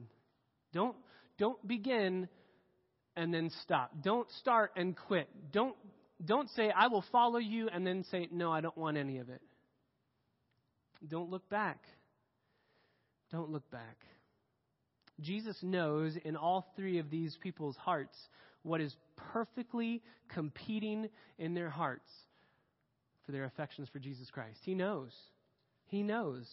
Don't, 0.75 0.97
don't 1.39 1.67
begin 1.67 2.29
and 3.17 3.33
then 3.33 3.51
stop. 3.63 3.93
Don't 4.03 4.31
start 4.41 4.73
and 4.77 4.97
quit. 4.97 5.29
Don't 5.53 5.75
don't 6.25 6.49
say, 6.51 6.71
I 6.71 6.87
will 6.87 7.05
follow 7.13 7.39
you, 7.39 7.69
and 7.69 7.87
then 7.87 8.05
say, 8.11 8.29
No, 8.31 8.51
I 8.51 8.61
don't 8.61 8.77
want 8.77 8.97
any 8.97 9.19
of 9.19 9.29
it. 9.29 9.43
Don't 11.07 11.31
look 11.31 11.49
back. 11.51 11.83
Don't 13.31 13.51
look 13.51 13.71
back. 13.71 13.99
Jesus 15.21 15.57
knows 15.63 16.17
in 16.25 16.37
all 16.37 16.73
three 16.77 16.99
of 16.99 17.11
these 17.11 17.37
people's 17.43 17.77
hearts 17.77 18.17
what 18.63 18.81
is 18.81 18.95
perfectly 19.33 20.03
competing 20.29 21.09
in 21.39 21.55
their 21.55 21.71
hearts 21.71 22.11
for 23.25 23.33
their 23.33 23.45
affections 23.45 23.89
for 23.93 23.99
Jesus 23.99 24.31
Christ. 24.31 24.59
He 24.63 24.75
knows. 24.75 25.13
He 25.87 26.03
knows. 26.03 26.49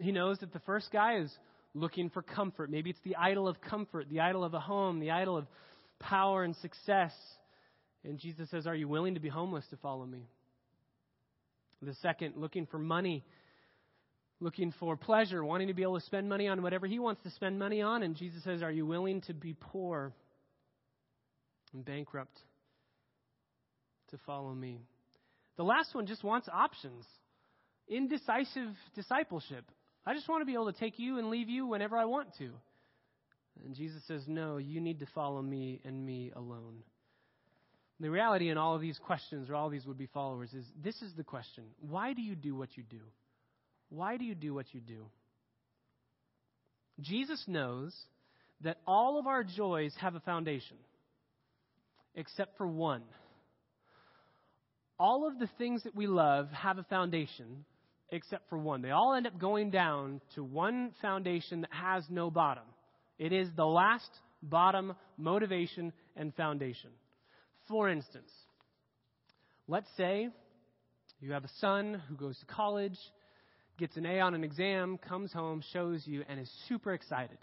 He 0.00 0.12
knows 0.12 0.38
that 0.38 0.52
the 0.52 0.60
first 0.60 0.90
guy 0.92 1.18
is 1.18 1.32
looking 1.74 2.10
for 2.10 2.22
comfort. 2.22 2.70
Maybe 2.70 2.90
it's 2.90 3.00
the 3.04 3.16
idol 3.16 3.48
of 3.48 3.60
comfort, 3.60 4.08
the 4.08 4.20
idol 4.20 4.44
of 4.44 4.54
a 4.54 4.60
home, 4.60 5.00
the 5.00 5.10
idol 5.10 5.36
of 5.36 5.46
power 5.98 6.44
and 6.44 6.54
success. 6.56 7.12
And 8.04 8.18
Jesus 8.18 8.50
says, 8.50 8.66
Are 8.66 8.74
you 8.74 8.88
willing 8.88 9.14
to 9.14 9.20
be 9.20 9.28
homeless 9.28 9.64
to 9.70 9.76
follow 9.76 10.04
me? 10.04 10.26
The 11.80 11.94
second, 11.94 12.34
looking 12.36 12.66
for 12.66 12.78
money, 12.78 13.24
looking 14.40 14.72
for 14.78 14.96
pleasure, 14.96 15.44
wanting 15.44 15.68
to 15.68 15.74
be 15.74 15.82
able 15.82 15.98
to 15.98 16.06
spend 16.06 16.28
money 16.28 16.46
on 16.46 16.62
whatever 16.62 16.86
he 16.86 16.98
wants 16.98 17.22
to 17.24 17.30
spend 17.30 17.58
money 17.58 17.82
on. 17.82 18.02
And 18.02 18.16
Jesus 18.16 18.44
says, 18.44 18.62
Are 18.62 18.70
you 18.70 18.86
willing 18.86 19.20
to 19.22 19.34
be 19.34 19.54
poor 19.58 20.12
and 21.72 21.84
bankrupt 21.84 22.38
to 24.10 24.18
follow 24.26 24.54
me? 24.54 24.80
The 25.56 25.64
last 25.64 25.94
one 25.94 26.06
just 26.06 26.24
wants 26.24 26.48
options. 26.52 27.04
Indecisive 27.88 28.74
discipleship. 28.94 29.64
I 30.04 30.14
just 30.14 30.28
want 30.28 30.42
to 30.42 30.46
be 30.46 30.54
able 30.54 30.72
to 30.72 30.78
take 30.78 30.98
you 30.98 31.18
and 31.18 31.30
leave 31.30 31.48
you 31.48 31.66
whenever 31.66 31.96
I 31.96 32.04
want 32.06 32.36
to. 32.38 32.50
And 33.64 33.74
Jesus 33.74 34.02
says, 34.06 34.22
No, 34.26 34.56
you 34.56 34.80
need 34.80 35.00
to 35.00 35.06
follow 35.14 35.40
me 35.42 35.80
and 35.84 36.04
me 36.04 36.32
alone. 36.34 36.82
The 38.00 38.10
reality 38.10 38.48
in 38.48 38.58
all 38.58 38.74
of 38.74 38.80
these 38.80 38.98
questions, 38.98 39.48
or 39.48 39.54
all 39.54 39.70
these 39.70 39.86
would 39.86 39.98
be 39.98 40.06
followers, 40.06 40.52
is 40.52 40.64
this 40.82 41.00
is 41.02 41.12
the 41.16 41.22
question 41.22 41.64
Why 41.80 42.14
do 42.14 42.22
you 42.22 42.34
do 42.34 42.54
what 42.54 42.76
you 42.76 42.82
do? 42.82 43.00
Why 43.90 44.16
do 44.16 44.24
you 44.24 44.34
do 44.34 44.54
what 44.54 44.66
you 44.72 44.80
do? 44.80 45.06
Jesus 47.00 47.42
knows 47.46 47.94
that 48.62 48.78
all 48.86 49.18
of 49.18 49.26
our 49.26 49.44
joys 49.44 49.94
have 50.00 50.14
a 50.14 50.20
foundation, 50.20 50.76
except 52.14 52.56
for 52.56 52.66
one. 52.66 53.02
All 54.98 55.26
of 55.26 55.38
the 55.38 55.48
things 55.58 55.82
that 55.84 55.94
we 55.94 56.06
love 56.06 56.48
have 56.50 56.78
a 56.78 56.84
foundation, 56.84 57.64
except 58.12 58.48
for 58.48 58.58
one. 58.58 58.82
They 58.82 58.90
all 58.90 59.14
end 59.14 59.26
up 59.26 59.38
going 59.38 59.70
down 59.70 60.20
to 60.36 60.44
one 60.44 60.92
foundation 61.00 61.62
that 61.62 61.70
has 61.72 62.04
no 62.08 62.30
bottom. 62.30 62.64
It 63.18 63.32
is 63.32 63.48
the 63.56 63.64
last 63.64 64.10
bottom 64.42 64.94
motivation 65.16 65.92
and 66.14 66.34
foundation. 66.34 66.90
For 67.68 67.88
instance, 67.88 68.30
let's 69.66 69.88
say 69.96 70.28
you 71.20 71.32
have 71.32 71.44
a 71.44 71.50
son 71.58 72.02
who 72.08 72.14
goes 72.14 72.38
to 72.38 72.46
college, 72.46 72.98
gets 73.78 73.96
an 73.96 74.04
A 74.04 74.20
on 74.20 74.34
an 74.34 74.44
exam, 74.44 74.98
comes 74.98 75.32
home, 75.32 75.62
shows 75.72 76.06
you, 76.06 76.22
and 76.28 76.38
is 76.38 76.50
super 76.68 76.92
excited. 76.92 77.38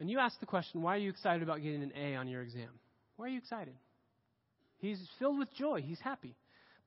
And 0.00 0.10
you 0.10 0.18
ask 0.18 0.38
the 0.40 0.46
question, 0.46 0.82
why 0.82 0.96
are 0.96 0.98
you 0.98 1.10
excited 1.10 1.42
about 1.42 1.62
getting 1.62 1.82
an 1.82 1.92
A 1.96 2.16
on 2.16 2.26
your 2.26 2.42
exam? 2.42 2.70
Why 3.16 3.26
are 3.26 3.28
you 3.28 3.38
excited? 3.38 3.74
He's 4.78 4.98
filled 5.20 5.38
with 5.38 5.54
joy. 5.54 5.82
He's 5.82 6.00
happy. 6.00 6.34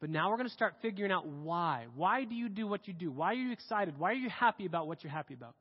But 0.02 0.10
now 0.10 0.30
we're 0.30 0.38
going 0.38 0.50
to 0.50 0.54
start 0.54 0.76
figuring 0.82 1.12
out 1.12 1.26
why. 1.26 1.86
Why 1.96 2.26
do 2.26 2.36
you 2.36 2.50
do 2.50 2.68
what 2.68 2.88
you 2.88 2.94
do? 2.94 3.12
Why 3.12 3.32
are 3.32 3.36
you 3.36 3.52
excited? 3.52 3.98
Why 3.98 4.12
are 4.12 4.16
you 4.16 4.30
happy 4.30 4.66
about 4.66 4.88
what 4.88 5.04
you're 5.04 5.12
happy 5.12 5.34
about? 5.34 5.56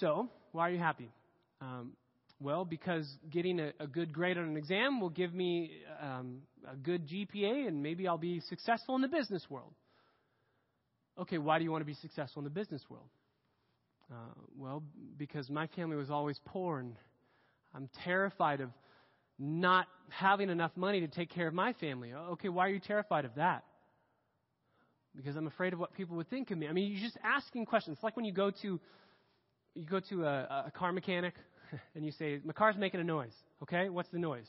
So, 0.00 0.28
why 0.52 0.68
are 0.68 0.72
you 0.72 0.78
happy? 0.78 1.10
Um, 1.60 1.92
well, 2.40 2.64
because 2.64 3.08
getting 3.30 3.58
a, 3.58 3.72
a, 3.80 3.86
good 3.86 4.12
grade 4.12 4.38
on 4.38 4.44
an 4.44 4.56
exam 4.56 5.00
will 5.00 5.10
give 5.10 5.34
me 5.34 5.72
um, 6.00 6.42
a 6.70 6.76
good 6.76 7.08
GPA 7.08 7.66
and 7.66 7.82
maybe 7.82 8.06
I'll 8.06 8.18
be 8.18 8.40
successful 8.48 8.94
in 8.94 9.02
the 9.02 9.08
business 9.08 9.44
world. 9.50 9.72
Okay, 11.18 11.38
why 11.38 11.58
do 11.58 11.64
you 11.64 11.72
want 11.72 11.80
to 11.80 11.86
be 11.86 11.94
successful 11.94 12.40
in 12.40 12.44
the 12.44 12.50
business 12.50 12.82
world? 12.88 13.08
Uh, 14.10 14.14
well, 14.56 14.82
because 15.18 15.50
my 15.50 15.66
family 15.68 15.96
was 15.96 16.10
always 16.10 16.38
poor, 16.46 16.78
and 16.78 16.94
I'm 17.74 17.90
terrified 18.04 18.60
of 18.60 18.70
not 19.38 19.86
having 20.10 20.50
enough 20.50 20.72
money 20.76 21.00
to 21.00 21.08
take 21.08 21.30
care 21.30 21.46
of 21.46 21.54
my 21.54 21.72
family. 21.74 22.12
Okay, 22.12 22.48
why 22.48 22.66
are 22.66 22.70
you 22.70 22.80
terrified 22.80 23.24
of 23.24 23.34
that? 23.36 23.64
Because 25.14 25.36
I'm 25.36 25.46
afraid 25.46 25.72
of 25.72 25.78
what 25.78 25.94
people 25.94 26.16
would 26.16 26.30
think 26.30 26.50
of 26.50 26.58
me. 26.58 26.68
I 26.68 26.72
mean, 26.72 26.90
you're 26.90 27.00
just 27.00 27.18
asking 27.22 27.66
questions. 27.66 27.96
It's 27.96 28.04
like 28.04 28.16
when 28.16 28.24
you 28.24 28.32
go 28.32 28.50
to 28.62 28.80
you 29.74 29.84
go 29.84 30.00
to 30.00 30.24
a, 30.24 30.64
a 30.66 30.72
car 30.74 30.92
mechanic 30.92 31.34
and 31.94 32.04
you 32.04 32.12
say, 32.12 32.40
"My 32.44 32.52
car's 32.52 32.76
making 32.76 33.00
a 33.00 33.04
noise." 33.04 33.34
Okay, 33.62 33.88
what's 33.88 34.08
the 34.10 34.18
noise? 34.18 34.46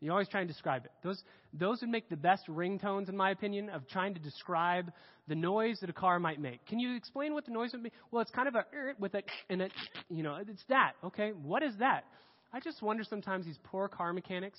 You 0.00 0.12
always 0.12 0.28
try 0.28 0.40
and 0.40 0.48
describe 0.48 0.84
it. 0.84 0.92
Those, 1.02 1.22
those 1.52 1.80
would 1.80 1.90
make 1.90 2.08
the 2.08 2.16
best 2.16 2.46
ringtones, 2.46 3.08
in 3.08 3.16
my 3.16 3.30
opinion, 3.30 3.68
of 3.70 3.86
trying 3.88 4.14
to 4.14 4.20
describe 4.20 4.92
the 5.26 5.34
noise 5.34 5.80
that 5.80 5.90
a 5.90 5.92
car 5.92 6.20
might 6.20 6.40
make. 6.40 6.64
Can 6.66 6.78
you 6.78 6.94
explain 6.94 7.34
what 7.34 7.44
the 7.44 7.50
noise 7.50 7.72
would 7.72 7.82
be? 7.82 7.90
Well, 8.12 8.22
it's 8.22 8.30
kind 8.30 8.46
of 8.46 8.54
a 8.54 8.64
er, 8.72 8.94
with 9.00 9.14
a 9.14 9.22
and 9.50 9.62
a, 9.62 9.68
you 10.08 10.22
know, 10.22 10.36
it's 10.36 10.62
that. 10.68 10.92
Okay, 11.02 11.30
what 11.30 11.64
is 11.64 11.74
that? 11.80 12.04
I 12.52 12.60
just 12.60 12.82
wonder 12.82 13.04
sometimes 13.04 13.46
these 13.46 13.58
poor 13.64 13.88
car 13.88 14.12
mechanics. 14.12 14.58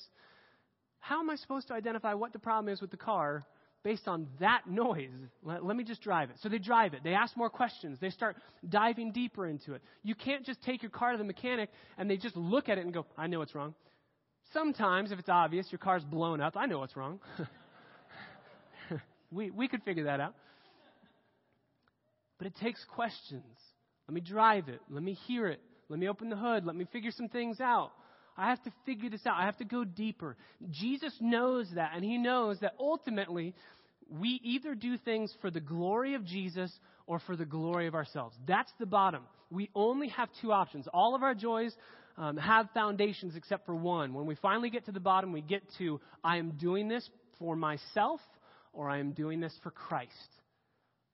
How 0.99 1.19
am 1.19 1.29
I 1.29 1.35
supposed 1.35 1.67
to 1.69 1.73
identify 1.73 2.13
what 2.13 2.33
the 2.33 2.39
problem 2.39 2.71
is 2.71 2.81
with 2.81 2.91
the 2.91 2.97
car 2.97 3.45
based 3.83 4.07
on 4.07 4.27
that 4.39 4.63
noise. 4.67 5.09
Let, 5.43 5.63
let, 5.63 5.77
me 5.77 5.83
just 5.83 6.01
drive 6.01 6.29
it. 6.29 6.37
So 6.41 6.49
they 6.49 6.57
drive 6.57 6.93
it. 6.93 7.01
They 7.03 7.13
ask 7.13 7.35
more 7.37 7.49
questions. 7.49 7.97
They 7.99 8.09
start 8.09 8.35
diving 8.67 9.11
deeper 9.11 9.47
into 9.47 9.73
it. 9.73 9.81
You 10.03 10.15
can't 10.15 10.45
just 10.45 10.61
take 10.63 10.83
your 10.83 10.91
car 10.91 11.13
to 11.13 11.17
the 11.17 11.23
mechanic 11.23 11.69
and 11.97 12.09
they 12.09 12.17
just 12.17 12.35
look 12.35 12.69
at 12.69 12.77
it 12.77 12.85
and 12.85 12.93
go, 12.93 13.05
I 13.17 13.27
know 13.27 13.39
what's 13.39 13.55
wrong. 13.55 13.73
Sometimes, 14.53 15.11
if 15.11 15.19
it's 15.19 15.29
obvious, 15.29 15.67
your 15.71 15.79
car's 15.79 16.03
blown 16.03 16.41
up. 16.41 16.57
I 16.57 16.65
know 16.65 16.79
what's 16.79 16.97
wrong. 16.97 17.19
we, 19.31 19.51
we 19.51 19.67
could 19.67 19.83
figure 19.83 20.05
that 20.05 20.19
out. 20.19 20.33
But 22.37 22.47
it 22.47 22.55
takes 22.55 22.83
questions. 22.95 23.43
Let 24.07 24.15
me 24.15 24.21
drive 24.21 24.67
it. 24.67 24.81
Let 24.89 25.03
me 25.03 25.13
hear 25.27 25.47
it. 25.47 25.61
Let 25.89 25.99
me 25.99 26.07
open 26.07 26.29
the 26.29 26.35
hood. 26.35 26.65
Let 26.65 26.75
me 26.75 26.85
figure 26.91 27.11
some 27.11 27.29
things 27.29 27.59
out. 27.59 27.91
I 28.37 28.49
have 28.49 28.63
to 28.63 28.71
figure 28.85 29.09
this 29.09 29.25
out. 29.25 29.35
I 29.37 29.45
have 29.45 29.57
to 29.57 29.65
go 29.65 29.83
deeper. 29.83 30.37
Jesus 30.69 31.13
knows 31.19 31.67
that, 31.75 31.91
and 31.95 32.03
he 32.03 32.17
knows 32.17 32.59
that 32.61 32.73
ultimately 32.79 33.53
we 34.09 34.39
either 34.43 34.75
do 34.75 34.97
things 34.97 35.33
for 35.41 35.51
the 35.51 35.59
glory 35.59 36.15
of 36.15 36.23
Jesus 36.25 36.71
or 37.05 37.19
for 37.19 37.35
the 37.35 37.45
glory 37.45 37.87
of 37.87 37.95
ourselves. 37.95 38.35
That's 38.47 38.71
the 38.79 38.85
bottom. 38.85 39.23
We 39.51 39.69
only 39.75 40.09
have 40.09 40.29
two 40.41 40.51
options. 40.51 40.87
All 40.93 41.15
of 41.15 41.23
our 41.23 41.35
joys 41.35 41.75
um, 42.17 42.37
have 42.37 42.69
foundations 42.73 43.35
except 43.35 43.65
for 43.65 43.75
one. 43.75 44.13
When 44.13 44.25
we 44.25 44.35
finally 44.35 44.69
get 44.69 44.85
to 44.85 44.91
the 44.91 44.99
bottom, 44.99 45.31
we 45.31 45.41
get 45.41 45.63
to 45.79 45.99
I 46.23 46.37
am 46.37 46.51
doing 46.51 46.87
this 46.87 47.07
for 47.39 47.55
myself 47.55 48.21
or 48.73 48.89
I 48.89 48.99
am 48.99 49.11
doing 49.11 49.39
this 49.39 49.53
for 49.63 49.71
Christ. 49.71 50.11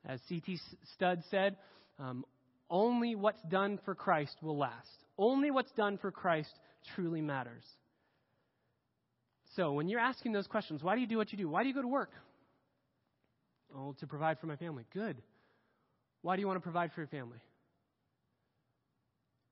As 0.05 0.19
C.T. 0.27 0.59
Studd 0.95 1.23
said, 1.31 1.57
um, 1.97 2.25
only 2.69 3.15
what's 3.15 3.41
done 3.43 3.79
for 3.85 3.95
Christ 3.95 4.37
will 4.41 4.57
last. 4.57 5.05
Only 5.17 5.51
what's 5.51 5.71
done 5.71 5.97
for 5.97 6.11
Christ 6.11 6.59
truly 6.95 7.21
matters. 7.21 7.63
So, 9.55 9.73
when 9.73 9.87
you're 9.87 9.99
asking 9.99 10.33
those 10.33 10.47
questions, 10.47 10.83
why 10.83 10.95
do 10.95 11.01
you 11.01 11.07
do 11.07 11.17
what 11.17 11.31
you 11.31 11.37
do? 11.37 11.47
Why 11.47 11.63
do 11.63 11.69
you 11.69 11.75
go 11.75 11.81
to 11.81 11.87
work? 11.87 12.11
Oh, 13.73 13.95
to 13.99 14.07
provide 14.07 14.39
for 14.39 14.47
my 14.47 14.55
family. 14.55 14.85
Good. 14.93 15.17
Why 16.21 16.35
do 16.35 16.41
you 16.41 16.47
want 16.47 16.57
to 16.57 16.63
provide 16.63 16.91
for 16.91 17.01
your 17.01 17.07
family? 17.07 17.37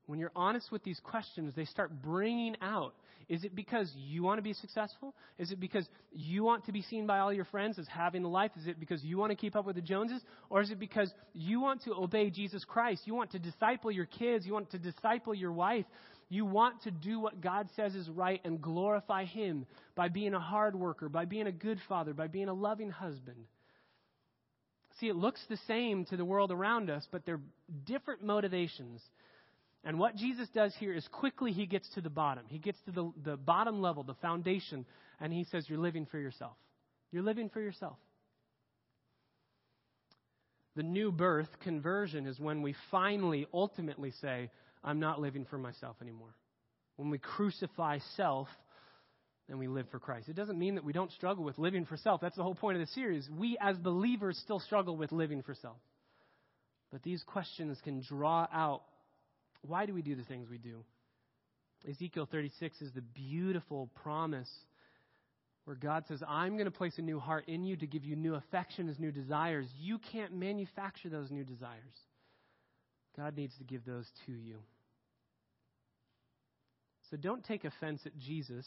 When 0.06 0.20
you're 0.20 0.32
honest 0.36 0.72
with 0.72 0.84
these 0.84 0.99
questions, 1.04 1.54
they 1.56 1.66
start 1.66 2.01
bringing 2.01 2.56
out 2.62 2.93
is 3.30 3.43
it 3.43 3.56
because 3.56 3.91
you 3.95 4.24
want 4.24 4.38
to 4.38 4.41
be 4.41 4.54
successful? 4.54 5.16
Is 5.38 5.51
it 5.51 5.60
because 5.60 5.88
you 6.12 6.43
want 6.43 6.66
to 6.66 6.72
be 6.72 6.82
seen 6.82 7.08
by 7.08 7.20
all 7.20 7.32
your 7.32 7.45
friends 7.45 7.80
as 7.80 7.88
having 7.88 8.24
a 8.24 8.28
life? 8.28 8.51
Is 8.60 8.68
it 8.68 8.80
because 8.80 9.04
you 9.04 9.18
want 9.18 9.32
to 9.32 9.36
keep 9.36 9.56
up 9.56 9.66
with 9.66 9.76
the 9.76 9.82
Joneses? 9.82 10.22
Or 10.49 10.62
is 10.62 10.72
it 10.72 10.80
because 10.80 11.12
you 11.34 11.62
want 11.62 11.84
to 11.84 11.93
obey 11.93 12.30
Jesus 12.30 12.66
Christ? 12.66 13.01
You 13.06 13.16
want 13.16 13.32
to 13.32 13.39
disciple 13.39 13.91
your 13.91 14.06
kids? 14.06 14.45
You 14.45 14.54
want 14.54 14.72
to 14.72 14.80
disciple 14.80 15.34
your 15.34 15.51
wife? 15.51 15.86
You 16.30 16.45
want 16.45 16.82
to 16.84 16.91
do 16.91 17.20
what 17.20 17.41
God 17.41 17.70
says 17.76 17.95
is 17.95 18.10
right 18.10 18.41
and 18.43 18.62
glorify 18.62 19.26
Him 19.26 19.66
by 19.95 20.10
being 20.10 20.34
a 20.34 20.39
hard 20.39 20.76
worker, 20.76 21.10
by 21.10 21.26
being 21.26 21.47
a 21.47 21.51
good 21.51 21.80
father, 21.88 22.14
by 22.14 22.28
being 22.28 22.49
a 22.49 22.54
loving 22.54 22.89
husband. 22.89 23.45
See, 24.99 25.10
it 25.10 25.16
looks 25.16 25.41
the 25.49 25.58
same 25.68 26.06
to 26.06 26.18
the 26.18 26.26
world 26.26 26.51
around 26.51 26.89
us, 26.89 27.08
but 27.12 27.26
they're 27.26 27.41
different 27.86 28.24
motivations. 28.24 29.01
And 29.84 29.99
what 29.99 30.15
Jesus 30.15 30.47
does 30.53 30.73
here 30.79 30.93
is 30.93 31.05
quickly 31.11 31.51
he 31.51 31.65
gets 31.65 31.89
to 31.95 32.01
the 32.01 32.09
bottom. 32.09 32.45
He 32.47 32.57
gets 32.57 32.79
to 32.86 32.91
the, 32.91 33.11
the 33.23 33.38
bottom 33.38 33.81
level, 33.81 34.03
the 34.03 34.13
foundation, 34.15 34.86
and 35.19 35.34
he 35.34 35.43
says, 35.45 35.65
You're 35.67 35.79
living 35.79 36.05
for 36.05 36.19
yourself. 36.19 36.55
You're 37.11 37.23
living 37.23 37.49
for 37.49 37.61
yourself. 37.61 37.97
The 40.75 40.84
new 40.84 41.11
birth, 41.11 41.49
conversion, 41.63 42.25
is 42.25 42.39
when 42.39 42.61
we 42.61 42.75
finally, 42.89 43.45
ultimately 43.53 44.11
say, 44.21 44.49
I'm 44.84 44.99
not 44.99 45.21
living 45.21 45.45
for 45.45 45.57
myself 45.57 45.97
anymore. 46.01 46.34
When 46.95 47.09
we 47.09 47.19
crucify 47.19 47.99
self 48.15 48.47
and 49.49 49.59
we 49.59 49.67
live 49.67 49.88
for 49.91 49.99
Christ. 49.99 50.29
It 50.29 50.36
doesn't 50.36 50.57
mean 50.57 50.75
that 50.75 50.84
we 50.84 50.93
don't 50.93 51.11
struggle 51.11 51.43
with 51.43 51.59
living 51.59 51.86
for 51.86 51.97
self. 51.97 52.21
That's 52.21 52.36
the 52.36 52.43
whole 52.43 52.55
point 52.55 52.77
of 52.79 52.88
the 52.88 52.91
series. 52.93 53.29
We, 53.29 53.57
as 53.59 53.77
believers, 53.77 54.39
still 54.43 54.59
struggle 54.59 54.95
with 54.95 55.11
living 55.11 55.43
for 55.43 55.53
self. 55.53 55.77
But 56.91 57.03
these 57.03 57.21
questions 57.23 57.77
can 57.84 58.01
draw 58.01 58.47
out 58.53 58.84
why 59.66 59.86
do 59.86 59.93
we 59.93 60.01
do 60.01 60.16
the 60.16 60.24
things 60.24 60.49
we 60.49 60.57
do? 60.57 60.84
Ezekiel 61.89 62.28
36 62.32 62.82
is 62.82 62.91
the 62.93 63.01
beautiful 63.01 63.89
promise 64.03 64.49
where 65.66 65.76
God 65.76 66.03
says, 66.07 66.22
I'm 66.28 66.53
going 66.53 66.66
to 66.66 66.72
place 66.72 66.97
a 66.97 67.01
new 67.01 67.20
heart 67.20 67.45
in 67.47 67.64
you 67.64 67.76
to 67.78 67.88
give 67.88 68.03
you 68.03 68.16
new 68.16 68.36
affections, 68.36 68.97
new 68.99 69.11
desires. 69.11 69.68
You 69.80 69.99
can't 70.11 70.34
manufacture 70.34 71.09
those 71.09 71.32
new 71.32 71.43
desires. 71.43 71.82
God 73.18 73.38
needs 73.38 73.53
to 73.57 73.64
give 73.64 73.86
those 73.86 74.09
to 74.26 74.32
you. 74.32 74.57
So 77.09 77.18
don't 77.18 77.43
take 77.43 77.64
offense 77.64 78.01
at 78.05 78.18
Jesus 78.18 78.66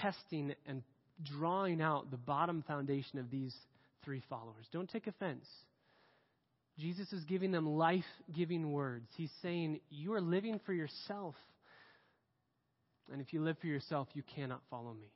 testing 0.00 0.54
and 0.66 0.82
drawing 1.22 1.82
out 1.82 2.10
the 2.10 2.16
bottom 2.16 2.62
foundation 2.66 3.18
of 3.18 3.30
these 3.30 3.54
three 4.04 4.22
followers. 4.28 4.66
Don't 4.72 4.88
take 4.88 5.06
offense. 5.06 5.44
Jesus 6.80 7.12
is 7.12 7.24
giving 7.24 7.52
them 7.52 7.66
life 7.66 8.04
giving 8.34 8.72
words. 8.72 9.06
He's 9.16 9.32
saying, 9.42 9.80
You 9.90 10.14
are 10.14 10.20
living 10.20 10.60
for 10.64 10.72
yourself. 10.72 11.34
And 13.12 13.20
if 13.20 13.32
you 13.32 13.42
live 13.42 13.56
for 13.60 13.66
yourself, 13.66 14.08
you 14.14 14.22
cannot 14.34 14.62
follow 14.70 14.94
me. 14.94 15.10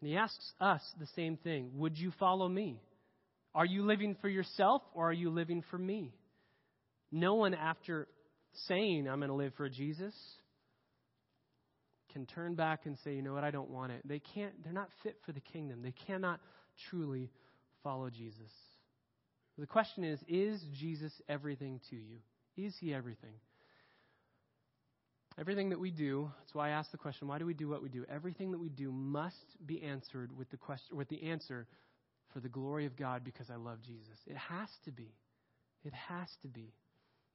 And 0.00 0.10
he 0.10 0.16
asks 0.16 0.52
us 0.60 0.80
the 0.98 1.06
same 1.14 1.36
thing 1.36 1.70
Would 1.74 1.96
you 1.98 2.12
follow 2.18 2.48
me? 2.48 2.80
Are 3.54 3.66
you 3.66 3.84
living 3.84 4.16
for 4.20 4.28
yourself 4.28 4.82
or 4.94 5.08
are 5.08 5.12
you 5.12 5.30
living 5.30 5.64
for 5.70 5.78
me? 5.78 6.12
No 7.10 7.34
one, 7.34 7.54
after 7.54 8.06
saying, 8.66 9.08
I'm 9.08 9.20
going 9.20 9.30
to 9.30 9.34
live 9.34 9.52
for 9.56 9.68
Jesus, 9.68 10.14
can 12.12 12.26
turn 12.26 12.54
back 12.54 12.80
and 12.84 12.96
say, 13.04 13.14
you 13.14 13.22
know 13.22 13.32
what, 13.32 13.44
I 13.44 13.50
don't 13.50 13.70
want 13.70 13.92
it. 13.92 14.02
They 14.04 14.20
can't, 14.34 14.52
they're 14.62 14.72
not 14.72 14.90
fit 15.02 15.16
for 15.24 15.32
the 15.32 15.40
kingdom. 15.40 15.80
They 15.82 15.94
cannot 16.06 16.40
truly 16.90 17.30
follow 17.82 18.10
Jesus. 18.10 18.52
The 19.58 19.66
question 19.66 20.04
is 20.04 20.20
Is 20.28 20.62
Jesus 20.78 21.12
everything 21.28 21.80
to 21.90 21.96
you? 21.96 22.18
Is 22.56 22.74
he 22.80 22.94
everything? 22.94 23.34
Everything 25.38 25.70
that 25.70 25.78
we 25.78 25.92
do, 25.92 26.30
that's 26.40 26.54
why 26.54 26.68
I 26.68 26.70
asked 26.70 26.90
the 26.90 26.98
question, 26.98 27.28
why 27.28 27.38
do 27.38 27.46
we 27.46 27.54
do 27.54 27.68
what 27.68 27.80
we 27.80 27.88
do? 27.88 28.04
Everything 28.12 28.50
that 28.50 28.58
we 28.58 28.68
do 28.68 28.90
must 28.90 29.36
be 29.64 29.80
answered 29.84 30.36
with 30.36 30.50
the 30.50 30.56
question 30.56 30.96
with 30.96 31.08
the 31.08 31.22
answer 31.22 31.68
for 32.32 32.40
the 32.40 32.48
glory 32.48 32.86
of 32.86 32.96
God 32.96 33.22
because 33.22 33.48
I 33.48 33.54
love 33.54 33.78
Jesus. 33.82 34.18
It 34.26 34.36
has 34.36 34.68
to 34.84 34.90
be. 34.90 35.14
It 35.84 35.92
has 35.92 36.28
to 36.42 36.48
be. 36.48 36.72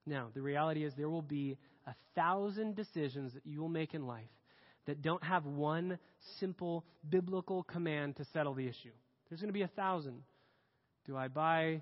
Now, 0.05 0.27
the 0.33 0.41
reality 0.41 0.83
is 0.83 0.93
there 0.97 1.09
will 1.09 1.21
be 1.21 1.57
a 1.87 1.93
thousand 2.13 2.75
decisions 2.75 3.33
that 3.35 3.45
you 3.45 3.61
will 3.61 3.69
make 3.69 3.93
in 3.93 4.05
life 4.05 4.27
that 4.85 5.01
don't 5.01 5.23
have 5.23 5.45
one 5.45 5.97
simple 6.39 6.83
biblical 7.09 7.63
command 7.63 8.17
to 8.17 8.25
settle 8.33 8.53
the 8.53 8.67
issue. 8.67 8.91
There's 9.29 9.39
going 9.39 9.47
to 9.47 9.53
be 9.53 9.61
a 9.61 9.67
thousand. 9.67 10.23
Do 11.05 11.15
I 11.15 11.29
buy 11.29 11.81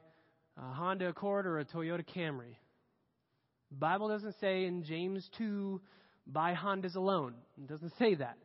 a 0.58 0.74
Honda 0.74 1.10
Accord 1.10 1.46
or 1.46 1.60
a 1.60 1.66
Toyota 1.66 2.06
Camry. 2.06 2.56
The 3.70 3.78
Bible 3.78 4.10
doesn't 4.10 4.36
say 4.40 4.66
in 4.66 4.84
James 4.84 5.28
2, 5.38 5.82
buy 6.28 6.54
Hondas 6.54 6.96
alone. 6.96 7.34
It 7.58 7.68
doesn't 7.68 7.94
say 7.98 8.16
that. 8.16 8.38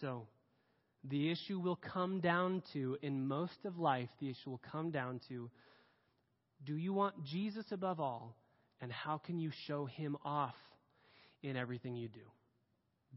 So, 0.00 0.26
the 1.08 1.30
issue 1.30 1.58
will 1.60 1.76
come 1.76 2.20
down 2.20 2.62
to, 2.72 2.96
in 3.02 3.26
most 3.26 3.64
of 3.64 3.78
life, 3.78 4.08
the 4.20 4.30
issue 4.30 4.50
will 4.50 4.62
come 4.70 4.90
down 4.90 5.20
to 5.28 5.50
do 6.64 6.76
you 6.76 6.92
want 6.92 7.24
Jesus 7.24 7.66
above 7.72 8.00
all? 8.00 8.36
And 8.80 8.90
how 8.90 9.18
can 9.18 9.38
you 9.38 9.50
show 9.66 9.86
him 9.86 10.16
off 10.24 10.54
in 11.42 11.56
everything 11.56 11.94
you 11.94 12.08
do? 12.08 12.20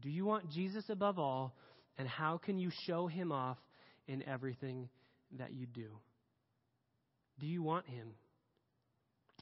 Do 0.00 0.10
you 0.10 0.24
want 0.24 0.50
Jesus 0.50 0.84
above 0.88 1.18
all? 1.18 1.54
And 1.96 2.06
how 2.06 2.38
can 2.38 2.58
you 2.58 2.70
show 2.86 3.06
him 3.06 3.32
off 3.32 3.58
in 4.06 4.22
everything 4.22 4.88
that 5.38 5.52
you 5.52 5.66
do? 5.66 5.88
Do 7.40 7.46
you 7.46 7.62
want 7.62 7.86
him? 7.86 8.08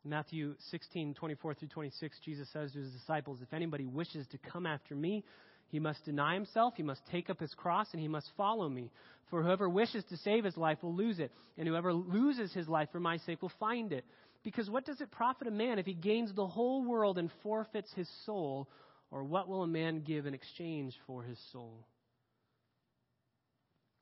Matthew 0.04 0.54
16, 0.70 1.14
24 1.14 1.54
through 1.54 1.68
26, 1.68 2.18
Jesus 2.24 2.48
says 2.52 2.72
to 2.72 2.78
his 2.78 2.92
disciples, 2.92 3.40
If 3.42 3.52
anybody 3.52 3.86
wishes 3.86 4.26
to 4.28 4.38
come 4.38 4.66
after 4.66 4.94
me, 4.94 5.24
He 5.68 5.80
must 5.80 6.04
deny 6.04 6.34
himself, 6.34 6.74
he 6.76 6.82
must 6.82 7.04
take 7.10 7.28
up 7.28 7.40
his 7.40 7.52
cross, 7.54 7.88
and 7.92 8.00
he 8.00 8.08
must 8.08 8.30
follow 8.36 8.68
me. 8.68 8.90
For 9.30 9.42
whoever 9.42 9.68
wishes 9.68 10.04
to 10.10 10.16
save 10.18 10.44
his 10.44 10.56
life 10.56 10.82
will 10.82 10.94
lose 10.94 11.18
it, 11.18 11.32
and 11.58 11.66
whoever 11.66 11.92
loses 11.92 12.52
his 12.52 12.68
life 12.68 12.88
for 12.92 13.00
my 13.00 13.16
sake 13.18 13.42
will 13.42 13.52
find 13.58 13.92
it. 13.92 14.04
Because 14.44 14.70
what 14.70 14.84
does 14.86 15.00
it 15.00 15.10
profit 15.10 15.48
a 15.48 15.50
man 15.50 15.80
if 15.80 15.86
he 15.86 15.94
gains 15.94 16.32
the 16.32 16.46
whole 16.46 16.84
world 16.84 17.18
and 17.18 17.30
forfeits 17.42 17.92
his 17.94 18.08
soul? 18.24 18.68
Or 19.10 19.24
what 19.24 19.48
will 19.48 19.64
a 19.64 19.68
man 19.68 20.02
give 20.02 20.26
in 20.26 20.34
exchange 20.34 20.94
for 21.06 21.24
his 21.24 21.38
soul? 21.52 21.84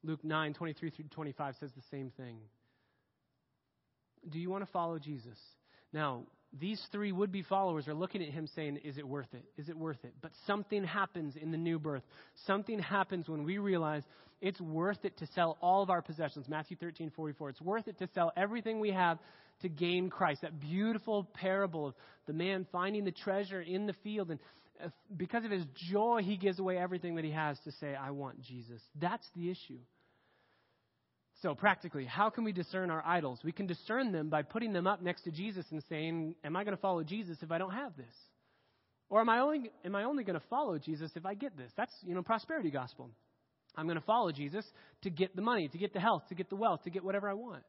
Luke 0.03 0.23
9, 0.23 0.53
23 0.53 0.91
through 0.91 1.07
25 1.07 1.55
says 1.59 1.71
the 1.75 1.83
same 1.91 2.11
thing. 2.19 2.37
Do 4.31 4.39
you 4.39 4.51
want 4.51 4.65
to 4.65 4.73
follow 4.73 4.99
Jesus? 4.99 5.39
Now, 5.93 6.25
these 6.59 6.81
three 6.93 7.13
would 7.13 7.33
be 7.33 7.43
followers 7.43 7.89
are 7.89 7.95
looking 7.95 8.23
at 8.23 8.31
him 8.31 8.47
saying, 8.55 8.79
Is 8.85 8.99
it 8.99 9.07
worth 9.07 9.33
it? 9.33 9.45
Is 9.57 9.69
it 9.69 9.77
worth 9.77 10.05
it? 10.05 10.15
But 10.21 10.33
something 10.47 10.85
happens 10.85 11.35
in 11.41 11.51
the 11.51 11.59
new 11.59 11.79
birth. 11.79 12.03
Something 12.47 12.79
happens 12.79 13.29
when 13.29 13.45
we 13.45 13.59
realize 13.59 14.03
it's 14.41 14.61
worth 14.61 15.05
it 15.05 15.17
to 15.19 15.27
sell 15.35 15.59
all 15.61 15.83
of 15.83 15.91
our 15.91 16.03
possessions. 16.03 16.47
Matthew 16.49 16.77
13, 16.77 17.11
44. 17.17 17.51
It's 17.51 17.61
worth 17.61 17.89
it 17.89 17.99
to 17.99 18.09
sell 18.15 18.33
everything 18.37 18.79
we 18.79 18.91
have 18.91 19.19
to 19.63 19.69
gain 19.69 20.11
Christ. 20.11 20.43
That 20.43 20.61
beautiful 20.61 21.25
parable 21.35 21.89
of 21.89 21.95
the 22.27 22.33
man 22.33 22.67
finding 22.71 23.05
the 23.05 23.13
treasure 23.13 23.61
in 23.61 23.87
the 23.87 23.95
field. 24.05 24.31
And 24.31 24.41
uh, 24.83 24.89
because 25.17 25.45
of 25.45 25.51
his 25.51 25.65
joy, 25.91 26.21
he 26.23 26.37
gives 26.37 26.59
away 26.59 26.79
everything 26.79 27.17
that 27.17 27.25
he 27.25 27.31
has 27.31 27.59
to 27.65 27.73
say, 27.73 27.95
I 27.95 28.11
want 28.11 28.43
Jesus. 28.43 28.81
That's 29.01 29.27
the 29.35 29.51
issue. 29.51 29.79
So, 31.45 31.55
practically, 31.55 32.07
how 32.07 32.31
can 32.31 32.43
we 32.43 32.53
discern 32.53 32.91
our 32.91 33.05
idols? 33.05 33.39
We 33.45 33.53
can 33.53 33.67
discern 33.67 34.13
them 34.13 34.31
by 34.31 34.41
putting 34.41 34.73
them 34.73 34.87
up 34.87 35.03
next 35.03 35.25
to 35.25 35.31
Jesus 35.31 35.67
and 35.71 35.83
saying, 35.91 36.37
Am 36.43 36.57
I 36.57 36.65
going 36.65 36.75
to 36.75 36.81
follow 36.81 37.05
Jesus 37.05 37.37
if 37.43 37.53
I 37.53 37.59
don't 37.59 37.75
have 37.75 37.95
this? 37.99 38.15
Or 39.11 39.21
am 39.21 39.29
I 39.29 39.41
only, 39.41 39.71
am 39.85 39.95
I 39.95 40.05
only 40.05 40.25
going 40.25 40.41
to 40.41 40.47
follow 40.49 40.79
Jesus 40.79 41.11
if 41.17 41.27
I 41.27 41.35
get 41.35 41.55
this? 41.55 41.71
That's, 41.77 41.93
you 42.03 42.15
know, 42.15 42.23
prosperity 42.23 42.71
gospel. 42.71 43.11
I'm 43.77 43.85
going 43.85 43.99
to 43.99 44.07
follow 44.07 44.33
Jesus 44.33 44.65
to 45.03 45.11
get 45.11 45.37
the 45.37 45.43
money, 45.43 45.69
to 45.69 45.77
get 45.77 45.93
the 45.93 46.01
health, 46.01 46.23
to 46.31 46.35
get 46.35 46.49
the 46.49 46.57
wealth, 46.57 46.83
to 46.85 46.91
get 46.91 47.05
whatever 47.05 47.29
I 47.29 47.35
want. 47.35 47.63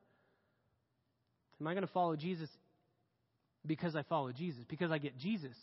Am 1.60 1.68
I 1.68 1.74
going 1.74 1.86
to 1.86 1.92
follow 1.92 2.16
Jesus 2.16 2.50
because 3.66 3.94
I 3.94 4.04
follow 4.04 4.32
Jesus? 4.32 4.64
Because 4.70 4.90
I 4.90 5.00
get 5.00 5.18
Jesus? 5.18 5.58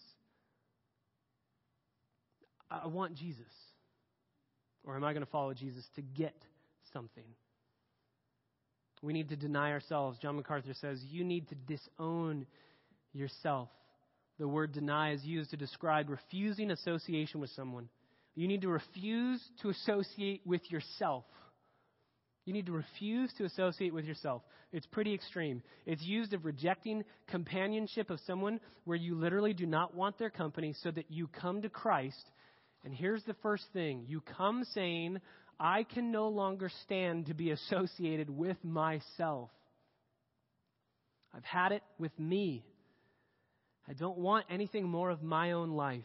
I 2.71 2.89
want 2.89 3.15
Jesus. 3.15 3.47
Or 4.85 4.97
am 4.97 5.05
I 5.05 5.15
going 5.15 5.25
to 5.25 5.31
follow 5.31 5.55
Jesus 5.55 5.89
to 5.97 6.03
get 6.03 6.37
something? 6.93 7.25
We 9.03 9.12
need 9.12 9.28
to 9.30 9.36
deny 9.36 9.72
ourselves. 9.72 10.18
John 10.20 10.36
MacArthur 10.36 10.74
says, 10.80 11.03
You 11.11 11.24
need 11.24 11.48
to 11.48 11.55
disown 11.55 12.46
yourself. 13.12 13.68
The 14.38 14.48
word 14.48 14.72
deny 14.72 15.12
is 15.12 15.24
used 15.24 15.50
to 15.50 15.57
describe 15.57 16.09
refusing 16.09 16.70
association 16.70 17.40
with 17.40 17.50
someone. 17.50 17.88
You 18.34 18.48
need 18.48 18.62
to 18.62 18.68
refuse 18.68 19.42
to 19.61 19.68
associate 19.68 20.40
with 20.46 20.62
yourself. 20.70 21.24
You 22.44 22.53
need 22.53 22.66
to 22.66 22.72
refuse 22.72 23.32
to 23.38 23.44
associate 23.44 23.92
with 23.92 24.05
yourself. 24.05 24.42
It's 24.72 24.86
pretty 24.86 25.14
extreme. 25.14 25.62
It's 25.84 26.03
used 26.03 26.32
of 26.32 26.44
rejecting 26.44 27.05
companionship 27.28 28.09
of 28.09 28.18
someone 28.26 28.59
where 28.84 28.96
you 28.96 29.14
literally 29.14 29.53
do 29.53 29.66
not 29.66 29.94
want 29.94 30.18
their 30.18 30.30
company 30.30 30.74
so 30.82 30.90
that 30.92 31.11
you 31.11 31.28
come 31.28 31.62
to 31.62 31.68
Christ. 31.68 32.30
And 32.84 32.92
here's 32.92 33.22
the 33.24 33.36
first 33.42 33.64
thing 33.72 34.07
you 34.09 34.22
come 34.36 34.64
saying, 34.74 35.20
I 35.65 35.85
can 35.85 36.11
no 36.11 36.27
longer 36.27 36.69
stand 36.83 37.27
to 37.27 37.35
be 37.35 37.53
associated 37.53 38.29
with 38.29 38.57
myself. 38.65 39.49
I've 41.33 41.45
had 41.45 41.71
it 41.71 41.85
with 42.01 42.11
me. 42.19 42.65
I 43.89 43.93
don't 43.93 44.19
want 44.19 44.47
anything 44.51 44.89
more 44.89 45.09
of 45.11 45.23
my 45.23 45.53
own 45.53 45.71
life. 45.71 46.03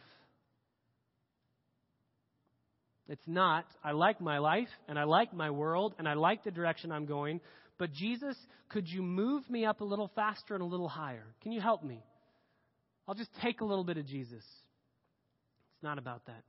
It's 3.08 3.26
not, 3.26 3.64
I 3.82 3.92
like 3.92 4.20
my 4.20 4.38
life 4.38 4.68
and 4.86 4.96
I 4.96 5.04
like 5.04 5.34
my 5.34 5.50
world 5.50 5.92
and 5.98 6.06
I 6.06 6.14
like 6.14 6.44
the 6.44 6.52
direction 6.52 6.92
I'm 6.92 7.06
going, 7.06 7.40
but 7.78 7.92
Jesus, 7.92 8.36
could 8.68 8.86
you 8.86 9.02
move 9.02 9.48
me 9.50 9.64
up 9.64 9.80
a 9.80 9.84
little 9.84 10.10
faster 10.14 10.54
and 10.54 10.62
a 10.62 10.66
little 10.66 10.88
higher? 10.88 11.26
Can 11.42 11.50
you 11.50 11.60
help 11.60 11.82
me? 11.82 12.04
I'll 13.08 13.16
just 13.16 13.30
take 13.42 13.60
a 13.60 13.64
little 13.64 13.84
bit 13.84 13.96
of 13.96 14.06
Jesus. 14.06 14.44
It's 14.44 15.82
not 15.82 15.98
about 15.98 16.26
that. 16.26 16.44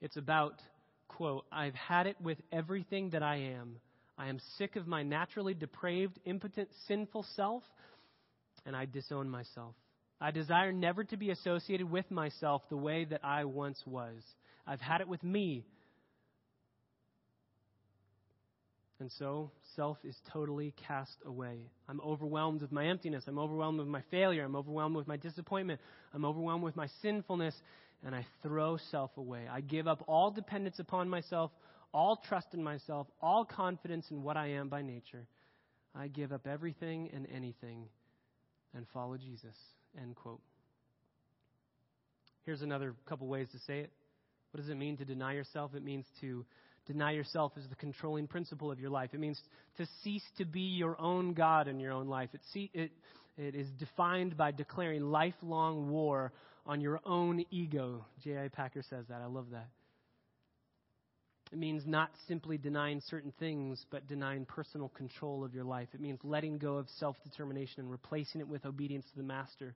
It's 0.00 0.16
about 0.16 0.54
quote, 1.08 1.44
I've 1.50 1.74
had 1.74 2.06
it 2.06 2.20
with 2.20 2.38
everything 2.52 3.10
that 3.10 3.22
I 3.22 3.36
am. 3.36 3.76
I 4.16 4.28
am 4.28 4.38
sick 4.56 4.76
of 4.76 4.86
my 4.86 5.02
naturally 5.02 5.54
depraved, 5.54 6.18
impotent, 6.24 6.68
sinful 6.86 7.24
self, 7.34 7.62
and 8.66 8.76
I 8.76 8.84
disown 8.86 9.28
myself. 9.28 9.74
I 10.20 10.32
desire 10.32 10.72
never 10.72 11.04
to 11.04 11.16
be 11.16 11.30
associated 11.30 11.88
with 11.90 12.10
myself 12.10 12.62
the 12.68 12.76
way 12.76 13.04
that 13.04 13.24
I 13.24 13.44
once 13.44 13.80
was. 13.86 14.20
I've 14.66 14.80
had 14.80 15.00
it 15.00 15.08
with 15.08 15.22
me. 15.22 15.64
And 19.00 19.10
so, 19.12 19.52
self 19.76 19.96
is 20.02 20.16
totally 20.32 20.74
cast 20.88 21.16
away. 21.24 21.70
I'm 21.88 22.00
overwhelmed 22.00 22.62
with 22.62 22.72
my 22.72 22.86
emptiness. 22.86 23.24
I'm 23.28 23.38
overwhelmed 23.38 23.78
with 23.78 23.86
my 23.86 24.02
failure. 24.10 24.44
I'm 24.44 24.56
overwhelmed 24.56 24.96
with 24.96 25.06
my 25.06 25.16
disappointment. 25.16 25.80
I'm 26.12 26.24
overwhelmed 26.24 26.64
with 26.64 26.74
my 26.74 26.88
sinfulness 27.00 27.54
and 28.04 28.14
I 28.14 28.26
throw 28.42 28.76
self 28.90 29.16
away. 29.16 29.42
I 29.50 29.60
give 29.60 29.86
up 29.86 30.02
all 30.08 30.30
dependence 30.30 30.78
upon 30.78 31.08
myself, 31.08 31.52
all 31.92 32.20
trust 32.28 32.48
in 32.54 32.62
myself, 32.62 33.06
all 33.20 33.44
confidence 33.44 34.06
in 34.10 34.22
what 34.22 34.36
I 34.36 34.48
am 34.48 34.68
by 34.68 34.82
nature. 34.82 35.26
I 35.94 36.08
give 36.08 36.32
up 36.32 36.46
everything 36.46 37.10
and 37.12 37.26
anything 37.34 37.84
and 38.74 38.86
follow 38.92 39.16
Jesus. 39.16 39.54
End 40.00 40.14
quote. 40.14 40.40
Here's 42.44 42.62
another 42.62 42.94
couple 43.06 43.26
ways 43.26 43.48
to 43.52 43.58
say 43.60 43.80
it. 43.80 43.92
What 44.50 44.60
does 44.60 44.70
it 44.70 44.76
mean 44.76 44.96
to 44.98 45.04
deny 45.04 45.34
yourself? 45.34 45.74
It 45.74 45.84
means 45.84 46.06
to 46.20 46.44
deny 46.88 47.12
yourself 47.12 47.52
as 47.56 47.68
the 47.68 47.76
controlling 47.76 48.26
principle 48.26 48.72
of 48.72 48.80
your 48.80 48.90
life. 48.90 49.10
It 49.12 49.20
means 49.20 49.40
to 49.76 49.86
cease 50.02 50.24
to 50.38 50.44
be 50.44 50.62
your 50.62 51.00
own 51.00 51.34
God 51.34 51.68
in 51.68 51.78
your 51.78 51.92
own 51.92 52.08
life. 52.08 52.30
It, 52.32 52.40
see, 52.52 52.70
it, 52.74 52.90
it 53.36 53.54
is 53.54 53.68
defined 53.78 54.36
by 54.36 54.50
declaring 54.50 55.02
lifelong 55.02 55.90
war 55.90 56.32
on 56.66 56.80
your 56.80 57.00
own 57.06 57.44
ego. 57.50 58.04
J.I. 58.24 58.48
Packer 58.48 58.82
says 58.88 59.04
that. 59.08 59.20
I 59.22 59.26
love 59.26 59.46
that. 59.52 59.68
It 61.52 61.58
means 61.58 61.84
not 61.86 62.10
simply 62.26 62.58
denying 62.58 63.00
certain 63.08 63.32
things, 63.38 63.84
but 63.90 64.06
denying 64.06 64.44
personal 64.44 64.90
control 64.90 65.44
of 65.44 65.54
your 65.54 65.64
life. 65.64 65.88
It 65.94 66.00
means 66.00 66.18
letting 66.22 66.58
go 66.58 66.76
of 66.76 66.86
self 66.98 67.16
determination 67.24 67.80
and 67.80 67.90
replacing 67.90 68.40
it 68.40 68.48
with 68.48 68.66
obedience 68.66 69.06
to 69.12 69.16
the 69.16 69.22
Master. 69.22 69.74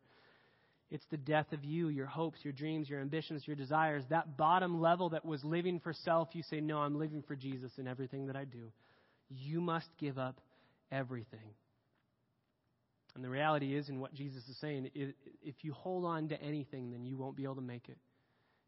It's 0.92 1.06
the 1.10 1.16
death 1.16 1.54
of 1.54 1.64
you, 1.64 1.88
your 1.88 2.04
hopes, 2.04 2.40
your 2.42 2.52
dreams, 2.52 2.86
your 2.86 3.00
ambitions, 3.00 3.44
your 3.46 3.56
desires. 3.56 4.04
That 4.10 4.36
bottom 4.36 4.78
level 4.78 5.08
that 5.08 5.24
was 5.24 5.42
living 5.42 5.80
for 5.80 5.94
self, 5.94 6.28
you 6.34 6.42
say, 6.42 6.60
No, 6.60 6.80
I'm 6.80 6.98
living 6.98 7.24
for 7.26 7.34
Jesus 7.34 7.72
in 7.78 7.88
everything 7.88 8.26
that 8.26 8.36
I 8.36 8.44
do. 8.44 8.70
You 9.30 9.62
must 9.62 9.88
give 9.98 10.18
up 10.18 10.38
everything. 10.90 11.54
And 13.14 13.24
the 13.24 13.30
reality 13.30 13.74
is, 13.74 13.88
in 13.88 14.00
what 14.00 14.12
Jesus 14.12 14.46
is 14.50 14.56
saying, 14.60 14.90
if 14.94 15.54
you 15.62 15.72
hold 15.72 16.04
on 16.04 16.28
to 16.28 16.42
anything, 16.42 16.90
then 16.90 17.06
you 17.06 17.16
won't 17.16 17.36
be 17.36 17.44
able 17.44 17.54
to 17.54 17.62
make 17.62 17.88
it. 17.88 17.96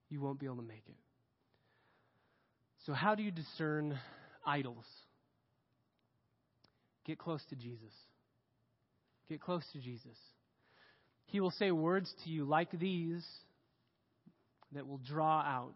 You 0.08 0.22
won't 0.22 0.40
be 0.40 0.46
able 0.46 0.56
to 0.56 0.62
make 0.62 0.84
it. 0.88 0.96
So, 2.86 2.94
how 2.94 3.14
do 3.14 3.22
you 3.22 3.32
discern 3.32 3.98
idols? 4.46 4.86
Get 7.04 7.18
close 7.18 7.44
to 7.50 7.54
Jesus. 7.54 7.92
Get 9.28 9.42
close 9.42 9.64
to 9.74 9.78
Jesus. 9.78 10.16
He 11.34 11.40
will 11.40 11.50
say 11.50 11.72
words 11.72 12.14
to 12.22 12.30
you 12.30 12.44
like 12.44 12.70
these 12.78 13.26
that 14.70 14.86
will 14.86 15.00
draw 15.04 15.40
out 15.40 15.74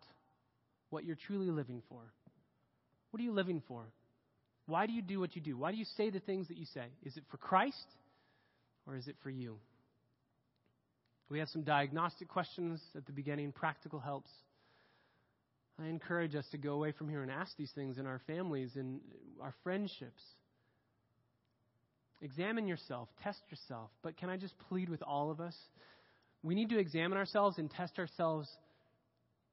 what 0.91 1.05
you're 1.05 1.19
truly 1.27 1.51
living 1.51 1.83
for. 1.89 1.99
What 3.11 3.19
are 3.19 3.25
you 3.25 3.33
living 3.33 3.61
for? 3.67 3.83
Why 4.67 4.87
do 4.87 4.93
you 4.93 5.03
do 5.03 5.19
what 5.19 5.35
you 5.35 5.43
do? 5.43 5.57
Why 5.57 5.73
do 5.73 5.77
you 5.77 5.85
say 5.97 6.11
the 6.11 6.21
things 6.21 6.47
that 6.47 6.59
you 6.59 6.67
say? 6.67 6.85
Is 7.03 7.17
it 7.17 7.25
for 7.29 7.39
Christ? 7.39 7.75
or 8.87 8.95
is 8.95 9.09
it 9.09 9.17
for 9.21 9.31
you? 9.31 9.57
We 11.29 11.41
have 11.41 11.49
some 11.49 11.65
diagnostic 11.65 12.29
questions 12.29 12.81
at 12.95 13.05
the 13.07 13.13
beginning, 13.13 13.51
practical 13.51 13.99
helps. 13.99 14.31
I 15.83 15.89
encourage 15.89 16.37
us 16.37 16.47
to 16.53 16.59
go 16.59 16.75
away 16.75 16.93
from 16.93 17.09
here 17.09 17.23
and 17.23 17.33
ask 17.33 17.57
these 17.57 17.73
things 17.75 17.99
in 17.99 18.07
our 18.07 18.21
families, 18.29 18.71
in 18.77 19.01
our 19.43 19.57
friendships. 19.65 20.23
Examine 22.21 22.67
yourself, 22.67 23.09
test 23.23 23.41
yourself. 23.51 23.91
But 24.03 24.17
can 24.17 24.29
I 24.29 24.37
just 24.37 24.55
plead 24.69 24.89
with 24.89 25.03
all 25.03 25.31
of 25.31 25.41
us? 25.41 25.57
We 26.43 26.55
need 26.55 26.71
to 26.71 26.79
examine 26.79 27.19
ourselves 27.19 27.59
and 27.59 27.71
test 27.71 27.99
ourselves 27.99 28.49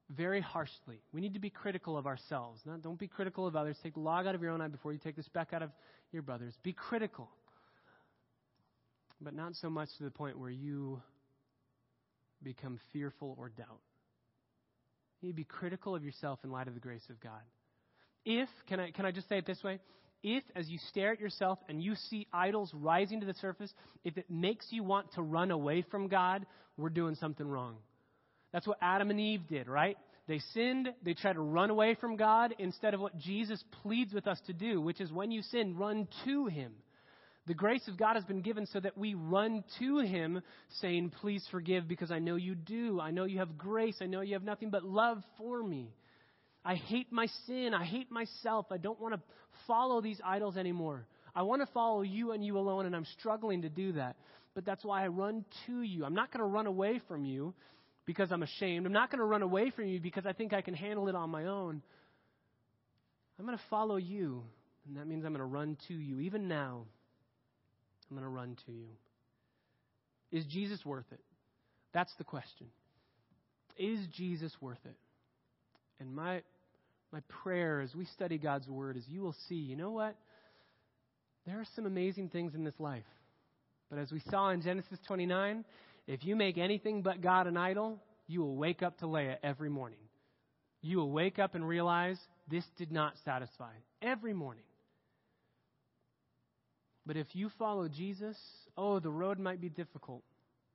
very 0.10 0.42
harshly. 0.42 1.02
We 1.12 1.22
need 1.22 1.34
to 1.34 1.40
be 1.40 1.50
critical 1.50 1.98
of 1.98 2.06
ourselves. 2.06 2.62
Don't 2.82 3.00
be 3.00 3.08
critical 3.08 3.48
of 3.48 3.56
others. 3.56 3.78
Take 3.82 3.96
the 3.96 4.00
log 4.00 4.28
out 4.28 4.36
of 4.36 4.42
your 4.42 4.52
own 4.52 4.62
eye 4.62 4.68
before 4.68 4.94
you 4.94 5.00
take 5.00 5.16
the 5.16 5.24
speck 5.24 5.50
out 5.54 5.62
of 5.62 5.72
your 6.12 6.22
brother's. 6.22 6.54
Be 6.64 6.74
critical 6.74 7.30
but 9.22 9.34
not 9.34 9.56
so 9.56 9.70
much 9.70 9.90
to 9.98 10.04
the 10.04 10.12
point 10.12 10.38
where 10.38 10.50
you 10.50 11.02
become 12.44 12.80
fearful 12.92 13.36
or 13.40 13.50
doubt. 13.50 13.82
You 15.22 15.28
need 15.28 15.32
to 15.32 15.36
be 15.36 15.44
critical 15.44 15.96
of 15.96 16.04
yourself 16.04 16.40
in 16.44 16.52
light 16.52 16.68
of 16.68 16.74
the 16.74 16.80
grace 16.80 17.06
of 17.10 17.20
God. 17.20 17.42
If, 18.26 18.50
can 18.68 18.80
I, 18.80 18.92
can 18.92 19.06
I 19.06 19.12
just 19.12 19.30
say 19.30 19.38
it 19.38 19.46
this 19.46 19.64
way? 19.64 19.80
If, 20.28 20.44
as 20.56 20.68
you 20.68 20.80
stare 20.90 21.12
at 21.12 21.20
yourself 21.20 21.60
and 21.70 21.82
you 21.84 21.94
see 22.10 22.26
idols 22.34 22.72
rising 22.74 23.20
to 23.20 23.28
the 23.28 23.36
surface, 23.36 23.72
if 24.04 24.18
it 24.18 24.26
makes 24.28 24.66
you 24.72 24.84
want 24.84 25.14
to 25.14 25.22
run 25.22 25.52
away 25.52 25.84
from 25.84 26.08
God, 26.08 26.48
we're 26.78 26.90
doing 26.90 27.14
something 27.14 27.48
wrong. 27.48 27.76
That's 28.52 28.66
what 28.66 28.80
Adam 28.82 29.12
and 29.12 29.20
Eve 29.20 29.42
did, 29.48 29.70
right? 29.70 29.98
they 30.28 30.40
sinned, 30.54 30.92
they 31.04 31.14
tried 31.14 31.34
to 31.34 31.42
run 31.42 31.70
away 31.70 31.96
from 31.96 32.16
God 32.16 32.56
instead 32.58 32.94
of 32.94 33.00
what 33.00 33.18
Jesus 33.18 33.64
pleads 33.84 34.14
with 34.14 34.28
us 34.28 34.40
to 34.48 34.54
do, 34.54 34.82
which 34.82 35.00
is 35.00 35.12
when 35.12 35.30
you 35.32 35.42
sin, 35.44 35.78
run 35.78 36.08
to 36.26 36.48
Him. 36.48 36.74
The 37.48 37.54
grace 37.54 37.88
of 37.88 37.98
God 37.98 38.16
has 38.16 38.26
been 38.26 38.42
given 38.42 38.66
so 38.66 38.80
that 38.80 38.98
we 38.98 39.14
run 39.14 39.64
to 39.78 40.00
Him 40.00 40.42
saying, 40.82 41.12
Please 41.22 41.48
forgive 41.52 41.88
because 41.88 42.10
I 42.10 42.18
know 42.18 42.38
you 42.38 42.56
do. 42.56 43.00
I 43.00 43.12
know 43.12 43.26
you 43.26 43.38
have 43.38 43.56
grace. 43.56 43.98
I 44.02 44.08
know 44.08 44.22
you 44.22 44.34
have 44.34 44.44
nothing 44.44 44.72
but 44.72 44.84
love 44.84 45.22
for 45.38 45.62
me. 45.62 45.94
I 46.66 46.76
hate 46.76 47.12
my 47.12 47.28
sin. 47.46 47.76
I 47.76 47.86
hate 47.86 48.12
myself. 48.12 48.66
I 48.72 48.78
don't 48.78 49.00
want 49.00 49.14
to 49.14 49.22
follow 49.68 50.02
these 50.02 50.20
idols 50.26 50.58
anymore. 50.58 51.06
I 51.36 51.44
want 51.44 51.62
to 51.62 51.72
follow 51.74 52.02
you 52.02 52.32
and 52.32 52.44
you 52.44 52.58
alone, 52.58 52.88
and 52.88 52.96
I'm 52.96 53.06
struggling 53.20 53.62
to 53.62 53.70
do 53.70 53.92
that. 53.94 54.16
But 54.56 54.66
that's 54.66 54.84
why 54.84 55.04
I 55.04 55.08
run 55.08 55.46
to 55.68 55.82
you. 55.82 56.06
I'm 56.06 56.16
not 56.16 56.32
going 56.32 56.40
to 56.40 56.46
run 56.46 56.66
away 56.66 57.00
from 57.08 57.24
you 57.24 57.54
because 58.06 58.32
I'm 58.32 58.42
ashamed. 58.42 58.86
I'm 58.86 58.94
not 58.94 59.12
going 59.12 59.20
to 59.20 59.26
run 59.26 59.44
away 59.44 59.70
from 59.70 59.86
you 59.86 60.00
because 60.00 60.26
I 60.26 60.34
think 60.34 60.54
I 60.54 60.62
can 60.62 60.74
handle 60.74 61.08
it 61.08 61.16
on 61.16 61.30
my 61.30 61.46
own. 61.46 61.82
I'm 63.38 63.46
going 63.46 63.58
to 63.58 63.64
follow 63.70 63.98
you, 63.98 64.44
and 64.88 64.98
that 64.98 65.08
means 65.08 65.26
I'm 65.26 65.34
going 65.34 65.40
to 65.40 65.46
run 65.46 65.78
to 65.90 65.94
you. 65.94 66.22
Even 66.22 66.48
now, 66.48 66.86
I'm 68.10 68.18
going 68.18 68.26
to 68.26 68.34
run 68.34 68.58
to 68.66 68.72
you. 68.72 68.88
Is 70.32 70.46
Jesus 70.46 70.84
worth 70.86 71.06
it? 71.12 71.20
That's 71.94 72.14
the 72.18 72.24
question. 72.24 72.68
Is 73.78 74.00
Jesus 74.16 74.54
worth 74.62 74.84
it? 74.86 74.96
And 76.00 76.16
my 76.16 76.42
my 77.16 77.22
prayer 77.44 77.80
as 77.80 77.96
we 77.96 78.04
study 78.04 78.38
God's 78.38 78.68
word 78.68 78.98
is 78.98 79.06
you 79.08 79.22
will 79.22 79.36
see, 79.48 79.56
you 79.56 79.78
know 79.78 79.92
what? 79.92 80.18
There 81.48 81.62
are 81.62 81.66
some 81.74 81.86
amazing 81.86 82.28
things 82.28 82.54
in 82.54 82.66
this 82.66 82.78
life. 82.78 83.06
But 83.90 84.00
as 84.00 84.12
we 84.12 84.22
saw 84.30 84.50
in 84.50 84.62
Genesis 84.62 85.00
29, 85.08 85.64
if 86.08 86.26
you 86.26 86.36
make 86.36 86.58
anything 86.58 87.04
but 87.04 87.22
God 87.22 87.48
an 87.48 87.56
idol, 87.56 88.02
you 88.28 88.42
will 88.42 88.58
wake 88.58 88.84
up 88.84 88.98
to 88.98 89.08
Leah 89.08 89.38
every 89.44 89.70
morning. 89.70 90.00
You 90.82 90.98
will 90.98 91.12
wake 91.12 91.40
up 91.40 91.56
and 91.56 91.66
realize 91.66 92.20
this 92.52 92.66
did 92.78 92.92
not 92.92 93.14
satisfy 93.24 93.72
every 94.02 94.34
morning. 94.34 94.66
But 97.06 97.16
if 97.16 97.28
you 97.32 97.50
follow 97.58 97.88
Jesus, 97.88 98.36
oh, 98.78 99.00
the 99.00 99.10
road 99.10 99.40
might 99.40 99.62
be 99.62 99.70
difficult. 99.70 100.24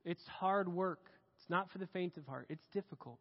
It's 0.07 0.27
hard 0.27 0.73
work. 0.73 1.01
It's 1.39 1.51
not 1.51 1.71
for 1.71 1.77
the 1.77 1.89
faint 1.89 2.17
of 2.17 2.25
heart. 2.27 2.47
It's 2.49 2.67
difficult. 2.73 3.19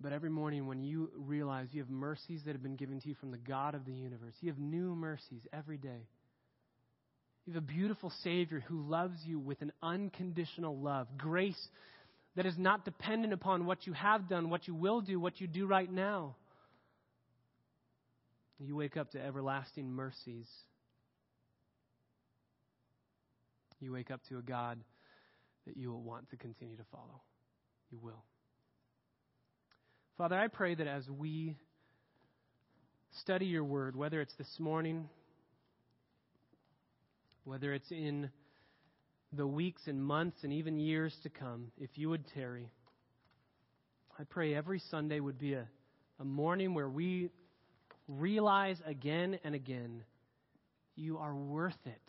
But 0.00 0.12
every 0.12 0.28
morning, 0.28 0.66
when 0.66 0.82
you 0.82 1.10
realize 1.16 1.68
you 1.72 1.80
have 1.80 1.90
mercies 1.90 2.42
that 2.44 2.52
have 2.52 2.62
been 2.62 2.76
given 2.76 3.00
to 3.00 3.08
you 3.08 3.14
from 3.14 3.30
the 3.30 3.38
God 3.38 3.74
of 3.74 3.86
the 3.86 3.92
universe, 3.92 4.34
you 4.40 4.50
have 4.50 4.58
new 4.58 4.94
mercies 4.94 5.40
every 5.52 5.78
day. 5.78 6.06
You 7.46 7.54
have 7.54 7.62
a 7.62 7.66
beautiful 7.66 8.12
Savior 8.22 8.60
who 8.66 8.82
loves 8.82 9.16
you 9.24 9.38
with 9.38 9.62
an 9.62 9.72
unconditional 9.82 10.76
love, 10.76 11.06
grace 11.16 11.68
that 12.34 12.44
is 12.44 12.58
not 12.58 12.84
dependent 12.84 13.32
upon 13.32 13.64
what 13.64 13.86
you 13.86 13.94
have 13.94 14.28
done, 14.28 14.50
what 14.50 14.68
you 14.68 14.74
will 14.74 15.00
do, 15.00 15.18
what 15.18 15.40
you 15.40 15.46
do 15.46 15.66
right 15.66 15.90
now. 15.90 16.36
You 18.58 18.76
wake 18.76 18.96
up 18.96 19.12
to 19.12 19.22
everlasting 19.22 19.90
mercies. 19.90 20.46
You 23.80 23.92
wake 23.92 24.10
up 24.10 24.20
to 24.28 24.38
a 24.38 24.42
God 24.42 24.78
that 25.66 25.76
you 25.76 25.90
will 25.90 26.02
want 26.02 26.30
to 26.30 26.36
continue 26.36 26.76
to 26.76 26.84
follow. 26.90 27.22
You 27.90 27.98
will. 28.02 28.24
Father, 30.18 30.38
I 30.38 30.48
pray 30.48 30.74
that 30.74 30.86
as 30.86 31.04
we 31.10 31.56
study 33.20 33.44
your 33.44 33.64
word, 33.64 33.94
whether 33.94 34.22
it's 34.22 34.32
this 34.38 34.58
morning, 34.58 35.10
whether 37.44 37.74
it's 37.74 37.90
in 37.90 38.30
the 39.34 39.46
weeks 39.46 39.82
and 39.86 40.02
months 40.02 40.38
and 40.42 40.54
even 40.54 40.78
years 40.78 41.14
to 41.22 41.28
come, 41.28 41.66
if 41.78 41.90
you 41.96 42.08
would 42.08 42.24
tarry, 42.32 42.70
I 44.18 44.24
pray 44.24 44.54
every 44.54 44.80
Sunday 44.90 45.20
would 45.20 45.38
be 45.38 45.52
a, 45.52 45.68
a 46.18 46.24
morning 46.24 46.72
where 46.72 46.88
we 46.88 47.28
realize 48.08 48.78
again 48.86 49.38
and 49.44 49.54
again 49.54 50.02
you 50.94 51.18
are 51.18 51.34
worth 51.34 51.76
it. 51.84 52.00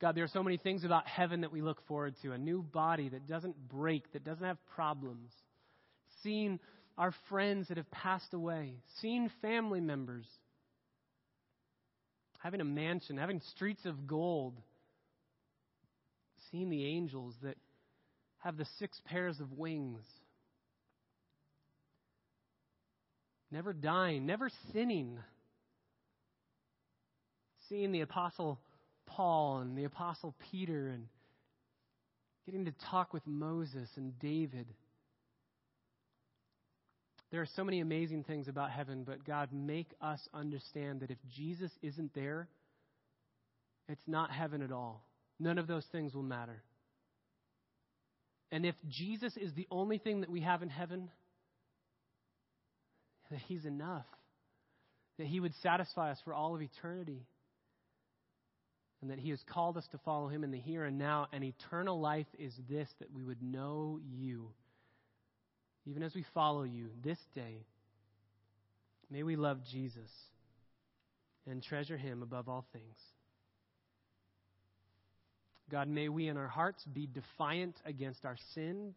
God, 0.00 0.14
there 0.14 0.24
are 0.24 0.28
so 0.28 0.42
many 0.42 0.56
things 0.56 0.84
about 0.84 1.06
heaven 1.06 1.42
that 1.42 1.52
we 1.52 1.60
look 1.60 1.86
forward 1.86 2.14
to. 2.22 2.32
A 2.32 2.38
new 2.38 2.62
body 2.62 3.10
that 3.10 3.26
doesn't 3.28 3.68
break, 3.68 4.10
that 4.12 4.24
doesn't 4.24 4.44
have 4.44 4.56
problems, 4.74 5.30
seeing 6.22 6.58
our 6.96 7.12
friends 7.28 7.68
that 7.68 7.76
have 7.76 7.90
passed 7.90 8.32
away, 8.32 8.74
seeing 9.00 9.30
family 9.42 9.80
members, 9.80 10.26
having 12.38 12.62
a 12.62 12.64
mansion, 12.64 13.18
having 13.18 13.42
streets 13.52 13.84
of 13.84 14.06
gold, 14.06 14.54
seeing 16.50 16.70
the 16.70 16.86
angels 16.86 17.34
that 17.42 17.56
have 18.38 18.56
the 18.56 18.66
six 18.78 18.98
pairs 19.04 19.38
of 19.38 19.52
wings, 19.52 20.02
never 23.50 23.74
dying, 23.74 24.24
never 24.24 24.50
sinning, 24.72 25.18
seeing 27.68 27.92
the 27.92 28.00
apostle 28.00 28.58
Paul 29.16 29.58
and 29.58 29.76
the 29.76 29.84
Apostle 29.84 30.34
Peter 30.50 30.88
and 30.88 31.06
getting 32.46 32.64
to 32.64 32.72
talk 32.90 33.12
with 33.12 33.26
Moses 33.26 33.88
and 33.96 34.18
David. 34.18 34.66
There 37.30 37.40
are 37.40 37.48
so 37.54 37.62
many 37.62 37.80
amazing 37.80 38.24
things 38.24 38.48
about 38.48 38.70
heaven, 38.70 39.04
but 39.04 39.24
God, 39.24 39.50
make 39.52 39.90
us 40.00 40.20
understand 40.34 41.00
that 41.00 41.10
if 41.10 41.18
Jesus 41.36 41.70
isn't 41.82 42.14
there, 42.14 42.48
it's 43.88 44.06
not 44.06 44.30
heaven 44.30 44.62
at 44.62 44.72
all. 44.72 45.04
None 45.38 45.58
of 45.58 45.66
those 45.66 45.84
things 45.92 46.14
will 46.14 46.22
matter. 46.22 46.62
And 48.52 48.66
if 48.66 48.74
Jesus 48.88 49.36
is 49.36 49.52
the 49.54 49.66
only 49.70 49.98
thing 49.98 50.22
that 50.22 50.30
we 50.30 50.40
have 50.40 50.62
in 50.62 50.68
heaven, 50.68 51.08
that 53.30 53.40
He's 53.46 53.64
enough, 53.64 54.06
that 55.18 55.26
He 55.26 55.38
would 55.38 55.54
satisfy 55.62 56.10
us 56.10 56.18
for 56.24 56.34
all 56.34 56.54
of 56.54 56.62
eternity 56.62 57.26
and 59.00 59.10
that 59.10 59.18
He 59.18 59.30
has 59.30 59.42
called 59.46 59.76
us 59.76 59.86
to 59.92 59.98
follow 59.98 60.28
Him 60.28 60.44
in 60.44 60.50
the 60.50 60.58
here 60.58 60.84
and 60.84 60.98
now. 60.98 61.26
And 61.32 61.42
eternal 61.42 62.00
life 62.00 62.26
is 62.38 62.52
this 62.68 62.88
that 62.98 63.12
we 63.12 63.22
would 63.24 63.42
know 63.42 63.98
you. 64.02 64.50
Even 65.86 66.02
as 66.02 66.14
we 66.14 66.24
follow 66.34 66.62
you 66.62 66.88
this 67.02 67.18
day, 67.34 67.64
may 69.10 69.22
we 69.22 69.36
love 69.36 69.58
Jesus 69.70 70.10
and 71.46 71.62
treasure 71.62 71.96
Him 71.96 72.22
above 72.22 72.48
all 72.48 72.66
things. 72.72 72.96
God, 75.70 75.88
may 75.88 76.08
we 76.08 76.28
in 76.28 76.36
our 76.36 76.48
hearts 76.48 76.84
be 76.84 77.06
defiant 77.06 77.76
against 77.86 78.24
our 78.24 78.36
sin. 78.54 78.92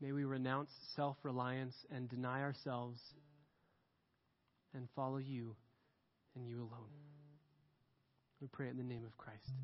May 0.00 0.12
we 0.12 0.24
renounce 0.24 0.70
self 0.94 1.16
reliance 1.24 1.74
and 1.90 2.08
deny 2.08 2.42
ourselves 2.42 3.00
and 4.72 4.88
follow 4.94 5.18
you 5.18 5.56
and 6.36 6.46
you 6.46 6.58
alone. 6.58 7.13
We 8.44 8.48
pray 8.48 8.68
in 8.68 8.76
the 8.76 8.82
name 8.82 9.06
of 9.06 9.16
Christ. 9.16 9.54